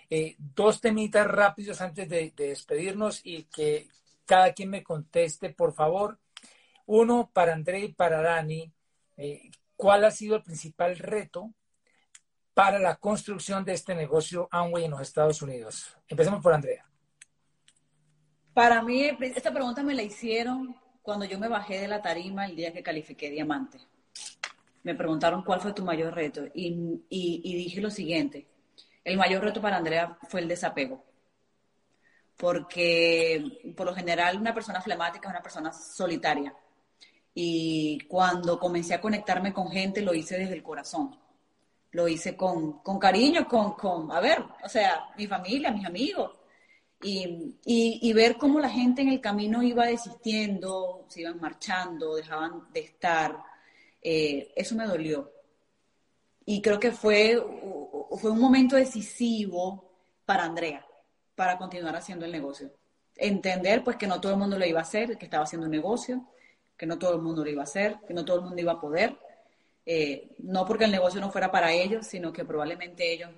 Eh, 0.09 0.36
dos 0.38 0.80
temitas 0.80 1.26
rápidos 1.26 1.80
antes 1.80 2.09
de, 2.09 2.32
despedirnos 2.34 3.20
y 3.24 3.44
que 3.44 3.88
cada 4.24 4.53
quien 4.55 4.70
me 4.70 4.82
conteste, 4.82 5.51
por 5.51 5.74
favor. 5.74 6.18
Uno, 6.86 7.30
para 7.32 7.53
André 7.53 7.80
y 7.80 7.92
para 7.92 8.22
Dani, 8.22 8.72
eh, 9.16 9.51
¿cuál 9.76 10.05
ha 10.05 10.11
sido 10.11 10.36
el 10.36 10.42
principal 10.42 10.98
reto 10.98 11.53
para 12.55 12.78
la 12.78 12.96
construcción 12.96 13.64
de 13.64 13.74
este 13.74 13.94
negocio 13.94 14.48
Amway 14.51 14.84
en 14.84 14.92
los 14.92 15.03
Estados 15.03 15.42
Unidos? 15.42 15.96
Empecemos 16.09 16.42
por 16.42 16.55
Andrea. 16.55 16.86
Para 18.55 18.82
mí, 18.82 19.11
esta 19.20 19.53
pregunta 19.53 19.82
me 19.82 19.94
la 19.94 20.03
hicieron 20.03 20.80
cuando 21.03 21.24
yo 21.24 21.38
me 21.38 21.48
bajé 21.48 21.80
de 21.80 21.88
la 21.88 22.03
tarima 22.03 22.46
el 22.46 22.57
día 22.57 22.72
que 22.72 22.82
califiqué 22.82 23.30
diamante 23.30 23.78
me 24.82 24.94
preguntaron 24.94 25.42
cuál 25.42 25.61
fue 25.61 25.72
tu 25.72 25.84
mayor 25.84 26.14
reto 26.14 26.44
y, 26.55 27.03
dije 27.42 27.80
lo 27.80 27.90
siguiente, 27.90 28.46
el 29.05 29.16
mayor 29.16 29.44
reto 29.44 29.61
para 29.61 29.76
Andrea 29.76 30.18
fue 30.28 30.40
el 30.40 30.48
desapego, 30.48 31.05
porque 32.36 33.74
por 33.76 33.86
lo 33.86 33.94
general 33.94 34.38
una 34.38 34.55
persona 34.55 34.80
flemática 34.80 35.28
es 35.28 35.32
una 35.32 35.42
persona 35.42 35.72
solitaria 35.72 36.55
y 37.34 37.98
cuando 38.09 38.59
comencé 38.59 38.94
a 38.94 39.01
conectarme 39.01 39.53
con 39.53 39.70
gente 39.70 40.03
lo 40.03 40.14
hice 40.14 40.38
desde 40.38 40.55
el 40.55 40.62
corazón, 40.62 41.18
lo 41.92 42.09
hice 42.09 42.36
con, 42.36 42.80
cariño, 42.98 43.46
con, 43.46 43.74
con, 43.74 44.12
a 44.12 44.20
ver, 44.20 44.42
o 44.64 44.68
sea, 44.68 45.11
mi 45.16 45.26
familia, 45.26 45.72
mis 45.72 45.84
amigos. 45.84 46.39
Y, 47.03 47.57
y, 47.64 48.12
ver 48.12 48.36
cómo 48.36 48.61
la 48.61 48.68
gente 48.68 49.01
en 49.01 49.09
el 49.09 49.22
camino 49.22 49.62
iba 49.62 49.86
desistiendo, 49.86 51.07
se 51.09 51.22
iban 51.22 51.40
marchando, 51.40 52.14
dejaban 52.16 52.70
de 52.74 52.80
estar, 52.80 53.38
eh, 54.03 54.53
eso 54.55 54.74
me 54.74 54.86
dolió. 54.86 55.32
Y 56.44 56.61
creo 56.61 56.78
que 56.78 56.92
fue, 56.92 57.42
fue 58.18 58.30
un 58.30 58.38
momento 58.38 58.76
decisivo 58.76 59.90
para 60.26 60.44
Andrea, 60.44 60.86
para 61.34 61.57
continuar 61.57 61.96
haciendo 61.96 62.26
el 62.26 62.32
negocio. 62.32 62.70
Entender 63.16 63.82
pues 63.82 63.96
que 63.96 64.07
no 64.07 64.20
todo 64.20 64.32
el 64.32 64.38
mundo 64.38 64.59
lo 64.59 64.66
iba 64.66 64.80
a 64.80 64.82
hacer, 64.82 65.16
que 65.16 65.24
estaba 65.24 65.44
haciendo 65.44 65.66
un 65.66 65.72
negocio, 65.72 66.26
que 66.76 66.86
no 66.86 66.98
todo 66.98 67.14
el 67.14 67.22
mundo 67.22 67.44
lo 67.44 67.51
iba 67.51 67.62
a 67.62 67.64
hacer, 67.64 67.98
que 68.07 68.14
no 68.14 68.24
todo 68.24 68.36
el 68.38 68.42
mundo 68.42 68.61
iba 68.61 68.72
a 68.72 68.80
poder. 68.80 69.18
Eh, 69.86 70.30
no 70.38 70.66
porque 70.66 70.84
el 70.84 70.90
negocio 70.90 71.20
no 71.20 71.30
fuera 71.30 71.51
para 71.51 71.72
ellos, 71.72 72.07
sino 72.07 72.32
que 72.32 72.44
probablemente 72.44 73.12
ellos 73.12 73.30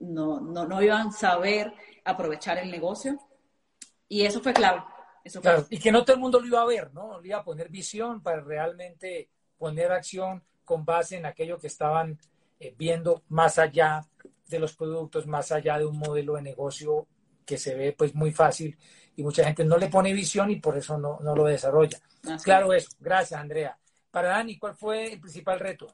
no, 0.00 0.40
no, 0.40 0.66
no 0.66 0.82
iban 0.82 1.08
a 1.08 1.12
saber 1.12 1.72
aprovechar 2.04 2.58
el 2.58 2.70
negocio. 2.70 3.18
Y 4.08 4.24
eso 4.24 4.40
fue 4.40 4.52
clave. 4.52 4.82
Eso 5.24 5.42
fue 5.42 5.64
Y 5.70 5.78
que 5.78 5.92
no 5.92 6.04
todo 6.04 6.14
el 6.14 6.20
mundo 6.20 6.40
lo 6.40 6.46
iba 6.46 6.62
a 6.62 6.66
ver, 6.66 6.92
¿no? 6.94 7.20
Le 7.20 7.28
iba 7.28 7.38
a 7.38 7.44
poner 7.44 7.68
visión 7.68 8.22
para 8.22 8.40
realmente 8.40 9.28
poner 9.58 9.92
acción 9.92 10.42
con 10.64 10.84
base 10.84 11.16
en 11.16 11.26
aquello 11.26 11.58
que 11.58 11.66
estaban 11.66 12.18
eh, 12.60 12.74
viendo 12.76 13.22
más 13.28 13.58
allá 13.58 14.06
de 14.48 14.58
los 14.58 14.74
productos, 14.74 15.26
más 15.26 15.52
allá 15.52 15.78
de 15.78 15.86
un 15.86 15.98
modelo 15.98 16.34
de 16.34 16.42
negocio 16.42 17.06
que 17.44 17.58
se 17.58 17.74
ve 17.74 17.92
pues 17.92 18.14
muy 18.14 18.32
fácil 18.32 18.76
y 19.16 19.22
mucha 19.22 19.44
gente 19.44 19.64
no 19.64 19.76
le 19.78 19.88
pone 19.88 20.12
visión 20.12 20.50
y 20.50 20.56
por 20.56 20.76
eso 20.76 20.98
no, 20.98 21.18
lo 21.20 21.44
desarrolla. 21.44 21.98
claro 22.44 22.72
eso. 22.72 22.90
Gracias, 23.00 23.40
Andrea. 23.40 23.78
Para 24.10 24.28
Dani, 24.28 24.58
¿cuál 24.58 24.74
fue 24.74 25.12
el 25.12 25.20
principal 25.20 25.58
reto? 25.58 25.86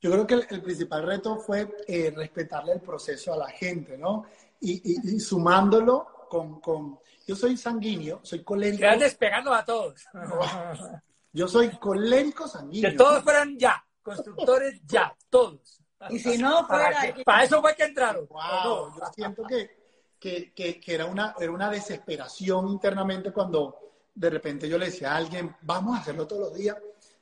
Yo 0.00 0.12
creo 0.12 0.26
que 0.26 0.34
el, 0.34 0.62
principal 0.62 1.04
reto 1.04 1.38
fue 1.38 1.68
eh, 1.86 2.12
respetarle 2.14 2.72
el 2.72 2.80
proceso 2.80 3.32
a 3.32 3.36
la 3.36 3.48
gente, 3.48 3.98
¿no? 3.98 4.26
Y, 4.60 5.18
sumándolo 5.20 6.26
con, 6.28 6.60
con, 6.60 6.98
Yo 7.26 7.34
soy 7.34 7.56
sanguíneo, 7.56 8.20
soy 8.22 8.42
colérico. 8.42 8.84
Estás 8.84 9.00
despegando 9.00 9.52
a 9.52 9.64
todos. 9.64 10.04
Yo 11.32 11.48
soy 11.48 11.70
colérico 11.78 12.46
sanguíneo. 12.46 12.90
Que 12.90 12.96
todos 12.96 13.22
fueran 13.22 13.58
ya, 13.58 13.84
constructores 14.02 14.80
ya, 14.86 15.14
todos. 15.28 15.80
Y 16.10 16.18
si 16.18 16.38
no 16.38 16.66
fuera... 16.66 17.14
Para, 17.24 17.44
eso 17.44 17.60
fue 17.60 17.74
que 17.74 17.84
entraron. 17.84 18.26
Wow, 18.28 18.94
yo 18.94 19.06
siento 19.14 19.42
que, 19.44 19.70
que, 20.18 20.52
que, 20.54 20.80
que, 20.80 20.94
era, 20.94 21.06
una, 21.06 21.34
era 21.38 21.50
una 21.50 21.68
desesperación 21.70 22.68
internamente 22.68 23.32
cuando 23.32 23.76
de 24.14 24.30
repente 24.30 24.68
yo 24.68 24.78
le 24.78 24.86
decía 24.86 25.12
a 25.12 25.16
alguien, 25.16 25.54
vamos 25.62 25.96
a 25.96 26.00
hacerlo 26.00 26.26
todos 26.26 26.50
los 26.50 26.54
días, 26.54 26.76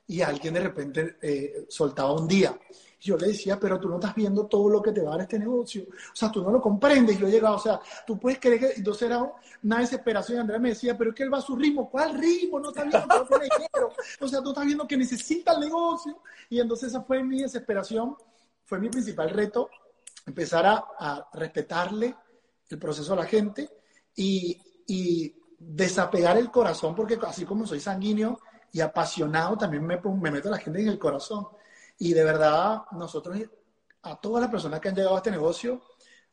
y 0.09 0.23
alguien 0.23 0.55
de 0.55 0.61
repente 0.61 1.17
eh, 1.21 1.67
soltaba 1.69 2.13
un 2.13 2.29
día. 2.29 2.59
yo 3.01 3.17
le 3.17 3.29
decía, 3.29 3.59
pero 3.59 3.79
tú 3.79 3.89
no 3.89 3.97
estás 3.97 4.15
viendo 4.15 4.47
todo 4.47 4.69
lo 4.69 4.83
que 4.83 4.93
te 4.93 5.01
va 5.01 5.11
a 5.11 5.13
dar 5.13 5.23
este 5.23 5.39
negocio. 5.39 5.85
O 5.85 6.17
sea, 6.17 6.31
tú 6.31 6.43
no 6.43 6.51
lo 6.51 6.61
comprendes. 6.61 7.19
Yo 7.19 7.29
llegaba, 7.29 7.57
o 7.57 7.61
sea, 7.61 7.81
tú 8.07 8.19
puedes 8.19 8.39
creer 8.39 8.59
que 8.61 8.73
entonces 8.77 9.03
era 9.03 9.33
una 9.63 9.81
desesperación. 9.81 10.41
Andrea 10.41 10.59
me 10.59 10.71
decía, 10.71 10.97
pero 10.97 11.11
es 11.11 11.17
que 11.17 11.23
él 11.23 11.33
va 11.33 11.39
a 11.39 11.43
su 11.43 11.57
ritmo. 11.57 11.91
¿Cuál 11.91 12.19
ritmo? 12.19 12.61
No 12.61 12.71
está 12.71 12.83
viendo 12.83 13.09
que 13.09 13.15
no 13.31 13.39
dinero. 13.39 13.93
O 14.21 14.29
sea, 14.29 14.43
tú 14.43 14.51
estás 14.51 14.65
viendo 14.65 14.87
que 14.87 14.97
necesita 14.97 15.53
el 15.53 15.61
negocio. 15.61 16.21
Y 16.51 16.61
entonces 16.61 16.89
esa 16.91 17.03
fue 17.03 17.23
mi 17.23 17.43
desesperación. 17.43 18.17
Fue 18.65 18.81
mi 18.81 18.89
principal 18.89 19.31
reto, 19.31 19.71
empezar 20.27 20.67
a, 20.67 20.85
a 20.99 21.29
respetarle 21.35 22.17
el 22.69 22.79
proceso 22.79 23.13
a 23.13 23.17
la 23.17 23.27
gente 23.27 23.71
y, 24.17 24.61
y 24.89 25.33
desapegar 25.59 26.37
el 26.37 26.51
corazón, 26.51 26.95
porque 26.95 27.19
así 27.27 27.45
como 27.45 27.67
soy 27.67 27.79
sanguíneo 27.79 28.41
y 28.77 28.81
apasionado, 28.83 29.57
también 29.57 29.87
me, 29.87 29.97
me 29.97 30.31
meto 30.31 30.49
a 30.49 30.51
la 30.51 30.59
gente 30.59 30.83
en 30.83 30.89
el 30.89 30.99
corazón. 30.99 31.49
Y 31.99 32.13
de 32.13 32.23
verdad, 32.23 32.83
nosotros, 32.93 33.39
a 34.03 34.21
todas 34.21 34.43
las 34.43 34.51
personas 34.51 34.81
que 34.81 34.91
han 34.91 34.95
llegado 34.95 35.15
a 35.15 35.19
este 35.19 35.31
negocio, 35.31 35.81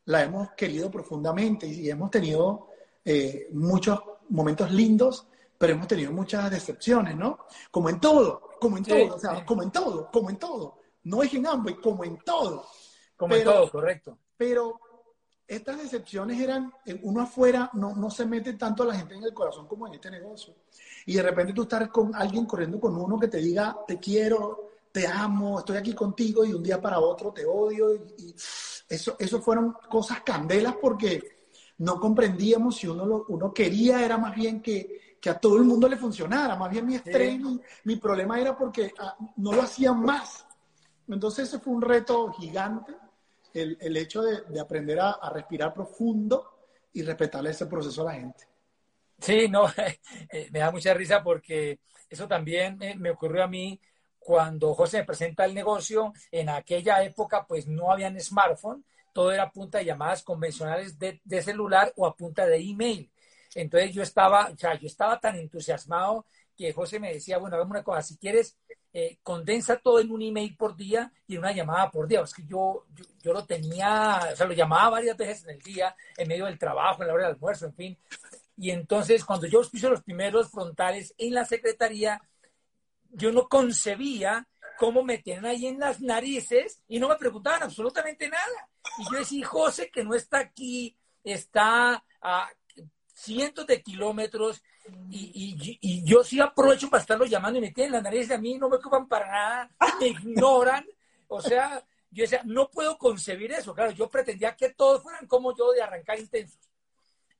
la 0.04 0.24
hemos 0.24 0.50
querido 0.52 0.90
profundamente 0.90 1.66
y 1.66 1.88
hemos 1.88 2.10
tenido 2.10 2.68
eh, 3.02 3.48
muchos 3.52 3.98
momentos 4.28 4.70
lindos, 4.72 5.26
pero 5.56 5.72
hemos 5.72 5.88
tenido 5.88 6.12
muchas 6.12 6.50
decepciones, 6.50 7.16
¿no? 7.16 7.46
Como 7.70 7.88
en 7.88 7.98
todo, 7.98 8.42
como 8.60 8.76
en 8.76 8.84
todo, 8.84 9.14
o 9.14 9.18
sea, 9.18 9.42
como 9.46 9.62
en 9.62 9.70
todo, 9.70 10.10
como 10.12 10.28
en 10.28 10.36
todo. 10.36 10.80
No 11.04 11.22
es 11.22 11.32
en 11.32 11.46
ambos, 11.46 11.76
como 11.82 12.04
en 12.04 12.18
todo. 12.18 12.66
Como 13.16 13.36
en 13.36 13.44
todo, 13.44 13.70
correcto. 13.70 14.18
Pero 14.36 14.78
estas 15.46 15.78
decepciones 15.78 16.40
eran, 16.40 16.72
uno 17.02 17.22
afuera 17.22 17.70
no, 17.74 17.94
no 17.94 18.10
se 18.10 18.24
mete 18.24 18.54
tanto 18.54 18.82
a 18.82 18.86
la 18.86 18.94
gente 18.94 19.14
en 19.14 19.24
el 19.24 19.34
corazón 19.34 19.66
como 19.66 19.86
en 19.86 19.94
este 19.94 20.10
negocio. 20.10 20.54
Y 21.06 21.14
de 21.14 21.22
repente 21.22 21.52
tú 21.52 21.62
estás 21.62 21.88
con 21.88 22.14
alguien 22.14 22.46
corriendo 22.46 22.80
con 22.80 22.96
uno 22.96 23.18
que 23.18 23.28
te 23.28 23.38
diga, 23.38 23.76
te 23.86 23.98
quiero, 23.98 24.70
te 24.90 25.06
amo, 25.06 25.58
estoy 25.58 25.76
aquí 25.76 25.92
contigo 25.92 26.44
y 26.44 26.54
un 26.54 26.62
día 26.62 26.80
para 26.80 26.98
otro 26.98 27.32
te 27.32 27.44
odio. 27.44 27.94
Y, 27.94 28.34
eso, 28.88 29.16
eso 29.18 29.40
fueron 29.40 29.76
cosas 29.88 30.22
candelas 30.22 30.76
porque 30.80 31.48
no 31.78 31.98
comprendíamos 31.98 32.76
si 32.76 32.86
uno, 32.86 33.04
lo, 33.04 33.26
uno 33.28 33.52
quería, 33.52 34.04
era 34.04 34.16
más 34.16 34.34
bien 34.34 34.62
que, 34.62 35.16
que 35.20 35.30
a 35.30 35.38
todo 35.38 35.56
el 35.56 35.64
mundo 35.64 35.88
le 35.88 35.96
funcionara. 35.96 36.56
Más 36.56 36.70
bien 36.70 36.86
mi 36.86 36.94
estrés, 36.94 37.38
mi, 37.38 37.60
mi, 37.84 37.96
problema 37.96 38.40
era 38.40 38.56
porque 38.56 38.94
ah, 38.98 39.16
no 39.36 39.52
lo 39.52 39.62
hacían 39.62 40.00
más. 40.00 40.46
Entonces 41.06 41.48
ese 41.48 41.58
fue 41.58 41.74
un 41.74 41.82
reto 41.82 42.32
gigante 42.32 42.94
el, 43.54 43.78
el 43.80 43.96
hecho 43.96 44.22
de, 44.22 44.42
de 44.42 44.60
aprender 44.60 45.00
a, 45.00 45.12
a, 45.12 45.30
respirar 45.30 45.72
profundo 45.72 46.66
y 46.92 47.02
respetarle 47.02 47.50
ese 47.50 47.66
proceso 47.66 48.02
a 48.02 48.12
la 48.12 48.20
gente. 48.20 48.44
Sí, 49.18 49.48
no, 49.48 49.66
me 50.50 50.58
da 50.58 50.70
mucha 50.70 50.92
risa 50.92 51.22
porque 51.22 51.78
eso 52.10 52.28
también 52.28 52.76
me, 52.76 52.94
me 52.96 53.10
ocurrió 53.10 53.44
a 53.44 53.48
mí 53.48 53.80
cuando 54.18 54.74
José 54.74 54.98
me 54.98 55.04
presenta 55.04 55.44
el 55.44 55.54
negocio. 55.54 56.12
En 56.30 56.48
aquella 56.48 57.02
época, 57.02 57.46
pues 57.46 57.66
no 57.66 57.92
habían 57.92 58.20
smartphone, 58.20 58.84
todo 59.12 59.32
era 59.32 59.50
punta 59.50 59.78
de 59.78 59.84
llamadas 59.84 60.22
convencionales 60.22 60.98
de, 60.98 61.20
de 61.24 61.42
celular 61.42 61.92
o 61.96 62.06
a 62.06 62.16
punta 62.16 62.46
de 62.46 62.56
email. 62.56 63.10
Entonces 63.54 63.92
yo 63.92 64.02
estaba, 64.02 64.50
o 64.52 64.56
sea, 64.56 64.74
yo 64.74 64.86
estaba 64.86 65.20
tan 65.20 65.36
entusiasmado 65.36 66.26
que 66.56 66.72
José 66.72 67.00
me 67.00 67.12
decía, 67.12 67.38
bueno, 67.38 67.56
hagamos 67.56 67.72
una 67.72 67.84
cosa, 67.84 68.02
si 68.02 68.16
quieres, 68.16 68.56
eh, 68.92 69.18
condensa 69.22 69.76
todo 69.76 69.98
en 69.98 70.10
un 70.12 70.22
email 70.22 70.56
por 70.56 70.76
día 70.76 71.12
y 71.26 71.36
una 71.36 71.52
llamada 71.52 71.90
por 71.90 72.06
día. 72.06 72.20
Es 72.20 72.32
que 72.32 72.46
yo, 72.46 72.86
yo, 72.94 73.04
yo, 73.22 73.32
lo 73.32 73.44
tenía, 73.44 74.20
o 74.32 74.36
sea, 74.36 74.46
lo 74.46 74.52
llamaba 74.52 74.90
varias 74.90 75.16
veces 75.16 75.44
en 75.44 75.50
el 75.50 75.62
día, 75.62 75.96
en 76.16 76.28
medio 76.28 76.46
del 76.46 76.58
trabajo, 76.58 77.02
en 77.02 77.08
la 77.08 77.14
hora 77.14 77.24
del 77.24 77.34
almuerzo, 77.34 77.66
en 77.66 77.74
fin. 77.74 77.98
Y 78.56 78.70
entonces, 78.70 79.24
cuando 79.24 79.46
yo 79.46 79.62
puse 79.68 79.88
los 79.88 80.02
primeros 80.02 80.50
frontales 80.50 81.12
en 81.18 81.34
la 81.34 81.44
secretaría, 81.44 82.22
yo 83.10 83.32
no 83.32 83.48
concebía 83.48 84.46
cómo 84.78 85.02
me 85.02 85.18
tenían 85.18 85.46
ahí 85.46 85.66
en 85.66 85.78
las 85.80 86.00
narices 86.00 86.80
y 86.88 86.98
no 86.98 87.08
me 87.08 87.16
preguntaban 87.16 87.64
absolutamente 87.64 88.28
nada. 88.28 88.68
Y 88.98 89.04
yo 89.10 89.18
decía, 89.18 89.46
José, 89.46 89.90
que 89.90 90.04
no 90.04 90.14
está 90.14 90.38
aquí, 90.38 90.96
está 91.24 92.04
a 92.20 92.48
cientos 93.12 93.66
de 93.66 93.82
kilómetros 93.82 94.62
y, 95.10 95.56
y, 95.60 95.78
y, 95.80 96.04
yo 96.04 96.22
sí 96.22 96.40
aprovecho 96.40 96.90
para 96.90 97.00
estarlo 97.00 97.24
llamando 97.24 97.58
y 97.58 97.62
me 97.62 97.70
tienen 97.70 97.92
la 97.92 98.02
nariz 98.02 98.28
de 98.28 98.34
a 98.34 98.38
mí, 98.38 98.58
no 98.58 98.68
me 98.68 98.76
ocupan 98.76 99.08
para 99.08 99.26
nada, 99.26 99.70
me 100.00 100.08
ignoran. 100.08 100.84
O 101.28 101.40
sea, 101.40 101.82
yo 102.10 102.22
decía, 102.22 102.42
no 102.44 102.70
puedo 102.70 102.98
concebir 102.98 103.52
eso. 103.52 103.74
Claro, 103.74 103.92
yo 103.92 104.08
pretendía 104.08 104.56
que 104.56 104.70
todos 104.70 105.02
fueran 105.02 105.26
como 105.26 105.56
yo 105.56 105.72
de 105.72 105.82
arrancar 105.82 106.18
intensos. 106.18 106.60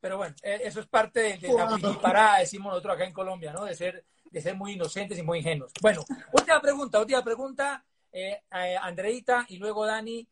Pero 0.01 0.18
bueno, 0.18 0.34
eso 0.42 0.80
es 0.80 0.86
parte 0.86 1.20
de, 1.20 1.38
de 1.38 1.53
la 1.55 2.01
parada, 2.01 2.38
decimos 2.38 2.70
nosotros 2.70 2.95
acá 2.95 3.05
en 3.05 3.12
Colombia, 3.12 3.53
¿no? 3.53 3.64
De 3.64 3.74
ser, 3.74 4.05
de 4.30 4.40
ser 4.40 4.55
muy 4.55 4.72
inocentes 4.72 5.18
y 5.18 5.22
muy 5.22 5.38
ingenuos. 5.38 5.72
Bueno, 5.80 6.05
última 6.32 6.61
pregunta, 6.61 7.01
última 7.01 7.24
pregunta, 7.24 7.84
eh, 8.12 8.42
eh, 8.53 8.76
Andreita 8.80 9.47
y 9.49 9.57
luego 9.57 9.86
Dani. 9.86 10.26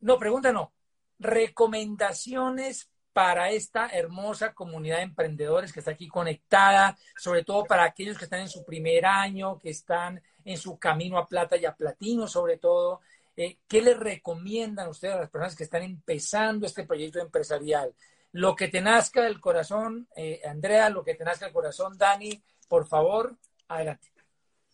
No, 0.00 0.18
pregunta 0.18 0.52
no. 0.52 0.72
Recomendaciones 1.18 2.88
para 3.18 3.50
esta 3.50 3.88
hermosa 3.88 4.54
comunidad 4.54 4.98
de 4.98 5.02
emprendedores 5.02 5.72
que 5.72 5.80
está 5.80 5.90
aquí 5.90 6.06
conectada, 6.06 6.96
sobre 7.16 7.42
todo 7.42 7.64
para 7.64 7.82
aquellos 7.82 8.16
que 8.16 8.26
están 8.26 8.38
en 8.38 8.48
su 8.48 8.64
primer 8.64 9.06
año, 9.06 9.58
que 9.58 9.70
están 9.70 10.22
en 10.44 10.56
su 10.56 10.78
camino 10.78 11.18
a 11.18 11.26
plata 11.26 11.56
y 11.56 11.66
a 11.66 11.74
platino, 11.74 12.28
sobre 12.28 12.58
todo. 12.58 13.00
Eh, 13.36 13.58
¿Qué 13.66 13.82
les 13.82 13.98
recomiendan 13.98 14.86
ustedes 14.86 15.16
a 15.16 15.18
las 15.18 15.30
personas 15.30 15.56
que 15.56 15.64
están 15.64 15.82
empezando 15.82 16.64
este 16.64 16.84
proyecto 16.86 17.18
empresarial? 17.18 17.92
Lo 18.30 18.54
que 18.54 18.68
te 18.68 18.80
nazca 18.80 19.22
del 19.22 19.40
corazón, 19.40 20.06
eh, 20.14 20.40
Andrea, 20.48 20.88
lo 20.88 21.02
que 21.02 21.16
te 21.16 21.24
nazca 21.24 21.46
del 21.46 21.54
corazón, 21.54 21.98
Dani, 21.98 22.40
por 22.68 22.86
favor, 22.86 23.36
adelante. 23.66 24.12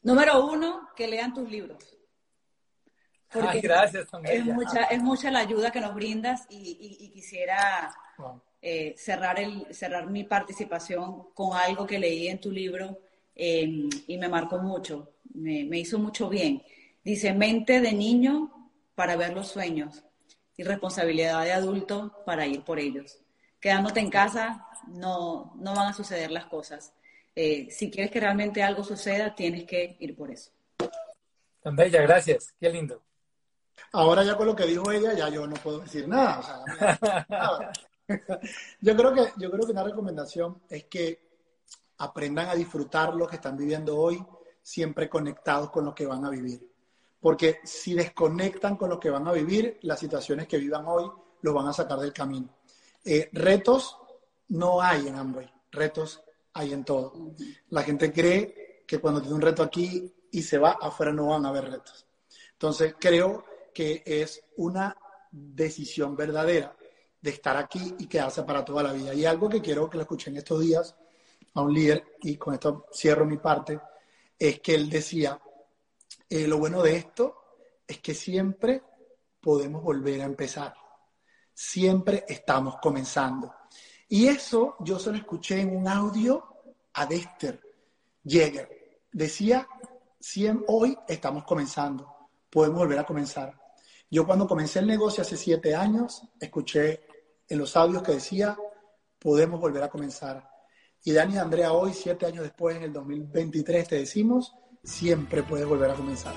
Número 0.02 0.44
uno, 0.44 0.90
que 0.94 1.08
lean 1.08 1.32
tus 1.32 1.50
libros. 1.50 1.96
Ay, 3.30 3.62
gracias, 3.62 4.06
es 4.24 4.44
mucha, 4.44 4.84
es 4.84 5.00
mucha 5.00 5.30
la 5.30 5.38
ayuda 5.38 5.72
que 5.72 5.80
nos 5.80 5.94
brindas 5.94 6.46
y, 6.50 6.76
y, 6.78 7.06
y 7.06 7.10
quisiera 7.10 7.96
eh, 8.60 8.94
cerrar, 8.96 9.38
el, 9.38 9.66
cerrar 9.74 10.08
mi 10.08 10.24
participación 10.24 11.30
con 11.34 11.56
algo 11.56 11.86
que 11.86 11.98
leí 11.98 12.28
en 12.28 12.40
tu 12.40 12.50
libro 12.50 12.98
eh, 13.34 13.88
y 14.06 14.18
me 14.18 14.28
marcó 14.28 14.58
mucho, 14.58 15.12
me, 15.34 15.64
me, 15.64 15.78
hizo 15.78 15.98
mucho 15.98 16.28
bien. 16.28 16.62
Dice, 17.02 17.32
mente 17.32 17.80
de 17.80 17.92
niño 17.92 18.70
para 18.94 19.16
ver 19.16 19.34
los 19.34 19.48
sueños 19.48 20.04
y 20.56 20.62
responsabilidad 20.62 21.44
de 21.44 21.52
adulto 21.52 22.22
para 22.24 22.46
ir 22.46 22.62
por 22.62 22.78
ellos. 22.78 23.18
Quedándote 23.60 24.00
en 24.00 24.10
casa 24.10 24.66
no, 24.88 25.52
no 25.56 25.74
van 25.74 25.88
a 25.88 25.92
suceder 25.92 26.30
las 26.30 26.46
cosas. 26.46 26.92
Eh, 27.34 27.68
si 27.70 27.90
quieres 27.90 28.10
que 28.10 28.20
realmente 28.20 28.62
algo 28.62 28.84
suceda, 28.84 29.34
tienes 29.34 29.64
que 29.64 29.96
ir 29.98 30.16
por 30.16 30.30
eso. 30.30 30.50
Tan 31.60 31.74
bella, 31.74 32.02
gracias. 32.02 32.54
Qué 32.60 32.68
lindo. 32.70 33.02
Ahora 33.92 34.22
ya 34.22 34.36
con 34.36 34.46
lo 34.46 34.54
que 34.54 34.66
dijo 34.66 34.90
ella, 34.90 35.14
ya 35.14 35.28
yo 35.28 35.46
no 35.46 35.54
puedo 35.56 35.80
decir 35.80 36.06
nada. 36.06 36.38
O 36.38 36.42
sea, 36.42 37.26
nada. 37.28 37.72
yo, 38.80 38.96
creo 38.96 39.14
que, 39.14 39.32
yo 39.36 39.50
creo 39.50 39.66
que 39.66 39.72
una 39.72 39.84
recomendación 39.84 40.62
es 40.68 40.84
que 40.84 41.24
aprendan 41.98 42.48
a 42.48 42.54
disfrutar 42.54 43.14
lo 43.14 43.26
que 43.26 43.36
están 43.36 43.56
viviendo 43.56 43.96
hoy, 43.96 44.24
siempre 44.62 45.08
conectados 45.08 45.70
con 45.70 45.84
lo 45.84 45.94
que 45.94 46.06
van 46.06 46.24
a 46.24 46.30
vivir. 46.30 46.70
Porque 47.20 47.60
si 47.64 47.94
desconectan 47.94 48.76
con 48.76 48.90
lo 48.90 49.00
que 49.00 49.10
van 49.10 49.26
a 49.26 49.32
vivir, 49.32 49.78
las 49.82 49.98
situaciones 49.98 50.46
que 50.46 50.58
vivan 50.58 50.84
hoy 50.86 51.10
los 51.40 51.54
van 51.54 51.68
a 51.68 51.72
sacar 51.72 51.98
del 51.98 52.12
camino. 52.12 52.48
Eh, 53.04 53.30
retos 53.32 53.98
no 54.48 54.80
hay 54.80 55.08
en 55.08 55.16
Amway, 55.16 55.50
retos 55.70 56.22
hay 56.52 56.72
en 56.72 56.84
todo. 56.84 57.32
La 57.70 57.82
gente 57.82 58.12
cree 58.12 58.84
que 58.86 58.98
cuando 58.98 59.20
tiene 59.20 59.34
un 59.34 59.40
reto 59.40 59.62
aquí 59.62 60.12
y 60.30 60.42
se 60.42 60.58
va, 60.58 60.72
afuera 60.80 61.12
no 61.12 61.28
van 61.28 61.46
a 61.46 61.48
haber 61.48 61.70
retos. 61.70 62.06
Entonces, 62.52 62.94
creo 62.98 63.44
que 63.72 64.02
es 64.04 64.42
una 64.56 64.96
decisión 65.30 66.14
verdadera 66.14 66.76
de 67.24 67.30
estar 67.30 67.56
aquí 67.56 67.94
y 67.98 68.06
quedarse 68.06 68.42
para 68.42 68.62
toda 68.62 68.82
la 68.82 68.92
vida. 68.92 69.14
Y 69.14 69.24
algo 69.24 69.48
que 69.48 69.62
quiero 69.62 69.88
que 69.88 69.96
lo 69.96 70.02
escuchen 70.02 70.36
estos 70.36 70.60
días 70.60 70.94
a 71.54 71.62
un 71.62 71.72
líder, 71.72 72.16
y 72.20 72.36
con 72.36 72.52
esto 72.52 72.84
cierro 72.92 73.24
mi 73.24 73.38
parte, 73.38 73.80
es 74.38 74.60
que 74.60 74.74
él 74.74 74.90
decía, 74.90 75.40
eh, 76.28 76.46
lo 76.46 76.58
bueno 76.58 76.82
de 76.82 76.96
esto 76.96 77.44
es 77.86 77.98
que 78.00 78.12
siempre 78.12 78.82
podemos 79.40 79.82
volver 79.82 80.20
a 80.20 80.26
empezar. 80.26 80.74
Siempre 81.54 82.26
estamos 82.28 82.76
comenzando. 82.76 83.54
Y 84.06 84.26
eso 84.26 84.76
yo 84.80 84.98
se 84.98 85.10
lo 85.10 85.16
escuché 85.16 85.62
en 85.62 85.74
un 85.74 85.88
audio 85.88 86.44
a 86.92 87.06
Dexter 87.06 87.58
Jäger. 88.22 89.00
Decía, 89.10 89.66
hoy 90.66 90.98
estamos 91.08 91.44
comenzando, 91.44 92.28
podemos 92.50 92.80
volver 92.80 92.98
a 92.98 93.06
comenzar. 93.06 93.58
Yo 94.10 94.26
cuando 94.26 94.46
comencé 94.46 94.80
el 94.80 94.86
negocio 94.86 95.22
hace 95.22 95.38
siete 95.38 95.74
años, 95.74 96.22
escuché 96.38 97.13
en 97.48 97.58
los 97.58 97.76
audios 97.76 98.02
que 98.02 98.12
decía, 98.12 98.56
podemos 99.18 99.60
volver 99.60 99.82
a 99.82 99.90
comenzar. 99.90 100.48
Y 101.02 101.12
Dani 101.12 101.34
y 101.34 101.38
Andrea 101.38 101.72
hoy, 101.72 101.92
siete 101.92 102.26
años 102.26 102.44
después, 102.44 102.76
en 102.76 102.84
el 102.84 102.92
2023, 102.92 103.88
te 103.88 103.96
decimos, 103.96 104.54
siempre 104.82 105.42
puedes 105.42 105.66
volver 105.66 105.90
a 105.90 105.94
comenzar. 105.94 106.34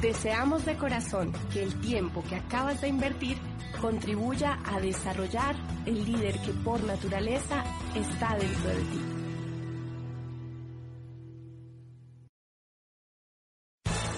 Deseamos 0.00 0.66
de 0.66 0.76
corazón 0.76 1.32
que 1.50 1.62
el 1.62 1.80
tiempo 1.80 2.22
que 2.28 2.36
acabas 2.36 2.80
de 2.82 2.88
invertir 2.88 3.38
contribuya 3.80 4.60
a 4.64 4.78
desarrollar 4.78 5.56
el 5.86 6.04
líder 6.04 6.38
que 6.40 6.52
por 6.52 6.82
naturaleza 6.84 7.64
está 7.94 8.36
dentro 8.36 8.68
de 8.68 8.80
ti. 8.82 9.13